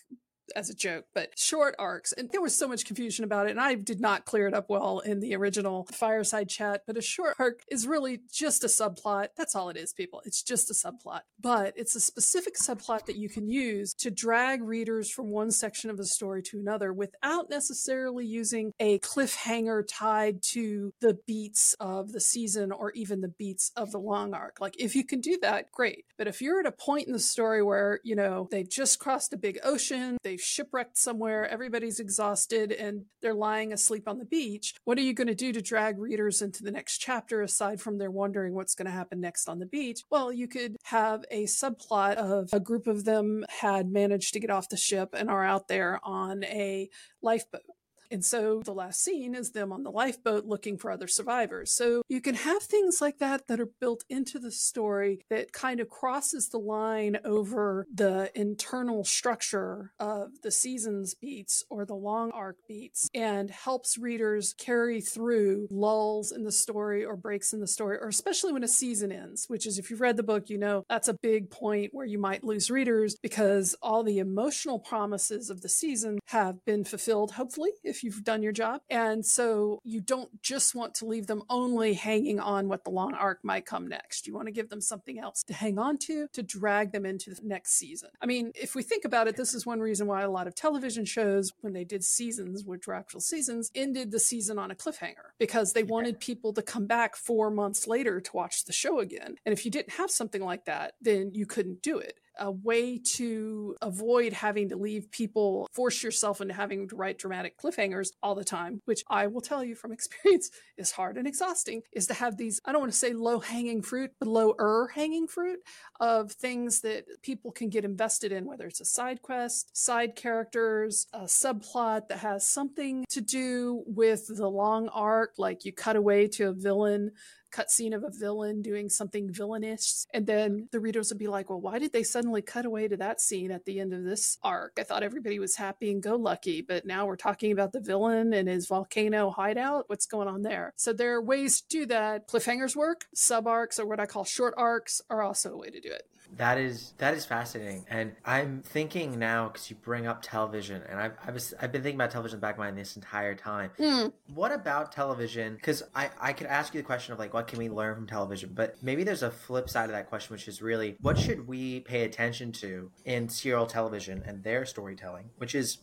as 0.53 0.71
a 0.71 0.75
joke, 0.75 1.07
but 1.15 1.39
short 1.39 1.75
arcs. 1.79 2.13
And 2.13 2.31
there 2.31 2.41
was 2.41 2.57
so 2.57 2.69
much 2.69 2.85
confusion 2.85 3.25
about 3.25 3.47
it. 3.47 3.51
And 3.51 3.61
I 3.61 3.75
did 3.75 4.01
not 4.01 4.25
clear 4.25 4.47
it 4.47 4.55
up 4.55 4.69
well 4.69 5.01
in 5.01 5.21
the 5.21 5.35
original 5.35 5.87
fireside 5.93 6.49
chat. 6.49 6.83
But 6.87 6.97
a 6.97 7.03
short 7.03 7.37
arc 7.39 7.63
is 7.71 7.87
really 7.87 8.21
just 8.33 8.65
a 8.65 8.69
subplot. 8.69 9.29
That's 9.37 9.55
all 9.55 9.69
it 9.69 9.77
is, 9.77 9.93
people. 9.93 10.23
It's 10.25 10.43
just 10.43 10.71
a 10.71 10.75
subplot. 10.75 11.21
But 11.41 11.75
it's 11.77 11.95
a 11.95 12.01
specific 12.01 12.57
subplot 12.57 13.07
that 13.07 13.17
you 13.17 13.29
can 13.29 13.49
use 13.49 13.95
to 13.95 14.11
drag 14.11 14.63
readers 14.63 15.11
from 15.11 15.31
one 15.31 15.51
section 15.51 15.91
of 15.91 15.97
the 15.97 16.07
story 16.07 16.43
to 16.43 16.59
another 16.59 16.93
without 16.93 17.51
necessarily 17.51 18.27
using 18.27 18.73
a 18.79 18.99
cliffhanger 19.01 19.85
tied 19.89 20.43
to 20.43 20.93
the 21.01 21.19
beats 21.27 21.75
of 21.81 22.13
the 22.13 22.21
season 22.21 22.73
or 22.73 22.93
even 22.93 23.21
the 23.21 23.29
beats 23.29 23.73
of 23.77 23.91
the 23.93 23.99
long 23.99 24.35
arc. 24.35 24.61
Like 24.61 24.79
if 24.79 24.95
you 24.95 25.05
can 25.05 25.21
do 25.21 25.39
that, 25.43 25.73
great. 25.73 26.05
But 26.17 26.29
if 26.29 26.41
you're 26.41 26.61
at 26.61 26.67
a 26.67 26.73
point 26.73 27.07
in 27.07 27.13
the 27.13 27.19
story 27.19 27.63
where, 27.63 28.01
you 28.05 28.15
know, 28.15 28.49
they've 28.51 28.69
just 28.69 28.99
crossed 28.99 29.33
a 29.33 29.39
big 29.39 29.59
ocean, 29.65 30.19
they've 30.41 30.47
shipwrecked 30.47 30.97
somewhere, 30.97 31.47
everybody's 31.49 32.01
exhausted, 32.01 32.73
and 32.73 33.05
they're 33.21 33.35
lying 33.35 33.73
asleep 33.73 34.09
on 34.09 34.19
the 34.19 34.25
beach. 34.25 34.75
What 34.85 34.97
are 34.97 35.03
you 35.03 35.13
going 35.13 35.27
to 35.27 35.35
do 35.35 35.53
to 35.53 35.61
drag 35.61 35.99
readers 35.99 36.41
into 36.41 36.63
the 36.63 36.71
next 36.71 36.99
chapter 36.99 37.43
aside 37.43 37.81
from 37.81 37.99
they're 37.99 38.11
wondering 38.11 38.55
what's 38.55 38.75
going 38.75 38.87
to 38.87 38.93
happen 38.93 39.21
next 39.21 39.49
on 39.49 39.59
the 39.59 39.67
beach? 39.67 40.03
Well, 40.11 40.33
you 40.33 40.49
could 40.49 40.77
have 40.85 41.25
a 41.31 41.45
subplot 41.45 42.15
of 42.15 42.49
a 42.53 42.61
group 42.61 42.87
of 42.87 43.05
them 43.05 43.45
had 43.61 43.93
managed 43.93 44.33
to 44.33 44.41
get 44.41 44.51
off 44.51 44.71
the 44.71 44.77
ship 44.77 45.11
and 45.13 45.29
are 45.29 45.45
out 45.45 45.69
there 45.69 46.01
on 46.03 46.43
a 46.45 46.89
lifeboat. 47.23 47.63
And 48.11 48.25
so 48.25 48.63
the 48.65 48.73
last 48.73 49.03
scene 49.03 49.35
is 49.35 49.53
them 49.53 49.73
on 49.73 49.83
the 49.83 49.91
lifeboat 49.91 50.45
looking 50.45 50.77
for 50.77 50.91
other 50.91 51.07
survivors. 51.07 51.73
So 51.73 52.03
you 52.09 52.21
can 52.21 52.35
have 52.35 52.63
things 52.63 53.01
like 53.01 53.19
that 53.19 53.47
that 53.49 53.61
are 53.61 53.71
built 53.81 54.05
into 54.09 54.39
the 54.39 54.51
story 54.51 55.25
that 55.31 55.53
kind 55.53 55.81
of 55.81 55.89
crosses 55.89 56.49
the 56.49 56.59
line 56.59 57.19
over 57.25 57.87
the 57.93 58.31
internal 58.35 59.05
structure 59.05 59.93
of 59.99 60.43
the 60.43 60.51
seasons 60.51 61.15
beats 61.15 61.65
or 61.71 61.85
the 61.85 61.95
long 61.95 62.31
arc 62.33 62.57
beats 62.67 63.09
and 63.15 63.51
helps 63.51 63.99
readers 63.99 64.55
carry 64.59 65.01
through 65.01 65.69
lulls 65.71 66.33
in 66.33 66.45
the 66.45 66.53
story 66.53 67.05
or 67.05 67.17
breaks 67.17 67.53
in 67.53 67.61
the 67.61 67.67
story, 67.67 67.99
or 68.01 68.09
especially 68.09 68.53
when 68.53 68.65
a 68.65 68.69
season 68.69 69.13
ends, 69.13 69.47
which 69.49 69.67
is 69.67 69.79
if 69.79 69.91
you've 69.91 70.01
read 70.01 70.17
the 70.17 70.23
book, 70.23 70.51
you 70.51 70.59
know 70.59 70.85
that's 70.89 71.09
a 71.09 71.15
big 71.15 71.51
point 71.51 71.91
where 71.93 72.07
you 72.07 72.19
might 72.19 72.45
lose 72.45 72.71
readers 72.71 73.17
because 73.23 73.75
all 73.83 74.03
the 74.03 74.19
emotional 74.19 74.79
promises 74.79 75.51
of 75.51 75.63
the 75.63 75.69
season 75.69 76.19
have 76.29 76.65
been 76.65 76.85
fulfilled, 76.85 77.33
hopefully, 77.33 77.71
if 77.85 78.00
you've 78.03 78.25
done 78.25 78.43
your 78.43 78.53
job. 78.53 78.81
And 78.91 79.25
so 79.25 79.81
you 79.85 80.01
don't 80.01 80.43
just 80.43 80.75
want 80.75 80.95
to 80.97 81.07
leave 81.07 81.27
them 81.27 81.43
only 81.49 81.95
hanging 81.95 82.41
on 82.41 82.69
what 82.69 82.85
the 82.85 82.91
long 82.91 83.15
arc 83.15 83.41
might 83.43 83.67
come 83.67 83.87
next. 83.89 84.27
You 84.27 84.35
want 84.35 84.47
to 84.47 84.53
give 84.53 84.69
them 84.69 84.81
something 84.81 85.19
else 85.19 85.43
to 85.45 85.55
hang 85.55 85.79
on 85.79 85.99
to 85.99 86.29
to 86.33 86.43
drag 86.43 86.93
them 86.93 87.07
into 87.07 87.31
the 87.35 87.43
next 87.43 87.73
season. 87.73 88.11
I 88.21 88.27
mean, 88.27 88.53
if 88.55 88.75
we 88.75 88.83
think 88.83 89.05
about 89.05 89.29
it, 89.29 89.37
this 89.37 89.55
is 89.55 89.67
one 89.67 89.81
reason 89.81 90.07
why 90.07 90.23
a 90.23 90.31
lot 90.31 90.47
of 90.47 90.55
television 90.55 91.05
shows, 91.05 91.53
when 91.61 91.73
they 91.73 91.85
did 91.85 92.05
seasons, 92.05 92.65
which 92.65 92.87
were 92.87 92.95
actual 92.95 93.21
seasons, 93.21 93.71
ended 93.75 94.11
the 94.11 94.21
season 94.21 94.59
on 94.59 94.71
a 94.71 94.75
cliffhanger 94.75 95.31
because 95.39 95.73
they 95.73 95.83
wanted 95.83 96.21
people 96.21 96.53
to 96.53 96.63
come 96.63 96.87
back 96.87 97.17
four 97.17 97.51
months 97.51 97.87
later 97.87 98.21
to 98.21 98.31
watch 98.33 98.65
the 98.65 98.73
show 98.73 99.01
again. 99.01 99.37
And 99.45 99.53
if 99.53 99.65
you 99.65 99.71
didn't 99.71 99.93
have 99.95 100.11
something 100.11 100.43
like 100.43 100.67
that, 100.67 100.95
then 101.01 101.33
you 101.35 101.47
couldn't 101.47 101.83
do 101.83 101.99
it 101.99 102.20
a 102.41 102.51
way 102.51 102.99
to 102.99 103.77
avoid 103.83 104.33
having 104.33 104.71
to 104.71 104.77
leave 104.77 105.11
people, 105.11 105.69
force 105.73 106.03
yourself 106.03 106.41
into 106.41 106.55
having 106.55 106.89
to 106.89 106.97
write 106.97 107.19
dramatic 107.19 107.59
cliffhangers 107.59 108.09
all 108.23 108.35
the 108.35 108.45
time, 108.45 108.81
which 108.87 109.05
I 109.09 109.27
will 109.27 109.43
tell 109.43 109.63
you 109.63 109.75
from 109.75 109.93
experience 110.01 110.51
is 110.77 110.91
hard 110.91 111.17
and 111.17 111.27
exhausting, 111.27 111.83
is 111.93 112.07
to 112.09 112.15
have 112.15 112.37
these, 112.37 112.61
I 112.65 112.73
don't 112.73 112.81
want 112.81 112.93
to 112.93 112.99
say 112.99 113.13
low 113.13 113.39
hanging 113.39 113.83
fruit, 113.83 114.13
but 114.19 114.29
lower 114.29 114.91
hanging 114.95 115.29
fruit 115.29 115.61
of 116.01 116.33
things 116.33 116.81
that 116.81 117.05
people 117.23 117.53
can 117.53 117.69
get 117.69 117.85
invested 117.85 118.33
in, 118.33 118.47
whether 118.47 118.67
it's 118.67 118.81
a 118.81 118.85
side 118.85 119.23
quest, 119.23 119.77
side 119.77 120.17
characters, 120.17 121.07
a 121.13 121.25
subplot 121.25 122.09
that 122.09 122.19
has 122.19 122.47
something 122.47 123.05
to 123.11 123.21
do 123.21 123.85
with 123.87 124.27
the 124.35 124.49
long 124.49 124.89
arc, 124.89 125.35
like 125.39 125.65
you 125.65 125.73
cut 125.73 125.97
away 125.97 126.27
to 126.29 126.49
a 126.49 126.53
villain 126.53 127.13
cutscene 127.51 127.95
of 127.95 128.05
a 128.05 128.11
villain 128.11 128.63
doing 128.63 128.89
something 128.89 129.31
villainous. 129.31 130.07
And 130.13 130.27
then 130.27 130.69
the 130.73 130.81
readers 130.81 131.11
would 131.11 131.19
be 131.19 131.29
like, 131.29 131.51
well, 131.51 131.61
why 131.61 131.79
did 131.79 131.93
they 131.93 132.03
suddenly 132.03 132.43
cut 132.43 132.65
away 132.65 132.89
to 132.89 132.97
that 132.99 133.21
scene 133.21 133.51
at 133.51 133.65
the 133.65 133.81
end 133.81 133.93
of 133.93 134.05
this 134.05 134.39
arc? 134.43 134.79
I 134.79 134.83
thought 134.83 135.03
everybody 135.03 135.39
was 135.39 135.57
happy 135.57 135.91
and 135.91 136.03
go 136.03 136.17
lucky, 136.17 136.63
but 136.63 136.87
now 136.87 137.07
we're 137.07 137.17
talking 137.17 137.53
about 137.53 137.73
the 137.73 137.81
villain 137.81 138.33
and 138.33 138.49
his 138.49 138.67
volcano 138.67 139.31
hideout. 139.31 139.85
What's 139.89 140.07
going 140.07 140.29
on 140.29 140.43
there? 140.43 140.73
So 140.77 140.93
there 140.93 141.15
are 141.15 141.23
ways 141.23 141.61
to 141.61 141.69
do 141.69 141.87
that. 141.87 142.29
Cliffhangers 142.29 142.77
work, 142.77 143.07
sub 143.15 143.47
arcs, 143.47 143.79
or 143.79 143.87
what 143.87 144.01
I 144.01 144.07
call 144.07 144.25
short 144.25 144.55
arcs, 144.57 145.03
are 145.11 145.23
also 145.23 145.53
a 145.53 145.57
way 145.57 145.71
to 145.71 145.81
do 145.81 145.91
it. 145.91 146.07
That 146.37 146.59
is 146.59 146.95
that 146.99 147.15
is 147.15 147.27
fascinating, 147.27 147.85
and 147.91 148.13
I'm 148.25 148.63
thinking 148.63 149.19
now 149.19 149.49
because 149.49 149.69
you 149.69 149.77
bring 149.77 150.07
up 150.07 150.23
television, 150.23 150.83
and 150.89 150.99
I've 150.99 151.13
I 151.27 151.31
was 151.31 151.53
I've 151.61 151.73
been 151.73 151.83
thinking 151.83 151.99
about 151.99 152.11
television 152.11 152.37
in 152.37 152.41
the 152.41 152.47
back 152.47 152.55
of 152.55 152.59
my 152.59 152.67
mind 152.67 152.79
this 152.79 152.97
entire 152.97 153.35
time. 153.35 153.71
Mm. 153.79 154.13
What 154.33 154.53
about 154.53 154.93
television? 154.93 155.57
Because 155.57 155.83
I 155.95 156.11
I 156.21 156.33
could 156.33 156.47
ask 156.47 156.73
you 156.73 156.81
the 156.81 156.87
question 156.87 157.13
of 157.13 157.19
like 157.19 157.35
what 157.35 157.47
can 157.47 157.59
we 157.59 157.69
learn 157.69 157.95
from 157.95 158.07
television, 158.07 158.53
but 158.55 158.77
maybe 158.83 159.05
there's 159.05 159.23
a 159.23 159.31
flip 159.31 159.69
side 159.69 159.87
of 159.87 159.93
that 159.93 160.09
question, 160.09 160.33
which 160.33 160.49
is 160.49 160.63
really 160.63 160.97
what 161.01 161.19
should 161.19 161.47
we 161.47 161.81
pay 161.81 162.05
attention 162.05 162.53
to 162.53 162.91
in 163.05 163.29
serial 163.29 163.67
television 163.67 164.23
and 164.25 164.43
their 164.43 164.65
storytelling, 164.65 165.31
which 165.39 165.55
is 165.55 165.79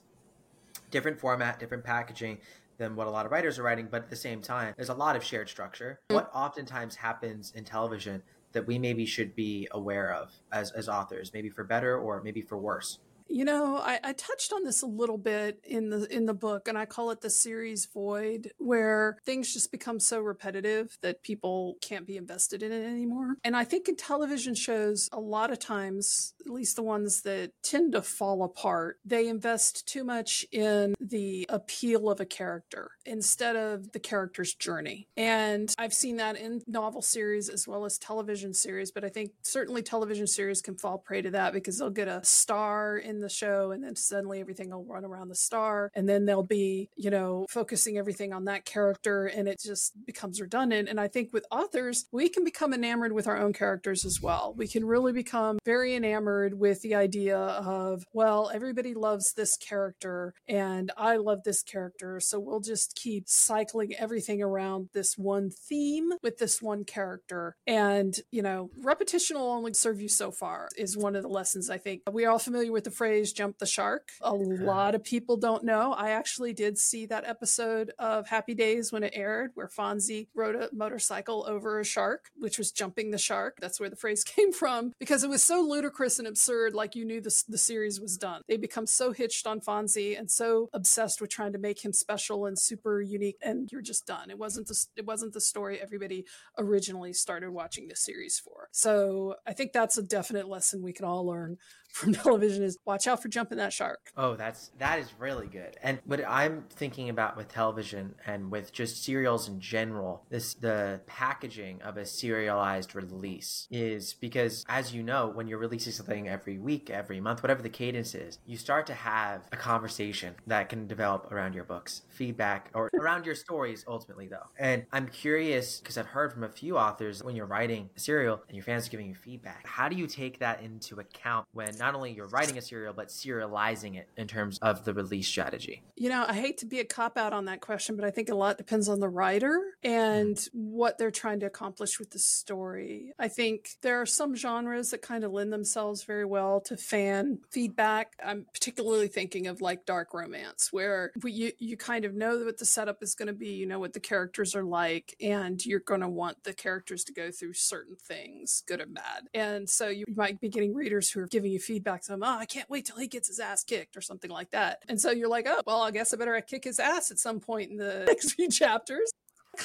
different 0.92 1.20
format, 1.20 1.60
different 1.60 1.84
packaging, 1.84 2.40
than 2.78 2.96
what 2.96 3.08
a 3.08 3.10
lot 3.10 3.26
of 3.26 3.32
writers 3.32 3.60
are 3.60 3.64
writing, 3.64 3.88
but 3.90 4.04
at 4.04 4.10
the 4.10 4.16
same 4.16 4.42
time, 4.42 4.74
there's 4.76 4.90
a 4.90 4.94
lot 4.94 5.16
of 5.16 5.24
shared 5.24 5.50
structure. 5.50 6.00
Mm. 6.10 6.16
What 6.16 6.32
oftentimes 6.34 6.96
happens 6.96 7.52
in 7.56 7.64
television 7.64 8.24
that 8.54 8.68
we 8.68 8.80
maybe 8.80 9.06
should 9.06 9.36
be 9.36 9.68
aware 9.72 10.14
of 10.14 10.32
as, 10.52 10.72
as 10.72 10.88
authors, 10.90 11.32
maybe 11.34 11.50
for 11.50 11.64
better 11.64 11.98
or 11.98 12.22
maybe 12.24 12.42
for 12.42 12.58
worse? 12.58 13.00
You 13.30 13.46
know, 13.46 13.78
I, 13.78 14.00
I, 14.04 14.14
touched 14.14 14.54
on 14.54 14.64
this 14.64 14.82
a 14.82 14.88
little 14.88 15.18
bit 15.18 15.60
in 15.64 15.90
the 15.90 16.06
in 16.14 16.26
the 16.26 16.34
book, 16.34 16.68
and 16.68 16.78
I 16.78 16.86
call 16.86 17.12
it 17.12 17.22
the 17.22 17.30
series 17.30 17.86
void, 17.86 18.52
where 18.58 19.18
things 19.26 19.54
just 19.54 19.72
become 19.72 20.00
so 20.00 20.20
repetitive 20.20 20.98
that 21.02 21.24
people 21.24 21.78
can't 21.82 22.08
be 22.08 22.18
invested 22.18 22.64
in 22.64 22.72
it 22.72 22.86
anymore. 22.86 23.36
And 23.44 23.56
I 23.56 23.64
think 23.64 23.88
in 23.88 23.96
television 23.96 24.56
shows, 24.56 25.10
a 25.12 25.20
lot 25.20 25.52
of 25.52 25.60
times, 25.60 26.34
at 26.46 26.52
least 26.52 26.76
the 26.76 26.84
ones 26.84 27.22
that 27.24 27.52
tend 27.64 27.94
to 27.94 28.02
fall 28.02 28.44
apart, 28.44 29.00
they 29.06 29.28
invest 29.28 29.88
too 29.88 30.04
much 30.04 30.46
in 30.52 30.96
the 31.00 31.46
appeal 31.50 32.10
of 32.10 32.20
a 32.20 32.26
character 32.26 32.92
instead 33.06 33.56
of 33.56 33.92
the 33.92 34.00
character's 34.00 34.54
journey. 34.54 35.08
And 35.16 35.74
I've 35.78 35.94
seen 35.94 36.18
that 36.18 36.38
in 36.38 36.62
novel 36.68 37.02
series 37.02 37.50
as 37.50 37.68
well 37.68 37.86
as 37.86 37.98
television 37.98 38.54
series, 38.54 38.92
but 38.92 39.04
I 39.04 39.10
think 39.10 39.32
certainly 39.42 39.82
television 39.82 40.28
series 40.28 40.62
can 40.62 40.76
fall 40.76 40.98
prey 40.98 41.22
to 41.22 41.32
that 41.32 41.54
because 41.54 41.78
they'll 41.78 41.90
get 41.90 42.08
a 42.08 42.24
star 42.24 42.98
in 42.98 43.17
the 43.22 43.30
show 43.30 43.72
and 43.72 43.84
then 43.84 43.96
suddenly 43.96 44.40
everything 44.40 44.70
will 44.70 44.84
run 44.84 45.06
around 45.06 45.30
the 45.30 45.36
star 45.36 45.92
and 45.96 46.08
then 46.08 46.26
they'll 46.26 46.44
be 46.44 46.90
you 46.96 47.10
know 47.10 47.46
focusing 47.50 47.98
everything 47.98 48.34
on 48.34 48.46
that 48.46 48.66
character 48.66 49.26
and 49.26 49.48
it 49.48 49.60
just 49.60 49.94
becomes 50.06 50.42
redundant. 50.42 50.90
And 50.90 51.00
i 51.00 51.08
think 51.08 51.34
with 51.34 51.46
authors 51.52 52.06
we 52.12 52.30
can 52.30 52.44
become 52.44 52.74
enamored 52.74 53.14
with 53.14 53.28
our 53.28 53.38
own 53.38 53.54
characters 53.54 54.06
as 54.06 54.22
well. 54.22 54.54
We 54.58 54.68
can 54.68 54.86
really 54.86 55.14
become 55.14 55.60
very 55.66 55.96
enamored 55.96 56.60
with 56.60 56.82
the 56.82 56.96
idea 56.96 57.38
of 57.38 58.04
well 58.14 58.52
everybody 58.54 58.94
loves 58.94 59.34
this 59.34 59.58
character 59.58 60.34
and 60.48 60.92
i 60.98 61.18
love 61.18 61.44
this 61.44 61.64
character 61.64 62.20
so 62.20 62.40
we'll 62.40 62.60
just 62.60 62.96
keep 62.96 63.28
cycling 63.28 63.94
everything 63.96 64.42
around 64.42 64.90
this 64.94 65.18
one 65.18 65.50
theme 65.50 66.12
with 66.22 66.38
this 66.38 66.62
one 66.62 66.84
character. 66.84 67.56
And 67.66 68.18
you 68.32 68.42
know 68.42 68.70
repetition 68.82 69.38
will 69.38 69.52
only 69.52 69.74
serve 69.74 70.02
you 70.02 70.10
so 70.10 70.32
far 70.32 70.70
is 70.78 70.98
one 70.98 71.16
of 71.16 71.24
the 71.24 71.30
lessons 71.30 71.70
i 71.70 71.78
think. 71.78 72.02
We 72.12 72.26
are 72.26 72.32
all 72.32 72.40
familiar 72.40 72.72
with 72.72 72.84
the 72.84 72.92
phrase 72.92 73.07
phrase 73.08 73.32
jump 73.32 73.58
the 73.58 73.66
shark. 73.66 74.10
A 74.22 74.34
lot 74.34 74.94
of 74.94 75.02
people 75.02 75.38
don't 75.38 75.64
know. 75.64 75.94
I 75.94 76.10
actually 76.10 76.52
did 76.52 76.78
see 76.78 77.06
that 77.06 77.24
episode 77.26 77.94
of 77.98 78.28
Happy 78.28 78.54
Days 78.54 78.92
when 78.92 79.02
it 79.02 79.14
aired 79.16 79.52
where 79.54 79.70
Fonzie 79.70 80.28
rode 80.36 80.56
a 80.56 80.70
motorcycle 80.74 81.46
over 81.48 81.80
a 81.80 81.86
shark, 81.86 82.26
which 82.36 82.58
was 82.58 82.74
jumping 82.74 83.12
the 83.12 83.18
shark. 83.18 83.60
That's 83.62 83.80
where 83.80 83.90
the 83.90 83.96
phrase 83.96 84.24
came 84.26 84.52
from 84.52 84.92
because 85.00 85.24
it 85.24 85.30
was 85.30 85.42
so 85.42 85.62
ludicrous 85.62 86.20
and 86.20 86.28
absurd, 86.28 86.74
like 86.74 86.98
you 86.98 87.06
knew 87.06 87.22
the, 87.22 87.44
the 87.48 87.58
series 87.58 88.02
was 88.02 88.18
done. 88.18 88.42
They 88.50 88.58
become 88.58 88.88
so 88.88 89.14
hitched 89.14 89.48
on 89.48 89.62
Fonzie 89.62 90.20
and 90.20 90.30
so 90.30 90.70
obsessed 90.74 91.22
with 91.22 91.30
trying 91.30 91.54
to 91.54 91.60
make 91.60 91.86
him 91.86 91.94
special 91.94 92.46
and 92.46 92.60
super 92.60 93.02
unique, 93.02 93.38
and 93.42 93.72
you're 93.72 93.82
just 93.82 94.06
done. 94.06 94.30
It 94.30 94.38
wasn't 94.38 94.68
the, 94.68 94.86
it 94.98 95.06
wasn't 95.06 95.32
the 95.32 95.40
story 95.40 95.80
everybody 95.82 96.26
originally 96.58 97.14
started 97.14 97.52
watching 97.52 97.88
the 97.88 97.96
series 97.96 98.38
for. 98.38 98.68
So 98.74 99.36
I 99.48 99.54
think 99.54 99.72
that's 99.72 99.98
a 99.98 100.04
definite 100.04 100.50
lesson 100.50 100.82
we 100.82 100.92
can 100.92 101.06
all 101.06 101.26
learn 101.26 101.58
from 101.88 102.14
television 102.14 102.64
is 102.64 102.78
watch 102.86 103.08
out 103.08 103.22
for 103.22 103.28
jumping 103.28 103.58
that 103.58 103.74
shark. 103.74 104.12
Oh, 104.16 104.36
that's 104.36 104.72
that 104.78 105.00
is 105.00 105.12
really 105.20 105.48
good. 105.48 105.78
And 105.82 106.00
what 106.06 106.24
I'm 106.28 106.66
thinking 106.70 107.10
about 107.10 107.38
with 107.38 107.48
television 107.50 108.16
and 108.26 108.52
with 108.52 108.72
just 108.72 109.04
serials 109.04 109.48
in 109.48 109.60
general, 109.60 110.24
this 110.30 110.54
the 110.54 111.02
packaging 111.08 111.82
of 111.82 111.98
a 111.98 112.06
serialized 112.06 112.96
release 112.96 113.68
is 113.72 114.14
because 114.14 114.66
as 114.70 114.94
you 114.94 115.04
know, 115.04 115.28
when 115.28 115.48
you're 115.48 115.58
releasing 115.58 115.94
something 115.94 116.28
every 116.28 116.58
week, 116.58 116.90
every 116.90 117.20
month, 117.20 117.42
whatever 117.42 117.62
the 117.62 117.70
cadence 117.70 118.14
is, 118.16 118.40
you 118.46 118.58
start 118.58 118.86
to 118.88 118.94
have 118.94 119.48
a 119.52 119.58
conversation 119.58 120.36
that 120.46 120.70
can 120.70 120.88
develop 120.88 121.32
around 121.32 121.54
your 121.54 121.64
books, 121.64 122.04
feedback 122.10 122.70
or 122.74 122.90
around 123.00 123.26
your 123.26 123.36
stories 123.36 123.84
ultimately 123.88 124.28
though. 124.28 124.48
And 124.60 124.86
I'm 124.92 125.08
curious 125.08 125.80
because 125.80 125.98
I've 125.98 126.06
heard 126.08 126.34
from 126.34 126.44
a 126.44 126.50
few 126.50 126.78
authors 126.78 127.24
when 127.24 127.36
you're 127.36 127.46
writing 127.46 127.90
a 127.96 128.00
serial 128.00 128.42
and 128.48 128.56
your 128.56 128.64
fans 128.64 128.88
are 128.88 128.92
giving 128.92 129.08
you 129.08 129.16
feedback, 129.16 129.66
how 129.66 129.90
do 129.90 129.96
you 129.96 130.08
take 130.08 130.40
that 130.40 130.62
into 130.62 131.00
account 131.00 131.48
when 131.54 131.77
not 131.80 131.96
only 131.96 132.12
you're 132.12 132.28
writing 132.28 132.58
a 132.58 132.62
serial 132.62 132.94
but 132.94 133.10
serializing 133.10 133.96
it 133.96 134.10
in 134.18 134.28
terms 134.28 134.58
of 134.62 134.86
the 134.86 134.94
release 134.94 135.28
strategy? 135.28 135.84
You 135.96 136.10
know, 136.10 136.26
I 136.28 136.34
hate 136.34 136.60
to 136.60 136.66
be 136.66 136.80
a 136.80 136.86
cop 136.86 137.18
out 137.18 137.34
on 137.34 137.46
that 137.46 137.62
question, 137.62 137.96
but 137.96 138.06
I 138.06 138.12
think 138.12 138.30
a 138.30 138.36
lot 138.36 138.58
depends 138.58 138.90
on 138.90 139.00
the 139.00 139.10
writer 139.10 139.62
and 139.84 140.36
mm. 140.36 140.50
what 140.54 140.98
they're 140.98 141.12
trying 141.12 141.40
to 141.42 141.46
accomplish 141.46 142.00
with 142.00 142.12
the 142.12 142.20
story. 142.20 143.14
I 143.20 143.28
think 143.28 143.70
there 143.82 144.02
are 144.02 144.06
some 144.06 144.36
genres 144.36 144.92
that 144.92 145.02
kind 145.02 145.24
of 145.24 145.32
lend 145.32 145.52
themselves 145.54 146.04
very 146.04 146.26
well 146.26 146.62
to 146.62 146.78
fan 146.78 147.40
feedback. 147.50 148.14
I'm 148.24 148.46
particularly 148.54 149.08
thinking 149.08 149.48
of 149.48 149.62
like 149.62 149.86
dark 149.86 150.14
romance, 150.14 150.70
where 150.72 151.12
you, 151.24 151.52
you 151.60 151.78
kind 151.78 152.06
of 152.06 152.14
know 152.14 152.38
what 152.40 152.58
the 152.58 152.66
setup 152.66 153.04
is 153.04 153.16
going 153.16 153.28
to 153.28 153.34
be, 153.34 153.50
you 153.50 153.66
know 153.66 153.80
what 153.80 153.94
the 153.94 154.00
characters 154.00 154.56
are 154.56 154.64
like, 154.64 155.16
and 155.22 155.66
you're 155.66 155.80
going 155.80 156.02
to 156.02 156.10
want 156.10 156.44
the 156.44 156.54
characters 156.54 157.04
to 157.06 157.14
go 157.14 157.32
through 157.32 157.54
certain 157.54 157.96
things, 157.96 158.64
good 158.68 158.82
and 158.82 158.94
bad. 158.94 159.28
And 159.34 159.70
so 159.70 159.88
you 159.88 160.06
might 160.16 160.40
be 160.40 160.50
getting 160.50 160.74
readers 160.74 161.10
who 161.10 161.20
are 161.20 161.28
giving 161.28 161.52
you 161.52 161.60
feedback, 161.68 162.04
saying, 162.04 162.22
oh, 162.24 162.38
I 162.40 162.46
can't 162.46 162.70
wait 162.70 162.86
till 162.86 162.98
he 162.98 163.08
gets 163.08 163.28
his 163.28 163.40
ass 163.40 163.64
kicked 163.64 163.98
or 163.98 164.02
something 164.02 164.32
like 164.32 164.52
that. 164.52 164.80
And 164.88 165.00
so 165.00 165.12
you're 165.12 165.28
like, 165.28 165.46
oh, 165.48 165.62
well, 165.68 165.82
I 165.82 165.92
guess 165.92 166.14
I 166.14 166.18
better 166.18 166.40
kick 166.42 166.64
his 166.64 166.80
ass 166.80 167.12
at 167.12 167.20
some 167.20 167.40
point 167.40 167.70
in 167.70 167.78
the 167.78 168.06
next 168.08 168.34
few 168.34 168.50
chapters 168.50 169.12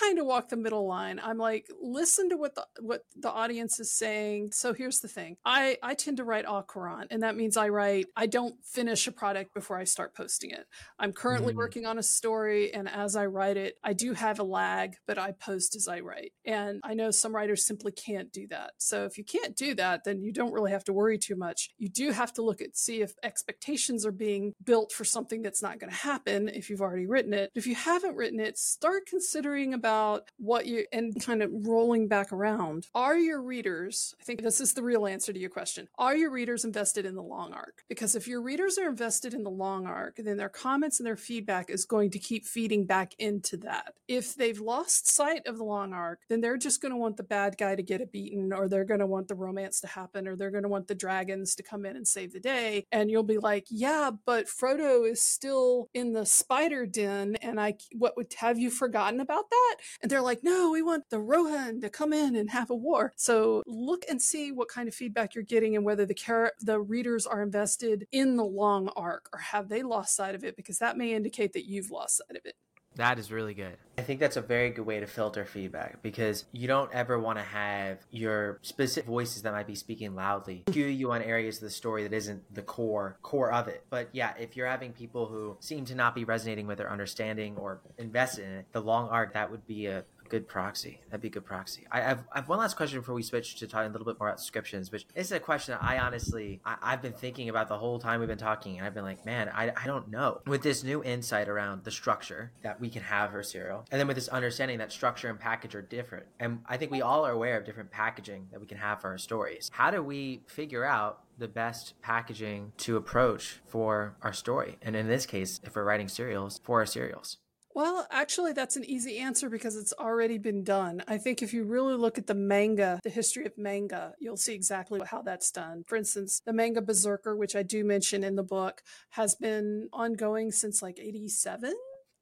kind 0.03 0.19
of 0.19 0.27
walk 0.27 0.49
the 0.49 0.57
middle 0.57 0.87
line. 0.87 1.21
I'm 1.23 1.39
like, 1.39 1.69
listen 1.81 2.29
to 2.31 2.37
what 2.37 2.55
the 2.55 2.67
what 2.81 3.05
the 3.17 3.31
audience 3.31 3.79
is 3.81 3.91
saying. 3.91 4.51
So 4.53 4.73
here's 4.73 5.01
the 5.01 5.09
thing. 5.09 5.37
I 5.45 5.79
I 5.83 5.95
tend 5.95 6.17
to 6.19 6.25
write 6.25 6.45
au 6.47 6.63
courant, 6.63 7.09
and 7.11 7.23
that 7.23 7.37
means 7.37 7.57
I 7.57 7.69
write. 7.69 8.07
I 8.17 8.27
don't 8.27 8.57
finish 8.65 9.07
a 9.07 9.13
product 9.13 9.55
before 9.55 9.79
I 9.79 9.85
start 9.85 10.15
posting 10.15 10.51
it. 10.51 10.67
I'm 10.99 11.13
currently 11.13 11.53
mm. 11.53 11.57
working 11.57 11.87
on 11.87 11.99
a 11.99 12.03
story, 12.03 12.73
and 12.73 12.89
as 12.89 13.17
I 13.17 13.27
write 13.27 13.57
it, 13.57 13.77
I 13.83 13.93
do 13.93 14.15
have 14.15 14.39
a 14.39 14.45
lag, 14.45 14.97
but 15.07 15.19
I 15.19 15.33
post 15.33 15.77
as 15.77 15.89
I 15.89 16.01
write. 16.01 16.33
And 16.45 16.81
I 16.83 16.95
know 16.95 17.11
some 17.11 17.35
writers 17.35 17.65
simply 17.65 17.93
can't 17.93 18.33
do 18.33 18.47
that. 18.49 18.73
So 18.79 19.05
if 19.05 19.19
you 19.19 19.25
can't 19.25 19.57
do 19.57 19.75
that, 19.75 20.05
then 20.05 20.23
you 20.23 20.33
don't 20.33 20.53
really 20.53 20.73
have 20.73 20.85
to 20.85 20.93
worry 20.93 21.19
too 21.19 21.37
much. 21.37 21.71
You 21.79 21.89
do 21.89 22.11
have 22.11 22.33
to 22.35 22.43
look 22.43 22.61
at 22.61 22.77
see 22.77 23.03
if 23.03 23.15
expectations 23.23 24.05
are 24.05 24.13
being 24.13 24.55
built 24.65 24.93
for 24.93 25.05
something 25.05 25.43
that's 25.43 25.63
not 25.63 25.79
going 25.79 25.91
to 25.91 25.97
happen 25.97 26.49
if 26.49 26.69
you've 26.69 26.81
already 26.81 27.07
written 27.07 27.33
it. 27.33 27.51
If 27.55 27.67
you 27.67 27.75
haven't 27.75 28.17
written 28.17 28.41
it, 28.41 28.59
start 28.59 29.07
considering 29.07 29.75
about 29.75 29.92
what 30.39 30.67
you 30.67 30.85
and 30.93 31.15
kind 31.23 31.43
of 31.43 31.51
rolling 31.67 32.09
back 32.09 32.33
around. 32.33 32.87
Are 32.95 33.17
your 33.17 33.43
readers, 33.43 34.15
I 34.21 34.25
think 34.25 34.43
this 34.43 34.61
is 34.61 34.75
the 34.75 34.83
real 34.83 35.07
answer 35.07 35.33
to 35.33 35.39
your 35.39 35.51
question, 35.51 35.89
are 35.99 36.17
your 36.17 36.31
readers 36.31 36.65
invested 36.65 37.07
in 37.07 37.15
the 37.15 37.23
long 37.23 37.53
arc? 37.53 37.85
Because 37.89 38.15
if 38.15 38.27
your 38.27 38.43
readers 38.43 38.79
are 38.79 38.89
invested 38.89 39.35
in 39.35 39.43
the 39.43 39.51
long 39.51 39.87
arc, 39.87 40.17
then 40.17 40.37
their 40.37 40.49
comments 40.49 40.99
and 41.01 41.07
their 41.07 41.17
feedback 41.17 41.71
is 41.71 41.85
going 41.85 42.11
to 42.11 42.19
keep 42.19 42.45
feeding 42.45 42.85
back 42.85 43.15
into 43.19 43.57
that. 43.59 43.95
If 44.09 44.35
they've 44.35 44.61
lost 44.61 45.11
sight 45.11 45.47
of 45.47 45.59
the 45.59 45.65
long 45.65 45.93
arc, 45.93 46.21
then 46.29 46.41
they're 46.41 46.57
just 46.57 46.81
going 46.81 46.93
to 46.93 46.99
want 46.99 47.17
the 47.17 47.23
bad 47.23 47.57
guy 47.59 47.75
to 47.75 47.83
get 47.83 48.01
it 48.01 48.13
beaten, 48.13 48.53
or 48.53 48.69
they're 48.69 48.85
going 48.85 49.01
to 49.01 49.07
want 49.07 49.29
the 49.29 49.35
romance 49.35 49.81
to 49.81 49.87
happen, 49.87 50.29
or 50.29 50.37
they're 50.37 50.51
going 50.51 50.63
to 50.63 50.69
want 50.69 50.89
the 50.89 50.95
dragons 50.95 51.55
to 51.55 51.63
come 51.63 51.85
in 51.87 51.97
and 51.97 52.07
save 52.07 52.33
the 52.33 52.41
day. 52.41 52.87
And 52.93 53.11
you'll 53.11 53.23
be 53.23 53.39
like, 53.39 53.67
yeah, 53.71 54.11
but 54.25 54.47
Frodo 54.47 55.11
is 55.11 55.23
still 55.23 55.89
in 55.95 56.13
the 56.13 56.27
spider 56.27 56.87
den, 56.87 57.37
and 57.37 57.61
I, 57.61 57.75
what 57.93 58.17
would 58.17 58.33
have 58.39 58.59
you 58.59 58.71
forgotten 58.71 59.21
about 59.21 59.51
that? 59.51 59.72
And 60.03 60.11
they're 60.11 60.23
like, 60.23 60.43
no, 60.43 60.71
we 60.71 60.83
want 60.83 61.09
the 61.11 61.21
Rohan 61.21 61.81
to 61.81 61.91
come 61.91 62.13
in 62.13 62.37
and 62.37 62.51
have 62.51 62.71
a 62.71 62.75
war. 62.75 63.13
So 63.17 63.63
look 63.67 64.05
and 64.09 64.21
see 64.21 64.53
what 64.53 64.69
kind 64.69 64.89
of 64.89 64.95
feedback 64.95 65.35
you're 65.35 65.45
getting 65.45 65.77
and 65.77 65.85
whether 65.85 66.07
the 66.07 66.15
car- 66.15 66.53
the 66.61 66.81
readers 66.81 67.27
are 67.27 67.43
invested 67.43 68.07
in 68.13 68.37
the 68.37 68.45
long 68.45 68.89
arc 68.97 69.29
or 69.33 69.39
have 69.39 69.69
they 69.69 69.83
lost 69.83 70.17
sight 70.17 70.35
of 70.35 70.45
it 70.45 70.57
because 70.57 70.79
that 70.79 70.97
may 70.97 71.15
indicate 71.15 71.53
that 71.53 71.67
you've 71.67 71.91
lost 71.91 72.19
sight 72.19 72.37
of 72.37 72.45
it. 72.45 72.55
That 72.97 73.19
is 73.19 73.33
really 73.33 73.55
good. 73.55 73.77
I 73.99 74.03
think 74.03 74.21
that's 74.21 74.37
a 74.37 74.43
very 74.43 74.71
good 74.71 74.87
way 74.87 75.01
to 75.01 75.07
filter 75.07 75.45
feedback 75.45 76.03
because 76.03 76.45
you 76.53 76.67
don't 76.67 76.93
ever 76.93 77.19
want 77.19 77.39
to 77.39 77.45
have 77.45 77.99
your 78.11 78.59
specific 78.63 79.07
voices 79.07 79.43
that 79.43 79.53
might 79.53 79.67
be 79.67 79.75
speaking 79.75 80.15
loudly 80.15 80.65
cue 80.73 80.87
you 80.87 81.13
on 81.13 81.23
areas 81.23 81.57
of 81.57 81.63
the 81.63 81.71
story 81.71 82.03
that 82.03 82.13
isn't 82.13 82.43
the 82.55 82.63
core 82.63 83.17
core 83.23 83.53
of 83.53 83.69
it. 83.69 83.85
But 83.91 84.09
yeah, 84.13 84.33
if 84.39 84.57
you're 84.57 84.67
having 84.67 84.93
people 84.93 85.27
who 85.27 85.57
seem 85.61 85.85
to 85.87 85.95
not 85.95 86.15
be 86.15 86.25
resonating 86.25 86.67
with 86.67 86.79
their 86.79 86.91
understanding 86.91 87.57
or 87.57 87.81
invested 87.99 88.45
in 88.45 88.53
it, 88.53 88.67
the 88.73 88.81
long 88.81 89.09
arc 89.09 89.35
that 89.35 89.51
would 89.51 89.67
be 89.67 89.87
a, 89.87 90.05
good 90.33 90.49
proxy. 90.49 90.99
That'd 91.11 91.21
be 91.21 91.29
a 91.29 91.31
good 91.31 91.45
proxy. 91.45 91.87
I 91.93 92.01
have, 92.01 92.25
I 92.33 92.39
have 92.39 92.49
one 92.49 92.59
last 92.59 92.75
question 92.75 92.99
before 93.01 93.15
we 93.15 93.23
switch 93.23 93.57
to 93.57 93.67
talking 93.67 93.91
a 93.91 93.93
little 93.93 94.07
bit 94.07 94.19
more 94.19 94.29
about 94.29 94.39
descriptions, 94.39 94.91
which 94.91 95.05
is 95.15 95.31
a 95.31 95.39
question 95.39 95.73
that 95.75 95.85
I 95.85 95.99
honestly, 95.99 96.63
I, 96.65 96.93
have 96.93 97.03
been 97.03 97.13
thinking 97.13 97.51
about 97.51 97.69
the 97.69 97.77
whole 97.77 97.99
time 97.99 98.19
we've 98.19 98.31
been 98.31 98.39
talking. 98.39 98.79
And 98.79 98.87
I've 98.87 98.95
been 98.95 99.05
like, 99.05 99.27
man, 99.27 99.51
I, 99.55 99.73
I 99.77 99.87
don't 99.87 100.11
know. 100.11 100.41
With 100.47 100.63
this 100.63 100.83
new 100.83 101.05
insight 101.05 101.51
around 101.51 101.85
the 101.85 101.91
structure 101.91 102.51
that 102.63 102.81
we 102.81 102.89
can 102.89 103.03
have 103.03 103.33
for 103.33 103.43
serial, 103.43 103.85
and 103.91 104.01
then 104.01 104.07
with 104.07 104.17
this 104.17 104.29
understanding 104.29 104.79
that 104.79 104.91
structure 104.91 105.29
and 105.29 105.39
package 105.39 105.75
are 105.75 105.83
different. 105.83 106.25
And 106.41 106.61
I 106.65 106.79
think 106.79 106.91
we 106.91 107.03
all 107.03 107.27
are 107.27 107.33
aware 107.33 107.59
of 107.59 107.67
different 107.67 107.91
packaging 107.91 108.49
that 108.53 108.61
we 108.61 108.67
can 108.67 108.79
have 108.79 109.03
for 109.03 109.09
our 109.09 109.19
stories. 109.19 109.71
How 109.71 109.91
do 109.91 110.03
we 110.03 110.41
figure 110.47 110.87
out 110.87 111.25
the 111.37 111.49
best 111.49 111.93
packaging 112.01 112.73
to 112.79 112.97
approach 112.97 113.61
for 113.67 114.17
our 114.23 114.33
story? 114.33 114.79
And 114.81 114.97
in 114.97 115.09
this 115.09 115.27
case, 115.27 115.61
if 115.63 115.77
we're 115.77 115.85
writing 115.85 116.09
serials, 116.09 116.59
for 116.65 116.81
our 116.81 116.87
serials. 116.87 117.37
Well, 117.75 118.07
actually, 118.11 118.53
that's 118.53 118.77
an 118.77 118.85
easy 118.85 119.19
answer 119.19 119.49
because 119.49 119.77
it's 119.77 119.95
already 119.95 120.37
been 120.37 120.63
done. 120.63 121.03
I 121.09 121.17
think 121.17 121.43
if 121.43 121.55
you 121.55 121.65
really 121.65 121.95
look 121.95 122.19
at 122.19 122.27
the 122.27 122.35
manga, 122.35 123.01
the 123.03 123.11
history 123.11 123.47
of 123.47 123.57
manga, 123.57 124.13
you'll 124.19 124.37
see 124.37 124.55
exactly 124.55 125.01
how 125.07 125.23
that's 125.23 125.51
done. 125.51 125.85
For 125.87 125.97
instance, 125.97 126.43
the 126.45 126.53
manga 126.53 126.83
Berserker, 126.83 127.35
which 127.35 127.57
I 127.57 127.63
do 127.63 127.83
mention 127.83 128.25
in 128.25 128.37
the 128.37 128.43
book, 128.43 128.83
has 129.11 129.35
been 129.35 129.89
ongoing 129.93 130.53
since 130.53 130.83
like 130.83 130.99
87 130.99 131.73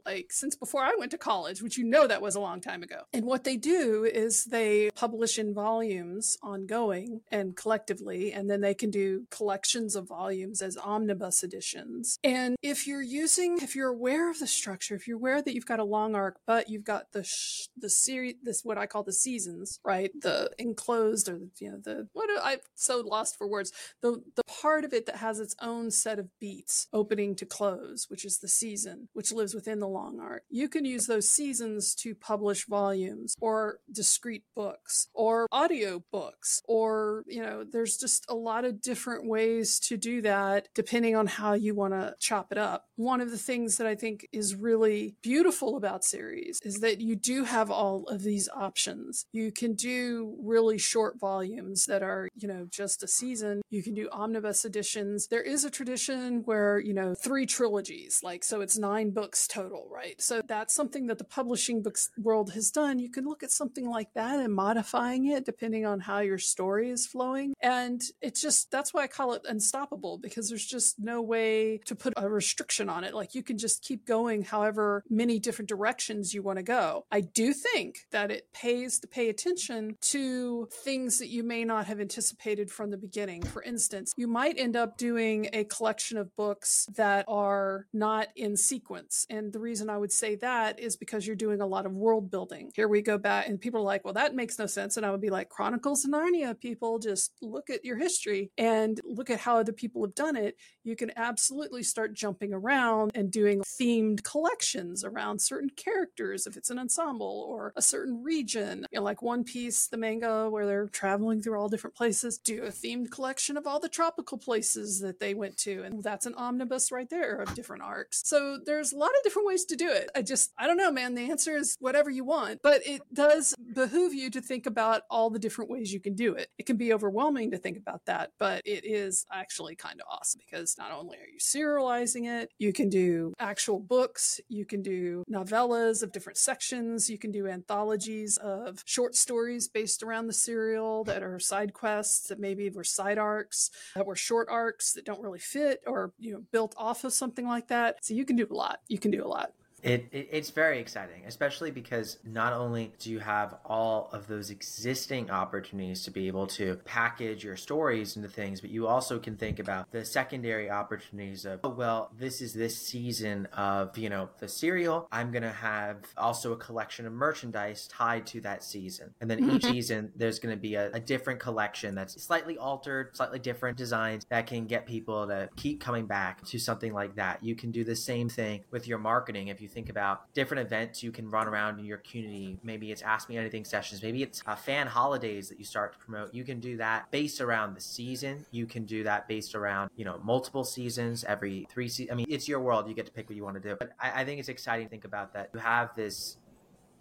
like 0.04 0.32
since 0.32 0.56
before 0.56 0.82
I 0.82 0.94
went 0.98 1.10
to 1.12 1.18
college, 1.18 1.62
which 1.62 1.78
you 1.78 1.84
know 1.84 2.06
that 2.06 2.22
was 2.22 2.34
a 2.34 2.40
long 2.40 2.60
time 2.60 2.82
ago. 2.82 3.02
And 3.12 3.24
what 3.24 3.44
they 3.44 3.56
do 3.56 4.04
is 4.04 4.44
they 4.44 4.90
publish 4.94 5.38
in 5.38 5.54
volumes 5.54 6.36
ongoing 6.42 7.20
and 7.30 7.56
collectively, 7.56 8.32
and 8.32 8.50
then 8.50 8.60
they 8.60 8.74
can 8.74 8.90
do 8.90 9.26
collections 9.30 9.96
of 9.96 10.08
volumes 10.08 10.62
as 10.62 10.76
omnibus 10.76 11.42
editions. 11.42 12.18
And 12.24 12.56
if 12.62 12.86
you're 12.86 13.02
using, 13.02 13.58
if 13.60 13.74
you're 13.74 13.88
aware 13.88 14.30
of 14.30 14.38
the 14.38 14.46
structure, 14.46 14.94
if 14.94 15.06
you're 15.06 15.16
aware 15.16 15.42
that 15.42 15.54
you've 15.54 15.66
got 15.66 15.80
a 15.80 15.84
long 15.84 16.14
arc, 16.14 16.40
but 16.46 16.68
you've 16.68 16.84
got 16.84 17.12
the 17.12 17.24
sh- 17.24 17.68
the 17.76 17.90
series, 17.90 18.36
this 18.42 18.64
what 18.64 18.78
I 18.78 18.86
call 18.86 19.02
the 19.02 19.12
seasons, 19.12 19.80
right? 19.84 20.10
The 20.20 20.50
enclosed 20.58 21.28
or 21.28 21.38
the, 21.38 21.50
you 21.58 21.70
know 21.70 21.78
the 21.82 22.08
what 22.12 22.28
I'm 22.42 22.58
so 22.74 23.00
lost 23.00 23.36
for 23.36 23.48
words. 23.48 23.72
The 24.02 24.22
the 24.36 24.42
part 24.60 24.84
of 24.84 24.92
it 24.92 25.06
that 25.06 25.16
has 25.16 25.40
its 25.40 25.54
own 25.60 25.90
set 25.90 26.18
of 26.18 26.28
beats, 26.38 26.86
opening 26.92 27.34
to 27.36 27.46
close, 27.46 28.06
which 28.08 28.24
is 28.24 28.38
the 28.38 28.48
season, 28.48 29.08
which 29.12 29.32
lives 29.32 29.54
within 29.54 29.80
the 29.80 29.88
long 29.90 30.20
art. 30.20 30.44
You 30.48 30.68
can 30.68 30.84
use 30.84 31.06
those 31.06 31.28
seasons 31.28 31.94
to 31.96 32.14
publish 32.14 32.66
volumes 32.66 33.34
or 33.40 33.78
discrete 33.92 34.44
books 34.54 35.08
or 35.14 35.46
audio 35.52 36.02
books 36.10 36.62
or, 36.66 37.24
you 37.26 37.42
know, 37.42 37.64
there's 37.64 37.96
just 37.96 38.26
a 38.28 38.34
lot 38.34 38.64
of 38.64 38.80
different 38.80 39.26
ways 39.26 39.78
to 39.80 39.96
do 39.96 40.22
that 40.22 40.68
depending 40.74 41.16
on 41.16 41.26
how 41.26 41.54
you 41.54 41.74
want 41.74 41.92
to 41.94 42.14
chop 42.18 42.52
it 42.52 42.58
up. 42.58 42.86
One 42.96 43.20
of 43.20 43.30
the 43.30 43.38
things 43.38 43.76
that 43.78 43.86
I 43.86 43.94
think 43.94 44.26
is 44.32 44.54
really 44.54 45.16
beautiful 45.22 45.76
about 45.76 46.04
series 46.04 46.58
is 46.62 46.80
that 46.80 47.00
you 47.00 47.16
do 47.16 47.44
have 47.44 47.70
all 47.70 48.04
of 48.04 48.22
these 48.22 48.48
options. 48.54 49.24
You 49.32 49.52
can 49.52 49.74
do 49.74 50.36
really 50.42 50.78
short 50.78 51.18
volumes 51.18 51.86
that 51.86 52.02
are, 52.02 52.28
you 52.34 52.48
know, 52.48 52.66
just 52.70 53.02
a 53.02 53.08
season. 53.08 53.62
You 53.70 53.82
can 53.82 53.94
do 53.94 54.08
omnibus 54.12 54.64
editions. 54.64 55.28
There 55.28 55.42
is 55.42 55.64
a 55.64 55.70
tradition 55.70 56.42
where, 56.44 56.78
you 56.78 56.94
know, 56.94 57.14
three 57.14 57.46
trilogies, 57.46 58.20
like, 58.22 58.44
so 58.44 58.60
it's 58.60 58.78
nine 58.78 59.10
books 59.10 59.46
total 59.46 59.79
right? 59.90 60.20
So 60.20 60.42
that's 60.46 60.74
something 60.74 61.06
that 61.06 61.18
the 61.18 61.24
publishing 61.24 61.82
books 61.82 62.10
world 62.18 62.52
has 62.52 62.70
done. 62.70 62.98
You 62.98 63.10
can 63.10 63.24
look 63.24 63.42
at 63.42 63.50
something 63.50 63.88
like 63.88 64.12
that 64.14 64.40
and 64.40 64.54
modifying 64.54 65.26
it 65.26 65.44
depending 65.44 65.86
on 65.86 66.00
how 66.00 66.20
your 66.20 66.38
story 66.38 66.90
is 66.90 67.06
flowing. 67.06 67.54
And 67.60 68.02
it's 68.20 68.40
just, 68.40 68.70
that's 68.70 68.92
why 68.92 69.02
I 69.02 69.06
call 69.06 69.32
it 69.34 69.42
unstoppable 69.48 70.18
because 70.18 70.48
there's 70.48 70.66
just 70.66 70.98
no 70.98 71.22
way 71.22 71.78
to 71.86 71.94
put 71.94 72.14
a 72.16 72.28
restriction 72.28 72.88
on 72.88 73.04
it. 73.04 73.14
Like 73.14 73.34
you 73.34 73.42
can 73.42 73.58
just 73.58 73.82
keep 73.82 74.06
going 74.06 74.42
however 74.42 75.04
many 75.08 75.38
different 75.38 75.68
directions 75.68 76.34
you 76.34 76.42
want 76.42 76.58
to 76.58 76.62
go. 76.62 77.04
I 77.10 77.20
do 77.20 77.52
think 77.52 78.06
that 78.10 78.30
it 78.30 78.52
pays 78.52 78.98
to 79.00 79.08
pay 79.08 79.28
attention 79.28 79.96
to 80.00 80.68
things 80.72 81.18
that 81.18 81.28
you 81.28 81.42
may 81.42 81.64
not 81.64 81.86
have 81.86 82.00
anticipated 82.00 82.70
from 82.70 82.90
the 82.90 82.96
beginning. 82.96 83.42
For 83.42 83.62
instance, 83.62 84.12
you 84.16 84.26
might 84.26 84.58
end 84.58 84.76
up 84.76 84.96
doing 84.96 85.48
a 85.52 85.64
collection 85.64 86.18
of 86.18 86.34
books 86.36 86.86
that 86.96 87.24
are 87.28 87.86
not 87.92 88.28
in 88.36 88.56
sequence. 88.56 89.26
And 89.30 89.52
the 89.52 89.60
reason 89.70 89.88
I 89.88 89.98
would 89.98 90.10
say 90.10 90.34
that 90.36 90.80
is 90.80 90.96
because 90.96 91.24
you're 91.24 91.36
doing 91.36 91.60
a 91.60 91.66
lot 91.66 91.86
of 91.86 91.92
world 91.92 92.28
building. 92.28 92.72
Here 92.74 92.88
we 92.88 93.02
go 93.02 93.18
back, 93.18 93.46
and 93.46 93.60
people 93.60 93.80
are 93.80 93.84
like, 93.84 94.04
well, 94.04 94.14
that 94.14 94.34
makes 94.34 94.58
no 94.58 94.66
sense. 94.66 94.96
And 94.96 95.06
I 95.06 95.12
would 95.12 95.20
be 95.20 95.30
like, 95.30 95.48
Chronicles 95.48 96.04
of 96.04 96.10
Narnia, 96.10 96.58
people 96.58 96.98
just 96.98 97.34
look 97.40 97.70
at 97.70 97.84
your 97.84 97.96
history 97.96 98.50
and 98.58 99.00
look 99.04 99.30
at 99.30 99.38
how 99.38 99.58
other 99.58 99.72
people 99.72 100.02
have 100.02 100.16
done 100.16 100.34
it. 100.34 100.56
You 100.82 100.96
can 100.96 101.12
absolutely 101.16 101.84
start 101.84 102.14
jumping 102.14 102.52
around 102.52 103.12
and 103.14 103.30
doing 103.30 103.60
themed 103.60 104.24
collections 104.24 105.04
around 105.04 105.40
certain 105.40 105.70
characters 105.76 106.48
if 106.48 106.56
it's 106.56 106.70
an 106.70 106.80
ensemble 106.80 107.46
or 107.48 107.72
a 107.76 107.82
certain 107.82 108.24
region. 108.24 108.84
You 108.90 108.98
know, 108.98 109.04
like 109.04 109.22
One 109.22 109.44
Piece, 109.44 109.86
the 109.86 109.98
manga 109.98 110.50
where 110.50 110.66
they're 110.66 110.88
traveling 110.88 111.42
through 111.42 111.60
all 111.60 111.68
different 111.68 111.94
places, 111.94 112.38
do 112.38 112.64
a 112.64 112.70
themed 112.70 113.12
collection 113.12 113.56
of 113.56 113.68
all 113.68 113.78
the 113.78 113.88
tropical 113.88 114.36
places 114.36 114.98
that 114.98 115.20
they 115.20 115.34
went 115.34 115.56
to. 115.58 115.84
And 115.84 116.02
that's 116.02 116.26
an 116.26 116.34
omnibus 116.34 116.90
right 116.90 117.08
there 117.08 117.36
of 117.36 117.54
different 117.54 117.84
arcs. 117.84 118.22
So 118.24 118.58
there's 118.66 118.92
a 118.92 118.98
lot 118.98 119.10
of 119.10 119.22
different 119.22 119.46
ways 119.46 119.59
to 119.66 119.76
do 119.76 119.88
it. 119.90 120.10
I 120.14 120.22
just, 120.22 120.52
I 120.58 120.66
don't 120.66 120.76
know, 120.76 120.90
man. 120.90 121.14
The 121.14 121.30
answer 121.30 121.56
is 121.56 121.76
whatever 121.80 122.10
you 122.10 122.24
want, 122.24 122.60
but 122.62 122.82
it 122.86 123.02
does 123.12 123.54
behoove 123.74 124.14
you 124.14 124.30
to 124.30 124.40
think 124.40 124.66
about 124.66 125.02
all 125.10 125.30
the 125.30 125.38
different 125.38 125.70
ways 125.70 125.92
you 125.92 126.00
can 126.00 126.14
do 126.14 126.34
it. 126.34 126.48
It 126.58 126.66
can 126.66 126.76
be 126.76 126.92
overwhelming 126.92 127.50
to 127.52 127.58
think 127.58 127.76
about 127.76 128.04
that, 128.06 128.32
but 128.38 128.62
it 128.64 128.84
is 128.84 129.26
actually 129.32 129.76
kind 129.76 130.00
of 130.00 130.06
awesome 130.10 130.40
because 130.44 130.76
not 130.78 130.92
only 130.92 131.18
are 131.18 131.28
you 131.32 131.38
serializing 131.38 132.26
it, 132.28 132.50
you 132.58 132.72
can 132.72 132.88
do 132.88 133.32
actual 133.38 133.78
books, 133.78 134.40
you 134.48 134.64
can 134.64 134.82
do 134.82 135.24
novellas 135.30 136.02
of 136.02 136.12
different 136.12 136.38
sections, 136.38 137.08
you 137.08 137.18
can 137.18 137.30
do 137.30 137.46
anthologies 137.46 138.36
of 138.38 138.82
short 138.86 139.14
stories 139.14 139.68
based 139.68 140.02
around 140.02 140.26
the 140.26 140.32
serial 140.32 141.04
that 141.04 141.22
are 141.22 141.38
side 141.38 141.72
quests 141.72 142.28
that 142.28 142.38
maybe 142.38 142.68
were 142.70 142.84
side 142.84 143.18
arcs, 143.18 143.70
that 143.94 144.06
were 144.06 144.16
short 144.16 144.48
arcs 144.50 144.92
that 144.92 145.04
don't 145.04 145.20
really 145.20 145.38
fit 145.38 145.80
or, 145.86 146.12
you 146.18 146.32
know, 146.32 146.42
built 146.52 146.74
off 146.76 147.04
of 147.04 147.12
something 147.12 147.46
like 147.46 147.68
that. 147.68 147.96
So 148.02 148.14
you 148.14 148.24
can 148.24 148.36
do 148.36 148.46
a 148.50 148.54
lot. 148.54 148.80
You 148.88 148.98
can 148.98 149.10
do 149.10 149.24
a 149.24 149.28
lot. 149.28 149.49
It, 149.82 150.08
it, 150.12 150.28
it's 150.30 150.50
very 150.50 150.78
exciting, 150.78 151.24
especially 151.26 151.70
because 151.70 152.18
not 152.24 152.52
only 152.52 152.92
do 152.98 153.10
you 153.10 153.18
have 153.18 153.56
all 153.64 154.10
of 154.12 154.26
those 154.26 154.50
existing 154.50 155.30
opportunities 155.30 156.04
to 156.04 156.10
be 156.10 156.26
able 156.26 156.46
to 156.48 156.76
package 156.84 157.44
your 157.44 157.56
stories 157.56 158.16
into 158.16 158.28
things, 158.28 158.60
but 158.60 158.70
you 158.70 158.86
also 158.86 159.18
can 159.18 159.36
think 159.36 159.58
about 159.58 159.90
the 159.90 160.04
secondary 160.04 160.70
opportunities 160.70 161.44
of, 161.44 161.60
oh, 161.64 161.70
well, 161.70 162.10
this 162.18 162.40
is 162.40 162.52
this 162.52 162.76
season 162.76 163.46
of, 163.46 163.96
you 163.96 164.08
know, 164.08 164.28
the 164.38 164.48
serial. 164.48 165.08
I'm 165.10 165.30
going 165.30 165.42
to 165.42 165.52
have 165.52 165.98
also 166.16 166.52
a 166.52 166.56
collection 166.56 167.06
of 167.06 167.12
merchandise 167.12 167.88
tied 167.88 168.26
to 168.28 168.40
that 168.42 168.62
season. 168.62 169.14
And 169.20 169.30
then 169.30 169.38
each 169.50 169.62
mm-hmm. 169.62 169.72
season, 169.72 170.12
there's 170.16 170.38
going 170.38 170.54
to 170.54 170.60
be 170.60 170.74
a, 170.74 170.90
a 170.92 171.00
different 171.00 171.40
collection 171.40 171.94
that's 171.94 172.22
slightly 172.22 172.58
altered, 172.58 173.16
slightly 173.16 173.38
different 173.38 173.76
designs 173.76 174.26
that 174.28 174.46
can 174.46 174.66
get 174.66 174.86
people 174.86 175.26
to 175.26 175.48
keep 175.56 175.80
coming 175.80 176.06
back 176.06 176.44
to 176.46 176.58
something 176.58 176.92
like 176.92 177.16
that. 177.16 177.42
You 177.42 177.54
can 177.54 177.70
do 177.70 177.84
the 177.84 177.96
same 177.96 178.28
thing 178.28 178.64
with 178.70 178.86
your 178.86 178.98
marketing 178.98 179.48
if 179.48 179.60
you 179.60 179.68
think 179.70 179.88
about 179.88 180.32
different 180.34 180.66
events 180.66 181.02
you 181.02 181.12
can 181.12 181.30
run 181.30 181.46
around 181.46 181.78
in 181.78 181.84
your 181.84 181.98
community. 181.98 182.58
Maybe 182.62 182.90
it's 182.90 183.02
Ask 183.02 183.28
Me 183.28 183.36
Anything 183.36 183.64
sessions. 183.64 184.02
Maybe 184.02 184.22
it's 184.22 184.42
uh, 184.46 184.54
fan 184.56 184.86
holidays 184.86 185.48
that 185.48 185.58
you 185.58 185.64
start 185.64 185.92
to 185.92 185.98
promote. 185.98 186.34
You 186.34 186.44
can 186.44 186.60
do 186.60 186.76
that 186.78 187.10
based 187.10 187.40
around 187.40 187.74
the 187.74 187.80
season. 187.80 188.44
You 188.50 188.66
can 188.66 188.84
do 188.84 189.04
that 189.04 189.28
based 189.28 189.54
around, 189.54 189.90
you 189.96 190.04
know, 190.04 190.20
multiple 190.22 190.64
seasons, 190.64 191.24
every 191.24 191.66
three 191.70 191.88
seasons. 191.88 192.12
I 192.12 192.14
mean, 192.16 192.26
it's 192.28 192.48
your 192.48 192.60
world. 192.60 192.88
You 192.88 192.94
get 192.94 193.06
to 193.06 193.12
pick 193.12 193.28
what 193.28 193.36
you 193.36 193.44
want 193.44 193.62
to 193.62 193.68
do. 193.68 193.76
But 193.78 193.92
I, 194.00 194.22
I 194.22 194.24
think 194.24 194.40
it's 194.40 194.48
exciting 194.48 194.86
to 194.86 194.90
think 194.90 195.04
about 195.04 195.32
that. 195.34 195.50
You 195.54 195.60
have 195.60 195.94
this 195.94 196.36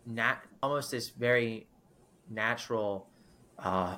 nat- 0.06 0.44
almost 0.64 0.92
this 0.92 1.10
very 1.10 1.68
natural, 2.30 3.08
uh, 3.58 3.98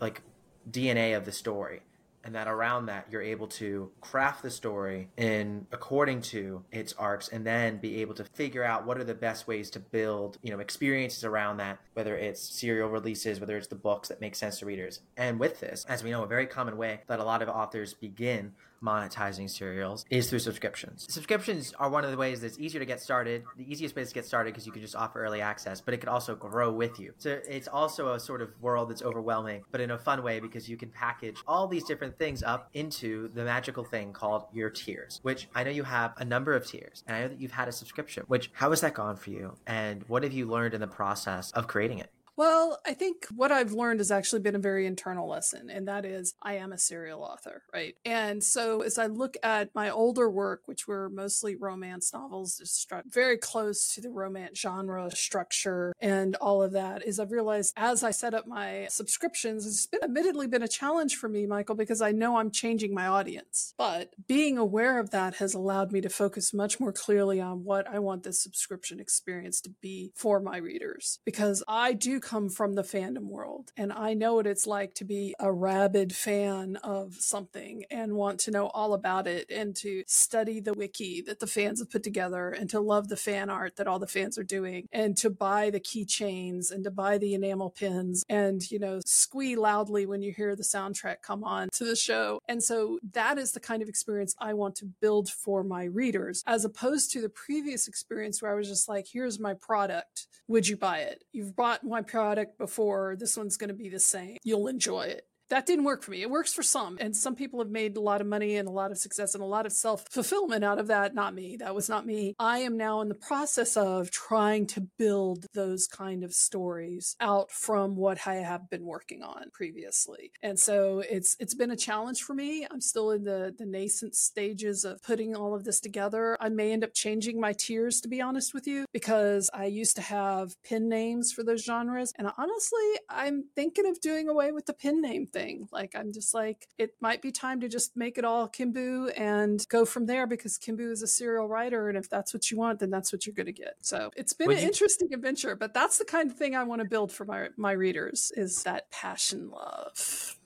like 0.00 0.22
DNA 0.70 1.16
of 1.16 1.24
the 1.24 1.32
story 1.32 1.82
and 2.28 2.34
that 2.34 2.46
around 2.46 2.84
that 2.84 3.06
you're 3.10 3.22
able 3.22 3.46
to 3.46 3.90
craft 4.02 4.42
the 4.42 4.50
story 4.50 5.08
in 5.16 5.66
according 5.72 6.20
to 6.20 6.62
its 6.70 6.92
arcs 6.98 7.28
and 7.28 7.46
then 7.46 7.78
be 7.78 8.02
able 8.02 8.12
to 8.12 8.22
figure 8.22 8.62
out 8.62 8.84
what 8.84 8.98
are 8.98 9.04
the 9.04 9.14
best 9.14 9.48
ways 9.48 9.70
to 9.70 9.80
build 9.80 10.36
you 10.42 10.52
know 10.52 10.58
experiences 10.58 11.24
around 11.24 11.56
that 11.56 11.78
whether 11.94 12.18
it's 12.18 12.42
serial 12.42 12.90
releases 12.90 13.40
whether 13.40 13.56
it's 13.56 13.68
the 13.68 13.74
books 13.74 14.08
that 14.08 14.20
make 14.20 14.34
sense 14.34 14.58
to 14.58 14.66
readers. 14.66 15.00
And 15.16 15.40
with 15.40 15.58
this 15.60 15.86
as 15.88 16.04
we 16.04 16.10
know 16.10 16.22
a 16.22 16.26
very 16.26 16.46
common 16.46 16.76
way 16.76 17.00
that 17.06 17.18
a 17.18 17.24
lot 17.24 17.40
of 17.40 17.48
authors 17.48 17.94
begin 17.94 18.52
monetizing 18.82 19.50
serials 19.50 20.04
is 20.10 20.28
through 20.30 20.38
subscriptions. 20.38 21.06
Subscriptions 21.10 21.74
are 21.78 21.90
one 21.90 22.04
of 22.04 22.10
the 22.10 22.16
ways 22.16 22.40
that's 22.40 22.58
easier 22.58 22.80
to 22.80 22.86
get 22.86 23.00
started, 23.00 23.44
the 23.56 23.70
easiest 23.70 23.96
way 23.96 24.04
to 24.04 24.14
get 24.14 24.26
started 24.26 24.52
because 24.52 24.66
you 24.66 24.72
can 24.72 24.82
just 24.82 24.96
offer 24.96 25.22
early 25.22 25.40
access, 25.40 25.80
but 25.80 25.94
it 25.94 25.98
could 25.98 26.08
also 26.08 26.34
grow 26.34 26.72
with 26.72 26.98
you. 26.98 27.12
So 27.18 27.40
it's 27.48 27.68
also 27.68 28.14
a 28.14 28.20
sort 28.20 28.42
of 28.42 28.50
world 28.60 28.90
that's 28.90 29.02
overwhelming, 29.02 29.62
but 29.70 29.80
in 29.80 29.90
a 29.90 29.98
fun 29.98 30.22
way 30.22 30.40
because 30.40 30.68
you 30.68 30.76
can 30.76 30.90
package 30.90 31.36
all 31.46 31.66
these 31.66 31.84
different 31.84 32.18
things 32.18 32.42
up 32.42 32.68
into 32.74 33.28
the 33.34 33.44
magical 33.44 33.84
thing 33.84 34.12
called 34.12 34.44
your 34.52 34.70
tiers, 34.70 35.20
which 35.22 35.48
I 35.54 35.64
know 35.64 35.70
you 35.70 35.84
have 35.84 36.14
a 36.16 36.24
number 36.24 36.54
of 36.54 36.66
tiers, 36.66 37.02
and 37.06 37.16
I 37.16 37.20
know 37.22 37.28
that 37.28 37.40
you've 37.40 37.52
had 37.52 37.68
a 37.68 37.72
subscription, 37.72 38.24
which 38.26 38.50
how 38.52 38.70
has 38.70 38.80
that 38.80 38.94
gone 38.94 39.16
for 39.16 39.30
you? 39.30 39.56
And 39.66 40.04
what 40.08 40.22
have 40.22 40.32
you 40.32 40.46
learned 40.46 40.74
in 40.74 40.80
the 40.80 40.86
process 40.86 41.50
of 41.52 41.66
creating 41.66 41.98
it? 41.98 42.10
Well, 42.38 42.78
I 42.86 42.94
think 42.94 43.26
what 43.34 43.50
I've 43.50 43.72
learned 43.72 43.98
has 43.98 44.12
actually 44.12 44.42
been 44.42 44.54
a 44.54 44.60
very 44.60 44.86
internal 44.86 45.28
lesson, 45.28 45.70
and 45.70 45.88
that 45.88 46.04
is 46.04 46.34
I 46.40 46.54
am 46.54 46.72
a 46.72 46.78
serial 46.78 47.20
author, 47.20 47.64
right? 47.74 47.96
And 48.04 48.44
so 48.44 48.82
as 48.82 48.96
I 48.96 49.06
look 49.06 49.36
at 49.42 49.74
my 49.74 49.90
older 49.90 50.30
work, 50.30 50.62
which 50.66 50.86
were 50.86 51.10
mostly 51.10 51.56
romance 51.56 52.12
novels, 52.12 52.62
very 53.08 53.38
close 53.38 53.92
to 53.94 54.00
the 54.00 54.10
romance 54.10 54.56
genre 54.56 55.10
structure 55.10 55.92
and 56.00 56.36
all 56.36 56.62
of 56.62 56.70
that, 56.74 57.04
is 57.04 57.18
I've 57.18 57.32
realized 57.32 57.74
as 57.76 58.04
I 58.04 58.12
set 58.12 58.34
up 58.34 58.46
my 58.46 58.86
subscriptions, 58.88 59.66
it's 59.66 59.86
been 59.86 60.04
admittedly 60.04 60.46
been 60.46 60.62
a 60.62 60.68
challenge 60.68 61.16
for 61.16 61.28
me, 61.28 61.44
Michael, 61.44 61.74
because 61.74 62.00
I 62.00 62.12
know 62.12 62.36
I'm 62.36 62.52
changing 62.52 62.94
my 62.94 63.08
audience. 63.08 63.74
But 63.76 64.14
being 64.28 64.56
aware 64.56 65.00
of 65.00 65.10
that 65.10 65.34
has 65.38 65.54
allowed 65.54 65.90
me 65.90 66.00
to 66.02 66.08
focus 66.08 66.54
much 66.54 66.78
more 66.78 66.92
clearly 66.92 67.40
on 67.40 67.64
what 67.64 67.88
I 67.88 67.98
want 67.98 68.22
this 68.22 68.40
subscription 68.40 69.00
experience 69.00 69.60
to 69.62 69.70
be 69.82 70.12
for 70.14 70.38
my 70.38 70.58
readers, 70.58 71.18
because 71.24 71.64
I 71.66 71.94
do 71.94 72.20
come 72.28 72.50
from 72.50 72.74
the 72.74 72.82
fandom 72.82 73.28
world 73.28 73.72
and 73.78 73.90
I 73.90 74.12
know 74.12 74.34
what 74.34 74.46
it's 74.46 74.66
like 74.66 74.92
to 74.96 75.04
be 75.04 75.34
a 75.40 75.50
rabid 75.50 76.14
fan 76.14 76.76
of 76.84 77.14
something 77.14 77.84
and 77.90 78.12
want 78.12 78.38
to 78.40 78.50
know 78.50 78.66
all 78.66 78.92
about 78.92 79.26
it 79.26 79.50
and 79.50 79.74
to 79.76 80.02
study 80.06 80.60
the 80.60 80.74
wiki 80.74 81.22
that 81.22 81.40
the 81.40 81.46
fans 81.46 81.80
have 81.80 81.90
put 81.90 82.02
together 82.02 82.50
and 82.50 82.68
to 82.68 82.80
love 82.80 83.08
the 83.08 83.16
fan 83.16 83.48
art 83.48 83.76
that 83.76 83.86
all 83.86 83.98
the 83.98 84.06
fans 84.06 84.36
are 84.36 84.44
doing 84.44 84.86
and 84.92 85.16
to 85.16 85.30
buy 85.30 85.70
the 85.70 85.80
keychains 85.80 86.70
and 86.70 86.84
to 86.84 86.90
buy 86.90 87.16
the 87.16 87.32
enamel 87.32 87.70
pins 87.70 88.24
and, 88.28 88.70
you 88.70 88.78
know, 88.78 89.00
squee 89.06 89.56
loudly 89.56 90.04
when 90.04 90.20
you 90.20 90.32
hear 90.32 90.54
the 90.54 90.62
soundtrack 90.62 91.22
come 91.22 91.42
on 91.42 91.68
to 91.72 91.84
the 91.84 91.96
show. 91.96 92.40
And 92.46 92.62
so 92.62 92.98
that 93.12 93.38
is 93.38 93.52
the 93.52 93.60
kind 93.60 93.80
of 93.82 93.88
experience 93.88 94.34
I 94.38 94.52
want 94.52 94.74
to 94.76 94.86
build 95.00 95.30
for 95.30 95.64
my 95.64 95.84
readers 95.84 96.42
as 96.46 96.66
opposed 96.66 97.10
to 97.12 97.22
the 97.22 97.30
previous 97.30 97.88
experience 97.88 98.42
where 98.42 98.52
I 98.52 98.54
was 98.54 98.68
just 98.68 98.86
like, 98.86 99.06
here's 99.10 99.40
my 99.40 99.54
product. 99.54 100.26
Would 100.46 100.68
you 100.68 100.76
buy 100.76 100.98
it? 100.98 101.24
You've 101.32 101.56
bought 101.56 101.84
my 101.84 102.02
product 102.02 102.17
product 102.18 102.58
before. 102.58 103.14
This 103.16 103.36
one's 103.36 103.56
going 103.56 103.68
to 103.68 103.74
be 103.74 103.88
the 103.88 104.00
same. 104.00 104.38
You'll 104.42 104.66
enjoy 104.66 105.02
it 105.02 105.24
that 105.50 105.66
didn't 105.66 105.84
work 105.84 106.02
for 106.02 106.10
me. 106.10 106.22
It 106.22 106.30
works 106.30 106.52
for 106.52 106.62
some. 106.62 106.98
And 107.00 107.16
some 107.16 107.34
people 107.34 107.58
have 107.60 107.70
made 107.70 107.96
a 107.96 108.00
lot 108.00 108.20
of 108.20 108.26
money 108.26 108.56
and 108.56 108.68
a 108.68 108.72
lot 108.72 108.90
of 108.90 108.98
success 108.98 109.34
and 109.34 109.42
a 109.42 109.46
lot 109.46 109.66
of 109.66 109.72
self 109.72 110.04
fulfillment 110.10 110.64
out 110.64 110.78
of 110.78 110.88
that. 110.88 111.14
Not 111.14 111.34
me. 111.34 111.56
That 111.56 111.74
was 111.74 111.88
not 111.88 112.06
me. 112.06 112.34
I 112.38 112.58
am 112.58 112.76
now 112.76 113.00
in 113.00 113.08
the 113.08 113.14
process 113.14 113.76
of 113.76 114.10
trying 114.10 114.66
to 114.68 114.80
build 114.98 115.46
those 115.54 115.86
kind 115.86 116.22
of 116.22 116.34
stories 116.34 117.16
out 117.20 117.50
from 117.50 117.96
what 117.96 118.26
I 118.26 118.36
have 118.36 118.68
been 118.68 118.84
working 118.84 119.22
on 119.22 119.50
previously. 119.52 120.32
And 120.42 120.58
so 120.58 121.02
it's 121.08 121.36
it's 121.40 121.54
been 121.54 121.70
a 121.70 121.76
challenge 121.76 122.22
for 122.22 122.34
me. 122.34 122.66
I'm 122.70 122.80
still 122.80 123.10
in 123.10 123.24
the 123.24 123.54
the 123.56 123.66
nascent 123.66 124.14
stages 124.14 124.84
of 124.84 125.02
putting 125.02 125.34
all 125.34 125.54
of 125.54 125.64
this 125.64 125.80
together. 125.80 126.36
I 126.40 126.48
may 126.50 126.72
end 126.72 126.84
up 126.84 126.94
changing 126.94 127.40
my 127.40 127.52
tiers 127.52 128.00
to 128.02 128.08
be 128.08 128.20
honest 128.20 128.52
with 128.52 128.66
you 128.66 128.84
because 128.92 129.48
I 129.54 129.66
used 129.66 129.96
to 129.96 130.02
have 130.02 130.54
pen 130.62 130.88
names 130.88 131.32
for 131.32 131.42
those 131.42 131.64
genres 131.64 132.12
and 132.18 132.30
honestly, 132.36 132.78
I'm 133.08 133.44
thinking 133.54 133.86
of 133.86 134.00
doing 134.00 134.28
away 134.28 134.52
with 134.52 134.66
the 134.66 134.74
pen 134.74 135.00
name 135.00 135.26
thing 135.26 135.37
thing. 135.38 135.68
Like 135.72 135.94
I'm 135.94 136.12
just 136.12 136.34
like, 136.34 136.68
it 136.78 136.94
might 137.00 137.22
be 137.22 137.30
time 137.30 137.60
to 137.60 137.68
just 137.68 137.96
make 137.96 138.18
it 138.18 138.24
all 138.24 138.48
KimBoo 138.48 139.12
and 139.16 139.64
go 139.68 139.84
from 139.84 140.06
there 140.06 140.26
because 140.26 140.58
KimBoo 140.58 140.90
is 140.90 141.02
a 141.02 141.06
serial 141.06 141.48
writer. 141.48 141.88
And 141.88 141.98
if 141.98 142.08
that's 142.08 142.34
what 142.34 142.50
you 142.50 142.56
want, 142.56 142.80
then 142.80 142.90
that's 142.90 143.12
what 143.12 143.26
you're 143.26 143.34
going 143.34 143.46
to 143.46 143.52
get. 143.52 143.76
So 143.80 144.10
it's 144.16 144.32
been 144.32 144.48
Would 144.48 144.58
an 144.58 144.62
you... 144.62 144.68
interesting 144.68 145.12
adventure, 145.12 145.56
but 145.56 145.74
that's 145.74 145.98
the 145.98 146.04
kind 146.04 146.30
of 146.30 146.36
thing 146.36 146.56
I 146.56 146.64
want 146.64 146.82
to 146.82 146.88
build 146.88 147.12
for 147.12 147.24
my, 147.24 147.48
my 147.56 147.72
readers 147.72 148.32
is 148.36 148.62
that 148.64 148.90
passion 148.90 149.50
love 149.50 150.37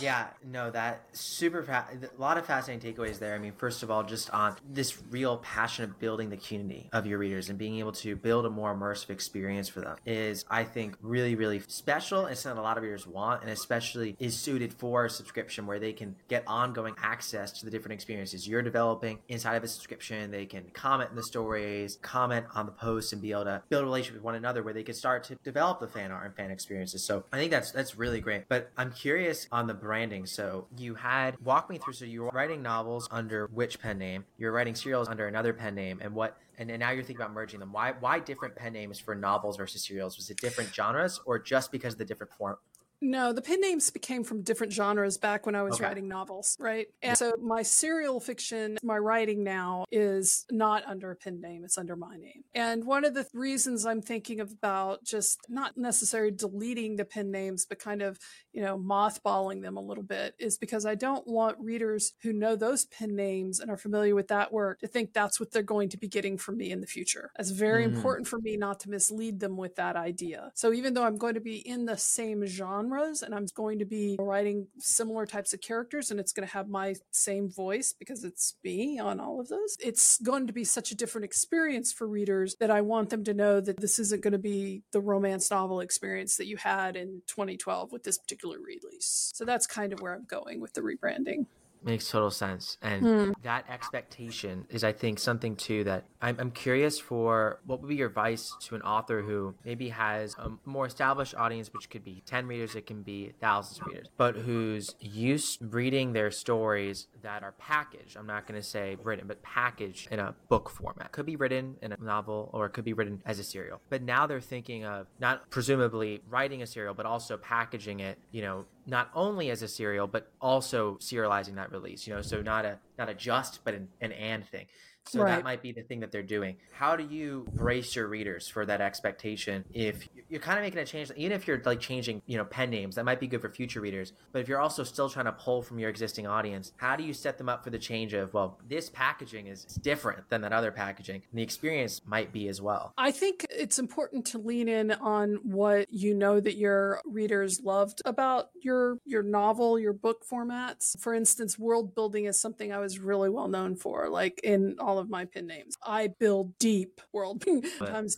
yeah, 0.00 0.28
no, 0.44 0.70
that 0.70 1.04
super 1.12 1.62
fa- 1.62 1.86
a 1.92 2.20
lot 2.20 2.38
of 2.38 2.46
fascinating 2.46 2.94
takeaways 2.94 3.18
there. 3.18 3.34
I 3.34 3.38
mean, 3.38 3.52
first 3.56 3.82
of 3.82 3.90
all, 3.90 4.02
just 4.02 4.30
on 4.30 4.56
this 4.68 5.00
real 5.10 5.38
passion 5.38 5.84
of 5.84 5.98
building 5.98 6.30
the 6.30 6.36
community 6.36 6.88
of 6.92 7.06
your 7.06 7.18
readers 7.18 7.48
and 7.48 7.58
being 7.58 7.78
able 7.78 7.92
to 7.92 8.16
build 8.16 8.46
a 8.46 8.50
more 8.50 8.74
immersive 8.74 9.10
experience 9.10 9.68
for 9.68 9.80
them 9.80 9.96
is, 10.04 10.44
I 10.50 10.64
think, 10.64 10.96
really, 11.00 11.34
really 11.34 11.60
special. 11.68 12.26
It's 12.26 12.40
something 12.40 12.58
a 12.58 12.62
lot 12.62 12.76
of 12.76 12.82
readers 12.82 13.06
want, 13.06 13.42
and 13.42 13.50
especially 13.50 14.16
is 14.18 14.36
suited 14.36 14.72
for 14.74 15.04
a 15.06 15.10
subscription 15.10 15.66
where 15.66 15.78
they 15.78 15.92
can 15.92 16.16
get 16.28 16.44
ongoing 16.46 16.94
access 17.02 17.52
to 17.52 17.64
the 17.64 17.70
different 17.70 17.94
experiences 17.94 18.48
you're 18.48 18.62
developing 18.62 19.18
inside 19.28 19.56
of 19.56 19.64
a 19.64 19.68
subscription. 19.68 20.30
They 20.30 20.46
can 20.46 20.64
comment 20.72 21.10
in 21.10 21.16
the 21.16 21.22
stories, 21.22 21.98
comment 22.02 22.46
on 22.54 22.66
the 22.66 22.72
posts, 22.72 23.12
and 23.12 23.22
be 23.22 23.32
able 23.32 23.44
to 23.44 23.62
build 23.68 23.82
a 23.82 23.86
relationship 23.86 24.14
with 24.16 24.24
one 24.24 24.34
another 24.34 24.62
where 24.62 24.74
they 24.74 24.82
can 24.82 24.94
start 24.94 25.24
to 25.24 25.36
develop 25.36 25.80
the 25.80 25.88
fan 25.88 26.10
art 26.10 26.26
and 26.26 26.34
fan 26.34 26.50
experiences. 26.50 27.04
So 27.04 27.24
I 27.32 27.36
think 27.36 27.50
that's 27.50 27.72
that's 27.72 27.96
really 27.96 28.20
great. 28.20 28.48
But 28.48 28.70
I'm 28.76 28.92
curious 28.92 29.46
on 29.52 29.66
the 29.68 29.74
branding. 29.74 30.26
So 30.26 30.66
you 30.76 30.94
had 30.96 31.36
walk 31.44 31.70
me 31.70 31.78
through. 31.78 31.92
So 31.92 32.04
you 32.04 32.22
were 32.22 32.30
writing 32.30 32.62
novels 32.62 33.08
under 33.10 33.46
which 33.52 33.78
pen 33.80 33.98
name? 33.98 34.24
You're 34.36 34.52
writing 34.52 34.74
serials 34.74 35.08
under 35.08 35.28
another 35.28 35.52
pen 35.52 35.74
name, 35.74 36.00
and 36.02 36.14
what? 36.14 36.36
And, 36.58 36.70
and 36.70 36.80
now 36.80 36.90
you're 36.90 37.04
thinking 37.04 37.22
about 37.22 37.32
merging 37.32 37.60
them. 37.60 37.72
Why? 37.72 37.92
Why 38.00 38.18
different 38.18 38.56
pen 38.56 38.72
names 38.72 38.98
for 38.98 39.14
novels 39.14 39.56
versus 39.56 39.84
serials? 39.84 40.16
Was 40.16 40.28
it 40.30 40.38
different 40.38 40.74
genres, 40.74 41.20
or 41.24 41.38
just 41.38 41.70
because 41.70 41.92
of 41.92 41.98
the 41.98 42.04
different 42.04 42.32
form, 42.32 42.56
no, 43.00 43.32
the 43.32 43.42
pen 43.42 43.60
names 43.60 43.90
became 43.90 44.24
from 44.24 44.42
different 44.42 44.72
genres 44.72 45.18
back 45.18 45.46
when 45.46 45.54
I 45.54 45.62
was 45.62 45.74
Okay. 45.74 45.84
writing 45.84 46.08
novels, 46.08 46.56
right? 46.58 46.86
And 47.02 47.16
so 47.16 47.32
my 47.40 47.62
serial 47.62 48.20
fiction, 48.20 48.76
my 48.82 48.98
writing 48.98 49.44
now 49.44 49.84
is 49.92 50.44
not 50.50 50.84
under 50.86 51.10
a 51.10 51.16
pen 51.16 51.40
name, 51.40 51.64
it's 51.64 51.78
under 51.78 51.96
my 51.96 52.16
name. 52.16 52.42
And 52.54 52.84
one 52.84 53.04
of 53.04 53.14
the 53.14 53.22
th- 53.22 53.34
reasons 53.34 53.86
I'm 53.86 54.02
thinking 54.02 54.40
about 54.40 55.04
just 55.04 55.38
not 55.48 55.76
necessarily 55.76 56.32
deleting 56.32 56.96
the 56.96 57.04
pen 57.04 57.30
names, 57.30 57.66
but 57.66 57.78
kind 57.78 58.02
of, 58.02 58.18
you 58.52 58.62
know, 58.62 58.76
mothballing 58.78 59.62
them 59.62 59.76
a 59.76 59.80
little 59.82 60.02
bit 60.02 60.34
is 60.38 60.58
because 60.58 60.84
I 60.84 60.94
don't 60.94 61.26
want 61.26 61.56
readers 61.60 62.12
who 62.22 62.32
know 62.32 62.56
those 62.56 62.86
pen 62.86 63.14
names 63.14 63.60
and 63.60 63.70
are 63.70 63.76
familiar 63.76 64.14
with 64.14 64.28
that 64.28 64.52
work 64.52 64.80
to 64.80 64.88
think 64.88 65.12
that's 65.12 65.38
what 65.38 65.50
they're 65.52 65.62
going 65.62 65.88
to 65.90 65.98
be 65.98 66.08
getting 66.08 66.36
from 66.38 66.56
me 66.56 66.70
in 66.70 66.80
the 66.80 66.86
future. 66.86 67.30
It's 67.38 67.50
very 67.50 67.84
Mhm. 67.84 67.86
important 67.86 68.26
for 68.28 68.38
me 68.40 68.56
not 68.56 68.80
to 68.80 68.90
mislead 68.90 69.40
them 69.40 69.56
with 69.56 69.76
that 69.76 69.96
idea. 69.96 70.50
So 70.54 70.72
even 70.72 70.94
though 70.94 71.04
I'm 71.04 71.16
going 71.18 71.34
to 71.34 71.40
be 71.40 71.56
in 71.58 71.84
the 71.84 71.96
same 71.96 72.44
genres 72.88 73.22
and 73.22 73.34
I'm 73.34 73.46
going 73.54 73.78
to 73.78 73.84
be 73.84 74.16
writing 74.18 74.66
similar 74.78 75.26
types 75.26 75.52
of 75.52 75.60
characters 75.60 76.10
and 76.10 76.18
it's 76.20 76.32
going 76.32 76.46
to 76.46 76.52
have 76.52 76.68
my 76.68 76.94
same 77.10 77.48
voice 77.50 77.94
because 77.98 78.24
it's 78.24 78.54
me 78.64 78.98
on 78.98 79.20
all 79.20 79.40
of 79.40 79.48
those, 79.48 79.76
it's 79.80 80.18
going 80.18 80.46
to 80.46 80.52
be 80.52 80.64
such 80.64 80.90
a 80.90 80.94
different 80.94 81.24
experience 81.24 81.92
for 81.92 82.06
readers 82.06 82.56
that 82.60 82.70
I 82.70 82.80
want 82.80 83.10
them 83.10 83.24
to 83.24 83.34
know 83.34 83.60
that 83.60 83.80
this 83.80 83.98
isn't 83.98 84.22
going 84.22 84.32
to 84.32 84.38
be 84.38 84.82
the 84.92 85.00
romance 85.00 85.50
novel 85.50 85.80
experience 85.80 86.36
that 86.36 86.46
you 86.46 86.56
had 86.56 86.96
in 86.96 87.22
2012 87.26 87.92
with 87.92 88.02
this 88.02 88.18
particular 88.18 88.58
release. 88.58 89.32
So 89.34 89.44
that's 89.44 89.66
kind 89.66 89.92
of 89.92 90.00
where 90.00 90.14
I'm 90.14 90.24
going 90.24 90.60
with 90.60 90.74
the 90.74 90.80
rebranding. 90.80 91.46
Makes 91.82 92.10
total 92.10 92.30
sense. 92.30 92.76
And 92.82 93.06
Hmm. 93.06 93.30
that 93.42 93.64
expectation 93.68 94.66
is, 94.68 94.84
I 94.84 94.92
think, 94.92 95.18
something 95.18 95.56
too 95.56 95.84
that 95.84 96.04
I'm, 96.20 96.36
I'm 96.38 96.50
curious 96.50 96.98
for 96.98 97.60
what 97.64 97.80
would 97.80 97.88
be 97.88 97.96
your 97.96 98.08
advice 98.08 98.56
to 98.60 98.74
an 98.74 98.82
author 98.82 99.22
who 99.22 99.54
maybe 99.64 99.90
has 99.90 100.34
a 100.38 100.50
more 100.64 100.86
established 100.86 101.34
audience, 101.34 101.72
which 101.72 101.88
could 101.90 102.04
be 102.04 102.22
10 102.26 102.46
readers, 102.46 102.74
it 102.74 102.86
can 102.86 103.02
be 103.02 103.32
thousands 103.40 103.80
of 103.80 103.86
readers, 103.86 104.08
but 104.16 104.36
who's 104.36 104.94
used 105.00 105.58
reading 105.72 106.12
their 106.12 106.30
stories 106.30 107.06
that 107.22 107.42
are 107.42 107.52
packaged. 107.52 108.16
I'm 108.16 108.26
not 108.26 108.46
going 108.46 108.60
to 108.60 108.66
say 108.66 108.96
written, 109.02 109.26
but 109.26 109.42
packaged 109.42 110.08
in 110.10 110.18
a 110.18 110.34
book 110.48 110.68
format. 110.70 111.12
Could 111.12 111.26
be 111.26 111.36
written 111.36 111.76
in 111.82 111.92
a 111.92 111.96
novel 112.00 112.50
or 112.52 112.66
it 112.66 112.70
could 112.70 112.84
be 112.84 112.92
written 112.92 113.22
as 113.24 113.38
a 113.38 113.44
serial. 113.44 113.80
But 113.88 114.02
now 114.02 114.26
they're 114.26 114.40
thinking 114.40 114.84
of 114.84 115.06
not 115.18 115.48
presumably 115.50 116.22
writing 116.28 116.62
a 116.62 116.66
serial, 116.66 116.94
but 116.94 117.06
also 117.06 117.36
packaging 117.36 118.00
it, 118.00 118.18
you 118.32 118.42
know, 118.42 118.64
not 118.88 119.10
only 119.14 119.50
as 119.50 119.62
a 119.62 119.68
serial 119.68 120.06
but 120.06 120.32
also 120.40 120.96
serializing 120.96 121.54
that 121.54 121.70
release 121.70 122.06
you 122.06 122.14
know 122.14 122.22
so 122.22 122.40
not 122.40 122.64
a 122.64 122.78
not 122.98 123.08
a 123.08 123.14
just 123.14 123.60
but 123.62 123.74
an, 123.74 123.88
an 124.00 124.12
and 124.12 124.46
thing 124.46 124.66
so 125.08 125.22
Right. 125.22 125.36
that 125.36 125.44
might 125.44 125.62
be 125.62 125.72
the 125.72 125.82
thing 125.82 126.00
that 126.00 126.12
they're 126.12 126.22
doing 126.22 126.56
how 126.72 126.96
do 126.96 127.04
you 127.04 127.46
brace 127.54 127.96
your 127.96 128.06
readers 128.08 128.48
for 128.48 128.64
that 128.66 128.80
expectation 128.80 129.64
if 129.72 130.08
you're 130.28 130.40
kind 130.40 130.58
of 130.58 130.64
making 130.64 130.78
a 130.78 130.84
change 130.84 131.10
even 131.16 131.32
if 131.32 131.46
you're 131.46 131.60
like 131.64 131.80
changing 131.80 132.22
you 132.26 132.36
know 132.36 132.44
pen 132.44 132.70
names 132.70 132.94
that 132.94 133.04
might 133.04 133.20
be 133.20 133.26
good 133.26 133.40
for 133.40 133.48
future 133.48 133.80
readers 133.80 134.12
but 134.32 134.40
if 134.40 134.48
you're 134.48 134.60
also 134.60 134.84
still 134.84 135.08
trying 135.08 135.24
to 135.24 135.32
pull 135.32 135.62
from 135.62 135.78
your 135.78 135.90
existing 135.90 136.26
audience 136.26 136.72
how 136.76 136.96
do 136.96 137.02
you 137.02 137.12
set 137.12 137.38
them 137.38 137.48
up 137.48 137.64
for 137.64 137.70
the 137.70 137.78
change 137.78 138.12
of 138.12 138.32
well 138.34 138.58
this 138.68 138.88
packaging 138.90 139.46
is 139.46 139.64
different 139.64 140.28
than 140.28 140.40
that 140.40 140.52
other 140.52 140.70
packaging 140.70 141.22
and 141.30 141.38
the 141.38 141.42
experience 141.42 142.02
might 142.06 142.32
be 142.32 142.48
as 142.48 142.60
well 142.60 142.92
I 142.98 143.10
think 143.10 143.46
it's 143.50 143.78
important 143.78 144.26
to 144.26 144.38
lean 144.38 144.68
in 144.68 144.92
on 144.92 145.38
what 145.42 145.86
you 145.90 146.14
know 146.14 146.40
that 146.40 146.56
your 146.56 147.00
readers 147.04 147.60
loved 147.62 148.02
about 148.04 148.50
your 148.62 148.98
your 149.04 149.22
novel, 149.22 149.78
your 149.78 149.92
book 149.92 150.24
formats. 150.30 150.98
For 151.00 151.14
instance, 151.14 151.58
world 151.58 151.94
building 151.94 152.26
is 152.26 152.40
something 152.40 152.72
I 152.72 152.78
was 152.78 152.98
really 152.98 153.30
well 153.30 153.48
known 153.48 153.76
for, 153.76 154.08
like 154.08 154.40
in 154.42 154.76
all 154.78 154.97
of 154.98 155.08
my 155.08 155.24
pen 155.24 155.46
names. 155.46 155.76
I 155.84 156.08
build 156.08 156.58
deep 156.58 157.00
world 157.12 157.44
building, 157.44 157.70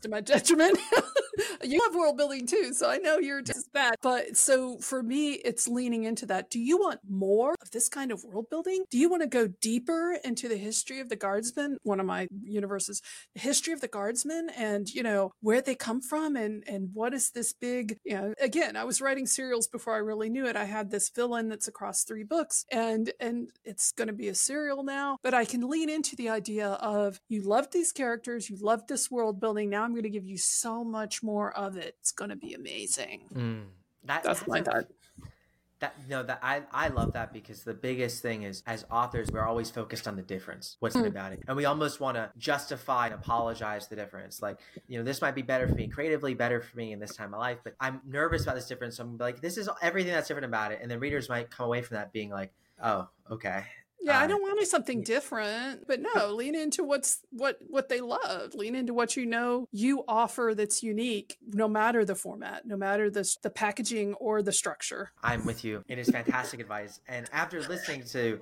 to 0.03 0.09
my 0.09 0.21
detriment. 0.21 0.79
you 1.63 1.81
have 1.85 1.95
world 1.95 2.17
building 2.17 2.47
too, 2.47 2.73
so 2.73 2.91
I 2.91 2.99
know 2.99 3.19
you're 3.19 3.43
just 3.43 3.73
bad. 3.73 3.95
But 4.03 4.37
so 4.37 4.79
for 4.79 5.03
me, 5.03 5.33
it's 5.33 5.69
leaning 5.69 6.05
into 6.05 6.27
that. 6.27 6.51
Do 6.51 6.59
you 6.59 6.79
want 6.79 7.01
more 7.09 7.55
of 7.63 7.71
this 7.71 7.89
kind 7.89 8.13
of 8.13 8.25
world 8.25 8.47
building? 8.51 8.85
Do 8.91 8.99
you 8.99 9.09
want 9.09 9.23
to 9.23 9.29
go 9.29 9.49
deeper 9.61 10.17
into 10.25 10.49
the 10.49 10.57
history 10.57 11.01
of 11.01 11.09
the 11.09 11.17
guardsmen? 11.17 11.79
One 11.83 12.01
of 12.01 12.07
my 12.07 12.29
universes, 12.43 13.03
the 13.35 13.41
history 13.41 13.73
of 13.73 13.81
the 13.81 13.89
guardsmen 13.89 14.51
and, 14.57 14.89
you 14.89 15.03
know, 15.03 15.33
where 15.41 15.61
they 15.61 15.75
come 15.75 16.01
from 16.01 16.37
and, 16.37 16.65
and 16.67 16.91
what 16.93 17.15
is 17.15 17.31
this 17.31 17.53
big, 17.53 17.99
you 18.05 18.15
know, 18.15 18.35
again, 18.41 18.77
I 18.77 18.85
was 18.85 19.01
writing 19.01 19.27
serials 19.27 19.69
before 19.69 19.95
I 19.95 19.99
really 19.99 20.29
knew 20.29 20.47
it. 20.47 20.57
I 20.57 20.65
had 20.65 20.91
this 20.91 21.11
villain 21.11 21.49
that's 21.49 21.69
across 21.69 22.05
three 22.05 22.25
books 22.25 22.65
and, 22.71 23.13
and 23.21 23.51
it's 23.65 23.93
going 23.93 24.09
to 24.09 24.15
be 24.15 24.29
a 24.29 24.35
serial 24.35 24.83
now, 24.83 25.19
but 25.23 25.35
I 25.35 25.45
can 25.45 25.69
lean 25.69 25.89
into 25.89 26.17
the 26.17 26.29
idea 26.29 26.70
of 26.75 27.21
you 27.29 27.43
love 27.43 27.71
these 27.71 27.93
characters, 27.93 28.51
you 28.51 28.57
love 28.61 28.87
this 28.87 29.11
world 29.11 29.41
building. 29.41 29.71
Now 29.71 29.85
I'm 29.85 29.93
going 29.93 30.03
to 30.05 30.11
give 30.11 30.27
you 30.27 30.39
so 30.39 30.85
much 30.85 31.23
more 31.23 31.57
of 31.57 31.77
it. 31.77 31.97
It's 32.01 32.13
going 32.13 32.31
to 32.31 32.37
be 32.37 32.55
amazing. 32.55 33.29
Mm. 33.35 33.65
That, 34.05 34.23
That's 34.23 34.47
my 34.47 34.63
thought. 34.63 34.87
That 35.81 35.95
no, 36.11 36.23
that 36.23 36.41
I 36.43 36.63
I 36.73 36.89
love 36.89 37.15
that 37.15 37.33
because 37.33 37.65
the 37.65 37.73
biggest 37.73 38.21
thing 38.21 38.43
is 38.43 38.63
as 38.67 38.85
authors 38.91 39.31
we're 39.33 39.47
always 39.47 39.71
focused 39.71 40.07
on 40.07 40.15
the 40.15 40.21
difference. 40.23 40.77
What's 40.81 40.95
Mm. 40.95 41.05
good 41.05 41.13
about 41.13 41.33
it, 41.33 41.41
and 41.49 41.57
we 41.57 41.65
almost 41.65 42.01
want 42.01 42.17
to 42.17 42.31
justify 42.37 43.07
and 43.07 43.15
apologize 43.15 43.89
the 43.89 43.97
difference. 43.97 44.43
Like 44.43 44.59
you 44.89 44.99
know, 44.99 45.05
this 45.05 45.23
might 45.23 45.35
be 45.35 45.41
better 45.41 45.67
for 45.67 45.75
me 45.75 45.89
creatively, 45.89 46.35
better 46.35 46.61
for 46.61 46.77
me 46.77 46.93
in 46.93 46.99
this 47.01 47.17
time 47.17 47.33
of 47.33 47.41
life, 47.41 47.61
but 47.65 47.77
I'm 47.81 48.03
nervous 48.07 48.43
about 48.43 48.57
this 48.57 48.69
difference. 48.69 48.99
So 48.99 49.05
I'm 49.05 49.17
like, 49.17 49.41
this 49.41 49.57
is 49.57 49.71
everything 49.81 50.13
that's 50.13 50.29
different 50.29 50.45
about 50.45 50.73
it, 50.73 50.81
and 50.83 50.91
then 50.91 51.01
readers 51.01 51.31
might 51.31 51.51
come 51.51 51.65
away 51.65 51.81
from 51.81 51.95
that 51.95 52.13
being 52.13 52.29
like, 52.29 52.53
oh, 52.85 53.09
okay. 53.31 53.65
Yeah, 54.03 54.19
I 54.19 54.25
Uh, 54.25 54.29
don't 54.29 54.43
want 54.43 54.51
something 54.67 55.03
different, 55.03 55.87
but 55.87 56.01
no, 56.01 56.35
lean 56.35 56.55
into 56.55 56.85
what's 56.85 57.21
what 57.31 57.59
what 57.67 57.89
they 57.89 58.01
love. 58.01 58.55
Lean 58.55 58.75
into 58.75 58.95
what 58.95 59.17
you 59.17 59.27
know 59.27 59.67
you 59.73 60.05
offer 60.07 60.55
that's 60.57 60.83
unique, 60.83 61.37
no 61.47 61.69
matter 61.69 62.05
the 62.05 62.15
format, 62.15 62.67
no 62.67 62.77
matter 62.77 63.11
the 63.11 63.29
the 63.43 63.51
packaging 63.51 64.15
or 64.15 64.43
the 64.43 64.53
structure. 64.53 65.13
I'm 65.23 65.45
with 65.45 65.65
you. 65.65 65.85
It 65.89 65.99
is 65.99 66.09
fantastic 66.09 66.61
advice. 66.61 67.01
And 67.09 67.29
after 67.33 67.61
listening 67.63 68.05
to 68.13 68.41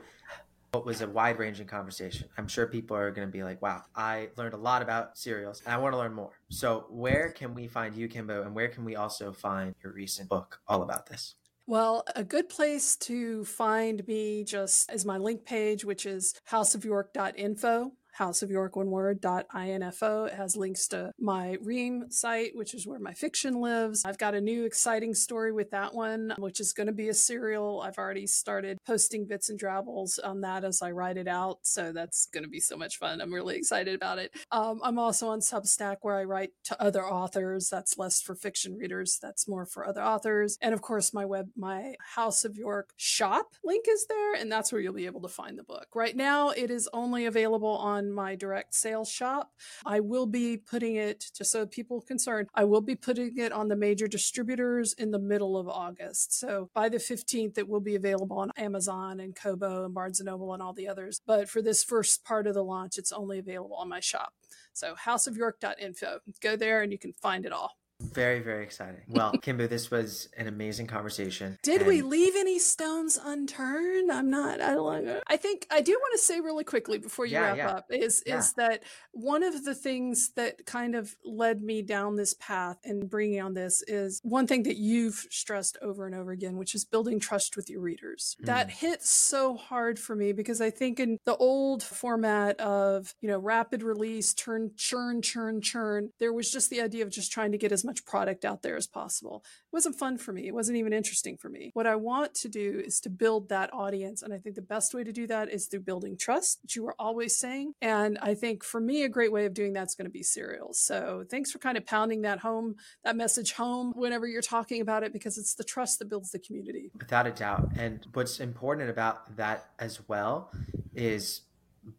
what 0.72 0.84
was 0.84 1.00
a 1.00 1.08
wide 1.08 1.38
ranging 1.38 1.66
conversation, 1.66 2.28
I'm 2.36 2.46
sure 2.46 2.66
people 2.66 2.96
are 2.96 3.10
going 3.10 3.26
to 3.26 3.32
be 3.32 3.42
like, 3.42 3.62
wow, 3.62 3.84
I 3.96 4.28
learned 4.36 4.54
a 4.54 4.58
lot 4.58 4.82
about 4.82 5.16
serials 5.16 5.62
and 5.64 5.72
I 5.74 5.78
want 5.78 5.94
to 5.94 5.98
learn 5.98 6.12
more. 6.12 6.32
So, 6.50 6.86
where 6.90 7.30
can 7.30 7.54
we 7.54 7.66
find 7.68 7.94
you, 7.94 8.08
KimBoo, 8.08 8.44
and 8.44 8.54
where 8.54 8.68
can 8.68 8.84
we 8.84 8.94
also 8.94 9.32
find 9.32 9.74
your 9.82 9.92
recent 9.92 10.28
book 10.28 10.60
all 10.68 10.82
about 10.82 11.06
this? 11.06 11.36
Well, 11.68 12.02
a 12.16 12.24
good 12.24 12.48
place 12.48 12.96
to 12.96 13.44
find 13.44 14.06
me 14.08 14.42
just 14.42 14.90
is 14.90 15.04
my 15.04 15.18
link 15.18 15.44
page, 15.44 15.84
which 15.84 16.06
is 16.06 16.34
houseofyork.info. 16.50 17.92
House 18.18 18.42
of 18.42 18.50
York, 18.50 18.74
one 18.74 18.90
word, 18.90 19.24
info. 19.24 20.24
It 20.24 20.34
has 20.34 20.56
links 20.56 20.88
to 20.88 21.12
my 21.20 21.56
Ream 21.62 22.10
site, 22.10 22.56
which 22.56 22.74
is 22.74 22.84
where 22.84 22.98
my 22.98 23.12
fiction 23.12 23.60
lives. 23.60 24.04
I've 24.04 24.18
got 24.18 24.34
a 24.34 24.40
new 24.40 24.64
exciting 24.64 25.14
story 25.14 25.52
with 25.52 25.70
that 25.70 25.94
one, 25.94 26.34
which 26.38 26.58
is 26.58 26.72
going 26.72 26.88
to 26.88 26.92
be 26.92 27.08
a 27.08 27.14
serial. 27.14 27.80
I've 27.80 27.96
already 27.96 28.26
started 28.26 28.78
posting 28.84 29.26
bits 29.26 29.50
and 29.50 29.58
drabbles 29.58 30.18
on 30.18 30.40
that 30.40 30.64
as 30.64 30.82
I 30.82 30.90
write 30.90 31.16
it 31.16 31.28
out. 31.28 31.60
So 31.62 31.92
that's 31.92 32.26
going 32.26 32.42
to 32.42 32.50
be 32.50 32.58
so 32.58 32.76
much 32.76 32.98
fun. 32.98 33.20
I'm 33.20 33.32
really 33.32 33.56
excited 33.56 33.94
about 33.94 34.18
it. 34.18 34.34
Um, 34.50 34.80
I'm 34.82 34.98
also 34.98 35.28
on 35.28 35.40
Substack 35.40 35.98
where 36.02 36.16
I 36.16 36.24
write 36.24 36.50
to 36.64 36.82
other 36.82 37.06
authors. 37.06 37.68
That's 37.70 37.98
less 37.98 38.20
for 38.20 38.34
fiction 38.34 38.76
readers. 38.76 39.18
That's 39.22 39.46
more 39.46 39.64
for 39.64 39.86
other 39.86 40.02
authors. 40.02 40.58
And 40.60 40.74
of 40.74 40.82
course, 40.82 41.14
my 41.14 41.24
web, 41.24 41.50
my 41.56 41.94
House 42.14 42.44
of 42.44 42.56
York 42.56 42.90
shop 42.96 43.54
link 43.64 43.86
is 43.88 44.06
there, 44.06 44.34
and 44.34 44.50
that's 44.50 44.72
where 44.72 44.80
you'll 44.80 44.92
be 44.92 45.06
able 45.06 45.22
to 45.22 45.28
find 45.28 45.56
the 45.56 45.62
book. 45.62 45.86
Right 45.94 46.16
now, 46.16 46.50
it 46.50 46.70
is 46.70 46.88
only 46.92 47.26
available 47.26 47.76
on 47.76 48.07
my 48.12 48.34
direct 48.34 48.74
sales 48.74 49.10
shop. 49.10 49.52
I 49.84 50.00
will 50.00 50.26
be 50.26 50.56
putting 50.56 50.96
it, 50.96 51.26
just 51.34 51.50
so 51.50 51.66
people 51.66 52.00
concerned, 52.00 52.48
I 52.54 52.64
will 52.64 52.80
be 52.80 52.94
putting 52.94 53.36
it 53.38 53.52
on 53.52 53.68
the 53.68 53.76
major 53.76 54.06
distributors 54.06 54.92
in 54.94 55.10
the 55.10 55.18
middle 55.18 55.56
of 55.56 55.68
August. 55.68 56.38
So 56.38 56.70
by 56.74 56.88
the 56.88 56.98
15th, 56.98 57.58
it 57.58 57.68
will 57.68 57.80
be 57.80 57.94
available 57.94 58.38
on 58.38 58.52
Amazon 58.56 59.20
and 59.20 59.34
Kobo 59.34 59.84
and 59.84 59.94
Barnes 59.94 60.20
and 60.20 60.26
Noble 60.26 60.54
and 60.54 60.62
all 60.62 60.72
the 60.72 60.88
others. 60.88 61.20
But 61.26 61.48
for 61.48 61.62
this 61.62 61.84
first 61.84 62.24
part 62.24 62.46
of 62.46 62.54
the 62.54 62.64
launch, 62.64 62.98
it's 62.98 63.12
only 63.12 63.38
available 63.38 63.76
on 63.76 63.88
my 63.88 64.00
shop. 64.00 64.32
So 64.72 64.94
houseofyork.info. 64.94 66.20
Go 66.40 66.56
there 66.56 66.82
and 66.82 66.92
you 66.92 66.98
can 66.98 67.12
find 67.12 67.44
it 67.44 67.52
all. 67.52 67.76
Very, 68.00 68.38
very 68.38 68.62
exciting. 68.62 69.00
Well, 69.08 69.32
KimBoo, 69.42 69.68
this 69.68 69.90
was 69.90 70.28
an 70.36 70.46
amazing 70.46 70.86
conversation. 70.86 71.58
Did 71.64 71.84
we 71.84 72.00
leave 72.00 72.34
any 72.36 72.60
stones 72.60 73.18
unturned? 73.22 74.12
I'm 74.12 74.30
not. 74.30 74.60
I 74.60 74.74
don't. 74.74 75.20
I 75.26 75.36
think 75.36 75.66
I 75.70 75.80
do 75.80 75.92
want 75.92 76.12
to 76.12 76.18
say 76.24 76.40
really 76.40 76.62
quickly 76.62 76.98
before 76.98 77.26
you 77.26 77.32
Yeah, 77.32 77.40
wrap 77.40 77.56
yeah. 77.56 77.68
up 77.70 77.86
is 77.90 78.22
Yeah. 78.24 78.38
is 78.38 78.52
that 78.52 78.84
one 79.10 79.42
of 79.42 79.64
the 79.64 79.74
things 79.74 80.30
that 80.36 80.64
kind 80.64 80.94
of 80.94 81.16
led 81.24 81.60
me 81.60 81.82
down 81.82 82.14
this 82.14 82.34
path 82.34 82.78
and 82.84 83.10
bringing 83.10 83.40
on 83.40 83.54
this 83.54 83.82
is 83.88 84.20
one 84.22 84.46
thing 84.46 84.62
that 84.62 84.76
you've 84.76 85.26
stressed 85.30 85.76
over 85.82 86.06
and 86.06 86.14
over 86.14 86.30
again, 86.30 86.56
which 86.56 86.76
is 86.76 86.84
building 86.84 87.18
trust 87.18 87.56
with 87.56 87.68
your 87.68 87.80
readers. 87.80 88.36
That 88.40 88.68
Mm. 88.68 88.70
hits 88.70 89.10
so 89.10 89.56
hard 89.56 89.98
for 89.98 90.14
me 90.14 90.32
because 90.32 90.60
I 90.60 90.70
think 90.70 91.00
in 91.00 91.18
the 91.24 91.36
old 91.36 91.82
format 91.82 92.60
of 92.60 93.12
you 93.20 93.28
know 93.28 93.38
rapid 93.40 93.82
release, 93.82 94.34
turn, 94.34 94.70
churn, 94.76 95.20
churn, 95.20 95.60
churn, 95.60 96.10
there 96.20 96.32
was 96.32 96.52
just 96.52 96.70
the 96.70 96.80
idea 96.80 97.02
of 97.04 97.10
just 97.10 97.32
trying 97.32 97.50
to 97.50 97.58
get 97.58 97.72
as 97.72 97.87
much 97.88 98.04
product 98.04 98.44
out 98.44 98.62
there 98.62 98.76
as 98.76 98.86
possible. 98.86 99.42
It 99.44 99.72
wasn't 99.72 99.98
fun 99.98 100.18
for 100.18 100.32
me. 100.32 100.46
It 100.46 100.54
wasn't 100.54 100.78
even 100.78 100.92
interesting 100.92 101.36
for 101.36 101.48
me. 101.48 101.70
What 101.74 101.86
I 101.86 101.96
want 101.96 102.34
to 102.34 102.48
do 102.48 102.80
is 102.84 103.00
to 103.00 103.10
build 103.10 103.48
that 103.48 103.72
audience. 103.72 104.22
And 104.22 104.32
I 104.32 104.38
think 104.38 104.54
the 104.54 104.62
best 104.62 104.94
way 104.94 105.02
to 105.02 105.12
do 105.12 105.26
that 105.26 105.50
is 105.50 105.66
through 105.66 105.80
building 105.80 106.16
trust, 106.16 106.60
which 106.62 106.76
you 106.76 106.84
were 106.84 106.94
always 106.98 107.36
saying. 107.36 107.72
And 107.80 108.18
I 108.20 108.34
think 108.34 108.62
for 108.62 108.80
me, 108.80 109.02
a 109.02 109.08
great 109.08 109.32
way 109.32 109.46
of 109.46 109.54
doing 109.54 109.72
that's 109.72 109.94
going 109.94 110.04
to 110.04 110.10
be 110.10 110.22
serials. 110.22 110.78
So 110.78 111.24
thanks 111.30 111.50
for 111.50 111.58
kind 111.58 111.78
of 111.78 111.86
pounding 111.86 112.22
that 112.22 112.40
home, 112.40 112.76
that 113.04 113.16
message 113.16 113.52
home 113.52 113.92
whenever 113.96 114.26
you're 114.26 114.42
talking 114.42 114.80
about 114.80 115.02
it, 115.02 115.12
because 115.12 115.38
it's 115.38 115.54
the 115.54 115.64
trust 115.64 115.98
that 115.98 116.10
builds 116.10 116.30
the 116.30 116.38
community. 116.38 116.90
Without 116.98 117.26
a 117.26 117.32
doubt. 117.32 117.70
And 117.76 118.06
what's 118.12 118.38
important 118.38 118.90
about 118.90 119.36
that 119.36 119.70
as 119.78 120.06
well 120.08 120.52
is 120.94 121.42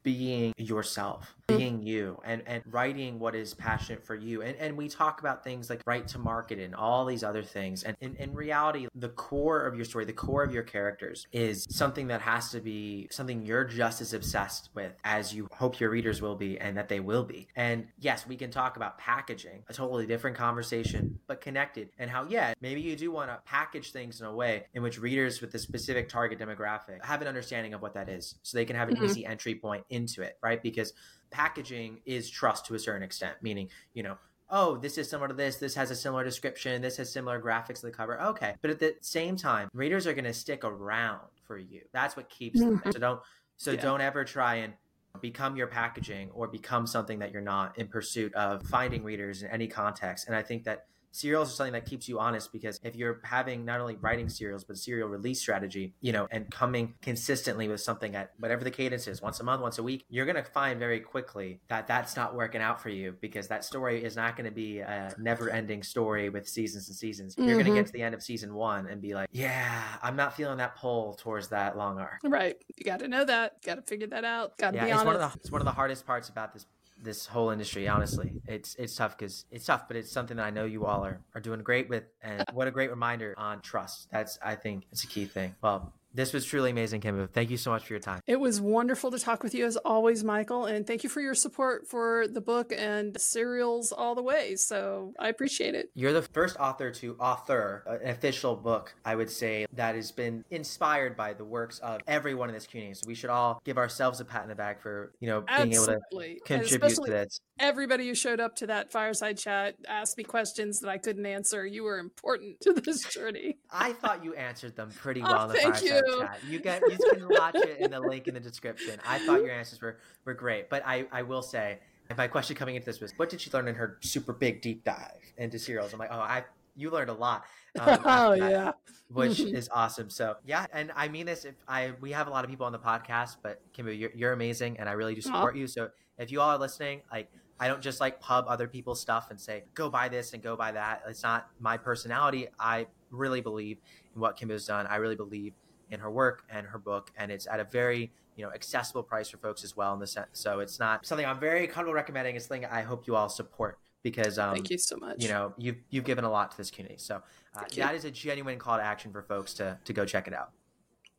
being 0.03 0.53
yourself 0.57 1.35
being 1.57 1.81
you 1.81 2.19
and 2.23 2.43
and 2.45 2.63
writing 2.67 3.19
what 3.19 3.35
is 3.35 3.53
passionate 3.53 4.05
for 4.05 4.15
you. 4.15 4.41
And 4.41 4.55
and 4.57 4.77
we 4.77 4.87
talk 4.87 5.19
about 5.19 5.43
things 5.43 5.69
like 5.69 5.81
write 5.85 6.07
to 6.09 6.19
market 6.19 6.59
and 6.59 6.75
all 6.75 7.05
these 7.05 7.23
other 7.23 7.43
things. 7.43 7.83
And 7.83 7.95
in, 8.01 8.15
in 8.17 8.33
reality 8.33 8.87
the 8.95 9.09
core 9.09 9.65
of 9.65 9.75
your 9.75 9.85
story 9.85 10.05
the 10.05 10.13
core 10.13 10.43
of 10.43 10.53
your 10.53 10.63
characters 10.63 11.27
is 11.31 11.65
something 11.69 12.07
that 12.07 12.21
has 12.21 12.51
to 12.51 12.59
be 12.59 13.07
something 13.11 13.45
you're 13.45 13.65
just 13.65 14.01
as 14.01 14.13
obsessed 14.13 14.69
with 14.73 14.93
as 15.03 15.33
you 15.33 15.47
hope 15.51 15.79
your 15.79 15.89
readers 15.89 16.21
will 16.21 16.35
be 16.35 16.59
and 16.59 16.77
that 16.77 16.89
they 16.89 16.99
will 16.99 17.23
be. 17.23 17.47
And 17.55 17.87
yes 17.99 18.27
we 18.27 18.35
can 18.35 18.51
talk 18.51 18.75
about 18.75 18.97
packaging 18.97 19.63
a 19.69 19.73
totally 19.73 20.05
different 20.05 20.37
conversation 20.37 21.19
but 21.27 21.41
connected. 21.41 21.89
And 21.97 22.09
how 22.09 22.25
yeah 22.29 22.53
maybe 22.61 22.81
you 22.81 22.95
do 22.95 23.11
want 23.11 23.29
to 23.29 23.39
package 23.45 23.91
things 23.91 24.21
in 24.21 24.27
a 24.27 24.33
way 24.33 24.65
in 24.73 24.83
which 24.83 24.99
readers 24.99 25.41
with 25.41 25.53
a 25.55 25.59
specific 25.59 26.09
target 26.09 26.39
demographic 26.39 27.03
have 27.03 27.21
an 27.21 27.27
understanding 27.27 27.73
of 27.73 27.81
what 27.81 27.93
that 27.93 28.09
is 28.09 28.35
so 28.43 28.57
they 28.57 28.65
can 28.65 28.75
have 28.75 28.89
an 28.89 28.95
mm-hmm. 28.95 29.05
easy 29.05 29.25
entry 29.25 29.55
point 29.55 29.78
into 29.89 30.21
it 30.21 30.37
right 30.41 30.61
because 30.61 30.93
packaging 31.31 31.99
is 32.05 32.29
trust 32.29 32.65
to 32.65 32.75
a 32.75 32.79
certain 32.79 33.03
extent, 33.03 33.35
meaning, 33.41 33.69
you 33.93 34.03
know, 34.03 34.17
oh, 34.49 34.77
this 34.77 34.97
is 34.97 35.09
similar 35.09 35.27
to 35.27 35.33
this, 35.33 35.57
this 35.57 35.75
has 35.75 35.91
a 35.91 35.95
similar 35.95 36.23
description, 36.23 36.81
this 36.81 36.97
has 36.97 37.11
similar 37.11 37.41
graphics 37.41 37.81
to 37.81 37.85
the 37.85 37.91
cover. 37.91 38.19
Okay. 38.21 38.55
But 38.61 38.71
at 38.71 38.79
the 38.79 38.95
same 39.01 39.35
time, 39.35 39.69
readers 39.73 40.07
are 40.07 40.13
going 40.13 40.25
to 40.25 40.33
stick 40.33 40.63
around 40.63 41.27
for 41.45 41.57
you. 41.57 41.81
That's 41.93 42.17
what 42.17 42.29
keeps 42.29 42.59
them. 42.59 42.79
Mm-hmm. 42.79 42.91
So 42.91 42.99
don't 42.99 43.21
so 43.57 43.71
yeah. 43.71 43.81
don't 43.81 44.01
ever 44.01 44.23
try 44.23 44.55
and 44.55 44.73
become 45.21 45.55
your 45.55 45.67
packaging 45.67 46.29
or 46.31 46.47
become 46.47 46.87
something 46.87 47.19
that 47.19 47.31
you're 47.31 47.41
not 47.41 47.77
in 47.77 47.87
pursuit 47.87 48.33
of 48.35 48.63
finding 48.63 49.03
readers 49.03 49.43
in 49.43 49.49
any 49.49 49.67
context. 49.67 50.27
And 50.27 50.35
I 50.35 50.41
think 50.41 50.63
that 50.63 50.85
serials 51.11 51.51
are 51.51 51.55
something 51.55 51.73
that 51.73 51.85
keeps 51.85 52.07
you 52.07 52.19
honest 52.19 52.51
because 52.51 52.79
if 52.83 52.95
you're 52.95 53.19
having 53.23 53.65
not 53.65 53.79
only 53.79 53.95
writing 53.97 54.29
serials 54.29 54.63
but 54.63 54.77
serial 54.77 55.07
release 55.07 55.39
strategy 55.39 55.93
you 56.01 56.11
know 56.11 56.27
and 56.31 56.49
coming 56.51 56.93
consistently 57.01 57.67
with 57.67 57.81
something 57.81 58.15
at 58.15 58.31
whatever 58.39 58.63
the 58.63 58.71
cadence 58.71 59.07
is 59.07 59.21
once 59.21 59.39
a 59.39 59.43
month 59.43 59.61
once 59.61 59.77
a 59.77 59.83
week 59.83 60.05
you're 60.09 60.25
going 60.25 60.35
to 60.35 60.43
find 60.43 60.79
very 60.79 60.99
quickly 60.99 61.59
that 61.67 61.87
that's 61.87 62.15
not 62.15 62.35
working 62.35 62.61
out 62.61 62.81
for 62.81 62.89
you 62.89 63.15
because 63.21 63.47
that 63.47 63.63
story 63.63 64.03
is 64.03 64.15
not 64.15 64.35
going 64.35 64.45
to 64.45 64.51
be 64.51 64.79
a 64.79 65.13
never 65.19 65.49
ending 65.49 65.83
story 65.83 66.29
with 66.29 66.47
seasons 66.47 66.87
and 66.87 66.97
seasons. 66.97 67.35
Mm-hmm. 67.35 67.47
you're 67.47 67.61
going 67.61 67.73
to 67.73 67.79
get 67.79 67.87
to 67.87 67.93
the 67.93 68.03
end 68.03 68.15
of 68.15 68.21
season 68.21 68.53
one 68.53 68.87
and 68.87 69.01
be 69.01 69.13
like 69.13 69.29
yeah 69.31 69.83
i'm 70.01 70.15
not 70.15 70.35
feeling 70.35 70.57
that 70.57 70.75
pull 70.75 71.13
towards 71.15 71.49
that 71.49 71.77
long 71.77 71.99
arc. 71.99 72.19
Right. 72.23 72.57
You 72.77 72.85
got 72.85 72.99
to 72.99 73.07
know 73.07 73.25
that. 73.25 73.61
Got 73.63 73.75
to 73.75 73.81
figure 73.81 74.07
that 74.07 74.23
out. 74.23 74.57
Got 74.57 74.71
to 74.71 74.77
yeah, 74.77 74.85
be 74.85 74.91
it's 74.91 74.99
honest 74.99 75.05
one 75.05 75.15
of 75.15 75.21
the 75.21 75.39
it's 75.39 75.51
one 75.51 75.61
of 75.61 75.65
the 75.65 75.71
hardest 75.71 76.05
parts 76.05 76.29
about 76.29 76.53
this 76.53 76.65
this 77.01 77.25
whole 77.25 77.49
industry 77.49 77.87
honestly. 77.87 78.33
It's 78.47 78.75
it's 78.75 78.95
tough 78.95 79.17
because 79.17 79.45
it's 79.51 79.65
tough 79.65 79.87
but 79.87 79.97
it's 79.97 80.11
something 80.11 80.37
that 80.37 80.45
i 80.45 80.49
know 80.49 80.65
you 80.65 80.85
all 80.85 81.05
are, 81.05 81.21
are 81.35 81.41
doing 81.41 81.61
great 81.63 81.89
with 81.89 82.03
and 82.21 82.43
what 82.53 82.67
a 82.67 82.71
great 82.71 82.89
reminder 82.89 83.33
on 83.37 83.61
trust. 83.61 84.09
That's 84.11 84.37
i 84.43 84.55
think 84.55 84.85
it's 84.91 85.03
a 85.03 85.07
key 85.07 85.25
thing. 85.25 85.55
Well 85.61 85.93
this 86.13 86.33
was 86.33 86.45
truly 86.45 86.71
amazing, 86.71 87.01
KimBoo. 87.01 87.29
Thank 87.31 87.49
you 87.49 87.57
so 87.57 87.71
much 87.71 87.85
for 87.85 87.93
your 87.93 87.99
time. 87.99 88.21
It 88.25 88.39
was 88.39 88.59
wonderful 88.59 89.11
to 89.11 89.19
talk 89.19 89.43
with 89.43 89.53
you 89.53 89.65
as 89.65 89.77
always, 89.77 90.23
Michael. 90.23 90.65
And 90.65 90.85
thank 90.85 91.03
you 91.03 91.09
for 91.09 91.21
your 91.21 91.35
support 91.35 91.87
for 91.87 92.27
the 92.27 92.41
book 92.41 92.73
and 92.75 93.13
the 93.13 93.19
serials 93.19 93.91
all 93.91 94.15
the 94.15 94.23
way. 94.23 94.55
So 94.55 95.13
I 95.19 95.29
appreciate 95.29 95.75
it. 95.75 95.89
You're 95.93 96.13
the 96.13 96.21
first 96.21 96.57
author 96.57 96.91
to 96.91 97.15
author 97.19 97.83
an 97.87 98.09
official 98.09 98.55
book, 98.55 98.95
I 99.05 99.15
would 99.15 99.29
say, 99.29 99.65
that 99.73 99.95
has 99.95 100.11
been 100.11 100.43
inspired 100.49 101.15
by 101.15 101.33
the 101.33 101.45
works 101.45 101.79
of 101.79 102.01
everyone 102.07 102.49
in 102.49 102.55
this 102.55 102.67
community. 102.67 102.95
So 102.95 103.07
we 103.07 103.15
should 103.15 103.29
all 103.29 103.61
give 103.63 103.77
ourselves 103.77 104.19
a 104.19 104.25
pat 104.25 104.43
in 104.43 104.49
the 104.49 104.55
back 104.55 104.81
for, 104.81 105.11
you 105.19 105.27
know, 105.27 105.41
being 105.41 105.71
Absolutely. 105.71 106.31
able 106.31 106.39
to 106.39 106.43
contribute 106.45 106.95
to 106.95 107.11
this. 107.11 107.39
Everybody 107.59 108.07
who 108.07 108.15
showed 108.15 108.39
up 108.39 108.55
to 108.57 108.67
that 108.67 108.91
fireside 108.91 109.37
chat 109.37 109.75
asked 109.87 110.17
me 110.17 110.23
questions 110.23 110.79
that 110.79 110.89
I 110.89 110.97
couldn't 110.97 111.25
answer. 111.25 111.65
You 111.65 111.83
were 111.83 111.99
important 111.99 112.61
to 112.61 112.73
this 112.73 113.03
journey. 113.03 113.57
I 113.71 113.93
thought 113.93 114.23
you 114.23 114.33
answered 114.35 114.75
them 114.75 114.89
pretty 114.91 115.21
well 115.23 115.41
oh, 115.41 115.43
in 115.43 115.49
the 115.49 115.55
fireside 115.55 115.83
you 115.83 116.19
chat. 116.19 116.39
You 116.47 116.59
get 116.59 116.81
you 116.89 116.97
can 117.11 117.27
watch 117.29 117.55
it 117.55 117.79
in 117.79 117.91
the 117.91 117.99
link 117.99 118.27
in 118.27 118.33
the 118.33 118.39
description. 118.39 118.99
I 119.05 119.19
thought 119.19 119.41
your 119.41 119.51
answers 119.51 119.81
were 119.81 119.97
were 120.25 120.33
great, 120.33 120.69
but 120.69 120.83
I 120.85 121.05
I 121.11 121.23
will 121.23 121.41
say 121.41 121.79
my 122.17 122.27
question 122.27 122.55
coming 122.55 122.75
into 122.75 122.85
this 122.85 122.99
was, 122.99 123.13
what 123.17 123.29
did 123.29 123.39
she 123.39 123.51
learn 123.51 123.67
in 123.67 123.75
her 123.75 123.97
super 124.01 124.33
big 124.33 124.61
deep 124.61 124.83
dive 124.83 125.33
into 125.37 125.59
serials? 125.59 125.93
I'm 125.93 125.99
like, 125.99 126.09
oh, 126.11 126.19
I 126.19 126.43
you 126.75 126.89
learned 126.89 127.09
a 127.09 127.13
lot. 127.13 127.43
Um, 127.77 127.99
oh 128.05 128.39
that, 128.39 128.51
yeah, 128.51 128.71
which 129.11 129.39
is 129.39 129.69
awesome. 129.71 130.09
So 130.09 130.35
yeah, 130.45 130.65
and 130.73 130.91
I 130.95 131.07
mean 131.07 131.25
this. 131.25 131.45
If 131.45 131.55
I 131.67 131.93
we 132.01 132.11
have 132.11 132.27
a 132.27 132.31
lot 132.31 132.43
of 132.43 132.49
people 132.49 132.65
on 132.65 132.71
the 132.71 132.79
podcast, 132.79 133.37
but 133.43 133.61
KimBoo, 133.73 133.97
you're, 133.97 134.11
you're 134.15 134.33
amazing, 134.33 134.79
and 134.79 134.89
I 134.89 134.93
really 134.93 135.15
do 135.15 135.21
support 135.21 135.55
Aww. 135.55 135.59
you. 135.59 135.67
So 135.67 135.89
if 136.17 136.31
you 136.31 136.41
all 136.41 136.49
are 136.49 136.57
listening, 136.57 137.01
like 137.11 137.29
I 137.59 137.67
don't 137.67 137.81
just 137.81 137.99
like 137.99 138.19
pub 138.19 138.45
other 138.47 138.67
people's 138.67 139.01
stuff 139.01 139.29
and 139.29 139.39
say 139.39 139.63
go 139.73 139.89
buy 139.89 140.07
this 140.09 140.33
and 140.33 140.41
go 140.41 140.55
buy 140.55 140.71
that. 140.71 141.03
It's 141.07 141.23
not 141.23 141.49
my 141.59 141.77
personality. 141.77 142.47
I 142.59 142.87
really 143.11 143.41
believe 143.41 143.77
in 144.15 144.21
what 144.21 144.37
KimBoo's 144.37 144.65
done. 144.65 144.87
I 144.87 144.97
really 144.97 145.15
believe 145.15 145.53
in 145.91 145.99
her 145.99 146.11
work 146.11 146.43
and 146.49 146.67
her 146.67 146.77
book, 146.77 147.11
and 147.17 147.31
it's 147.31 147.47
at 147.47 147.59
a 147.59 147.63
very 147.63 148.11
you 148.35 148.45
know 148.45 148.51
accessible 148.53 149.03
price 149.03 149.29
for 149.29 149.37
folks 149.37 149.63
as 149.63 149.75
well 149.75 149.93
in 149.93 149.99
the 149.99 150.07
sense. 150.07 150.27
So 150.33 150.59
it's 150.59 150.79
not 150.79 151.05
something 151.05 151.25
I'm 151.25 151.39
very 151.39 151.67
comfortable 151.67 151.93
recommending. 151.93 152.35
It's 152.35 152.45
something 152.45 152.65
I 152.65 152.81
hope 152.81 153.07
you 153.07 153.15
all 153.15 153.29
support 153.29 153.79
because 154.03 154.39
um, 154.39 154.53
thank 154.53 154.69
you 154.69 154.77
so 154.77 154.95
much. 154.97 155.21
You 155.21 155.29
know 155.29 155.53
you've 155.57 155.77
you've 155.89 156.05
given 156.05 156.23
a 156.23 156.29
lot 156.29 156.51
to 156.51 156.57
this 156.57 156.71
community, 156.71 156.99
so 156.99 157.21
uh, 157.55 157.63
that 157.75 157.95
is 157.95 158.05
a 158.05 158.11
genuine 158.11 158.57
call 158.57 158.77
to 158.77 158.83
action 158.83 159.11
for 159.11 159.21
folks 159.21 159.53
to 159.55 159.77
to 159.83 159.93
go 159.93 160.05
check 160.05 160.27
it 160.27 160.33
out. 160.33 160.51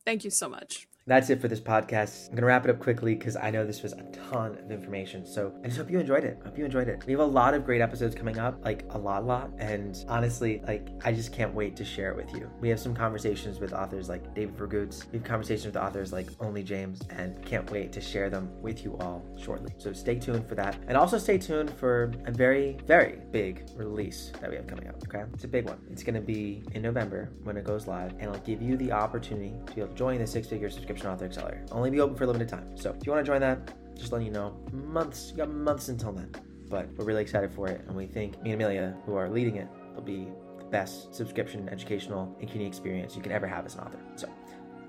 Thank 0.04 0.24
you 0.24 0.30
so 0.30 0.48
much. 0.48 0.88
That's 1.06 1.30
it 1.30 1.40
for 1.40 1.48
this 1.48 1.60
podcast. 1.60 2.28
I'm 2.28 2.34
gonna 2.34 2.46
wrap 2.46 2.66
it 2.66 2.70
up 2.70 2.78
quickly 2.78 3.14
because 3.14 3.34
I 3.34 3.50
know 3.50 3.64
this 3.64 3.82
was 3.82 3.94
a 3.94 4.02
ton 4.30 4.58
of 4.58 4.70
information. 4.70 5.24
So 5.24 5.52
I 5.64 5.68
just 5.68 5.78
hope 5.78 5.90
you 5.90 5.98
enjoyed 5.98 6.24
it. 6.24 6.38
I 6.42 6.48
hope 6.48 6.58
you 6.58 6.64
enjoyed 6.66 6.88
it. 6.88 7.02
We 7.06 7.12
have 7.14 7.20
a 7.20 7.24
lot 7.24 7.54
of 7.54 7.64
great 7.64 7.80
episodes 7.80 8.14
coming 8.14 8.38
up, 8.38 8.62
like 8.62 8.84
a 8.90 8.98
lot, 8.98 9.22
a 9.22 9.24
lot. 9.24 9.50
And 9.58 10.04
honestly, 10.08 10.62
like 10.66 10.88
I 11.02 11.12
just 11.12 11.32
can't 11.32 11.54
wait 11.54 11.74
to 11.76 11.86
share 11.86 12.10
it 12.10 12.16
with 12.16 12.32
you. 12.34 12.50
We 12.60 12.68
have 12.68 12.78
some 12.78 12.94
conversations 12.94 13.60
with 13.60 13.72
authors 13.72 14.10
like 14.10 14.34
David 14.34 14.56
Viergutz. 14.56 15.10
We 15.10 15.18
have 15.18 15.26
conversations 15.26 15.66
with 15.66 15.76
authors 15.76 16.12
like 16.12 16.30
Onley 16.32 16.62
James, 16.62 17.00
and 17.08 17.42
can't 17.46 17.68
wait 17.70 17.92
to 17.92 18.00
share 18.02 18.28
them 18.28 18.50
with 18.60 18.84
you 18.84 18.98
all 18.98 19.24
shortly. 19.38 19.72
So 19.78 19.94
stay 19.94 20.16
tuned 20.16 20.46
for 20.46 20.54
that, 20.56 20.76
and 20.86 20.98
also 20.98 21.16
stay 21.16 21.38
tuned 21.38 21.70
for 21.70 22.12
a 22.26 22.30
very, 22.30 22.76
very 22.86 23.20
big 23.30 23.66
release 23.74 24.32
that 24.40 24.50
we 24.50 24.56
have 24.56 24.66
coming 24.66 24.86
up. 24.86 24.96
Okay, 25.08 25.24
it's 25.32 25.44
a 25.44 25.48
big 25.48 25.64
one. 25.64 25.78
It's 25.90 26.02
gonna 26.02 26.20
be 26.20 26.62
in 26.72 26.82
November 26.82 27.30
when 27.42 27.56
it 27.56 27.64
goes 27.64 27.86
live, 27.86 28.12
and 28.12 28.24
it'll 28.24 28.38
give 28.42 28.60
you 28.60 28.76
the 28.76 28.92
opportunity 28.92 29.54
to 29.66 29.74
be 29.74 29.80
able 29.80 29.90
to 29.90 29.96
join 29.96 30.18
the 30.18 30.26
six-figure 30.26 30.68
subscription 30.68 30.89
Author 30.90 31.24
Accelerator. 31.24 31.64
Only 31.72 31.90
be 31.90 32.00
open 32.00 32.16
for 32.16 32.24
a 32.24 32.26
limited 32.26 32.48
time. 32.48 32.76
So 32.76 32.90
if 32.90 33.06
you 33.06 33.12
want 33.12 33.24
to 33.24 33.30
join 33.30 33.40
that, 33.40 33.74
just 33.96 34.12
letting 34.12 34.26
you 34.26 34.32
know, 34.32 34.56
months, 34.72 35.30
you 35.30 35.36
got 35.36 35.50
months 35.50 35.88
until 35.88 36.12
then. 36.12 36.30
But 36.68 36.88
we're 36.96 37.04
really 37.04 37.22
excited 37.22 37.52
for 37.52 37.68
it, 37.68 37.82
and 37.86 37.96
we 37.96 38.06
think 38.06 38.40
me 38.42 38.52
and 38.52 38.62
Amelia, 38.62 38.96
who 39.04 39.16
are 39.16 39.28
leading 39.28 39.56
it, 39.56 39.68
will 39.94 40.02
be 40.02 40.28
the 40.58 40.64
best 40.64 41.14
subscription, 41.14 41.68
educational, 41.68 42.36
and 42.40 42.48
community 42.48 42.66
experience 42.66 43.16
you 43.16 43.22
can 43.22 43.32
ever 43.32 43.46
have 43.46 43.66
as 43.66 43.74
an 43.74 43.80
author. 43.80 43.98
So 44.16 44.28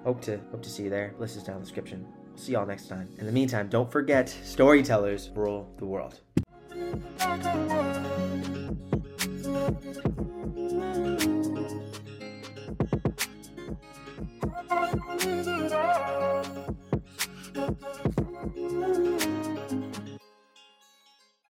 hope 0.04 0.22
to 0.22 0.40
hope 0.52 0.62
to 0.62 0.70
see 0.70 0.84
you 0.84 0.90
there. 0.90 1.14
List 1.20 1.38
is 1.38 1.44
down 1.44 1.56
in 1.56 1.62
the 1.62 1.66
description. 1.66 2.06
see 2.36 2.54
y'all 2.54 2.66
next 2.66 2.88
time. 2.88 3.10
In 3.18 3.26
the 3.26 3.32
meantime, 3.32 3.68
don't 3.68 3.92
forget, 3.92 4.30
storytellers 4.30 5.30
rule 5.36 5.74
the 5.78 5.86
world. 5.86 6.20
I 14.74 15.18
believe 15.20 15.48
it 15.48 15.74
all. 15.74 16.46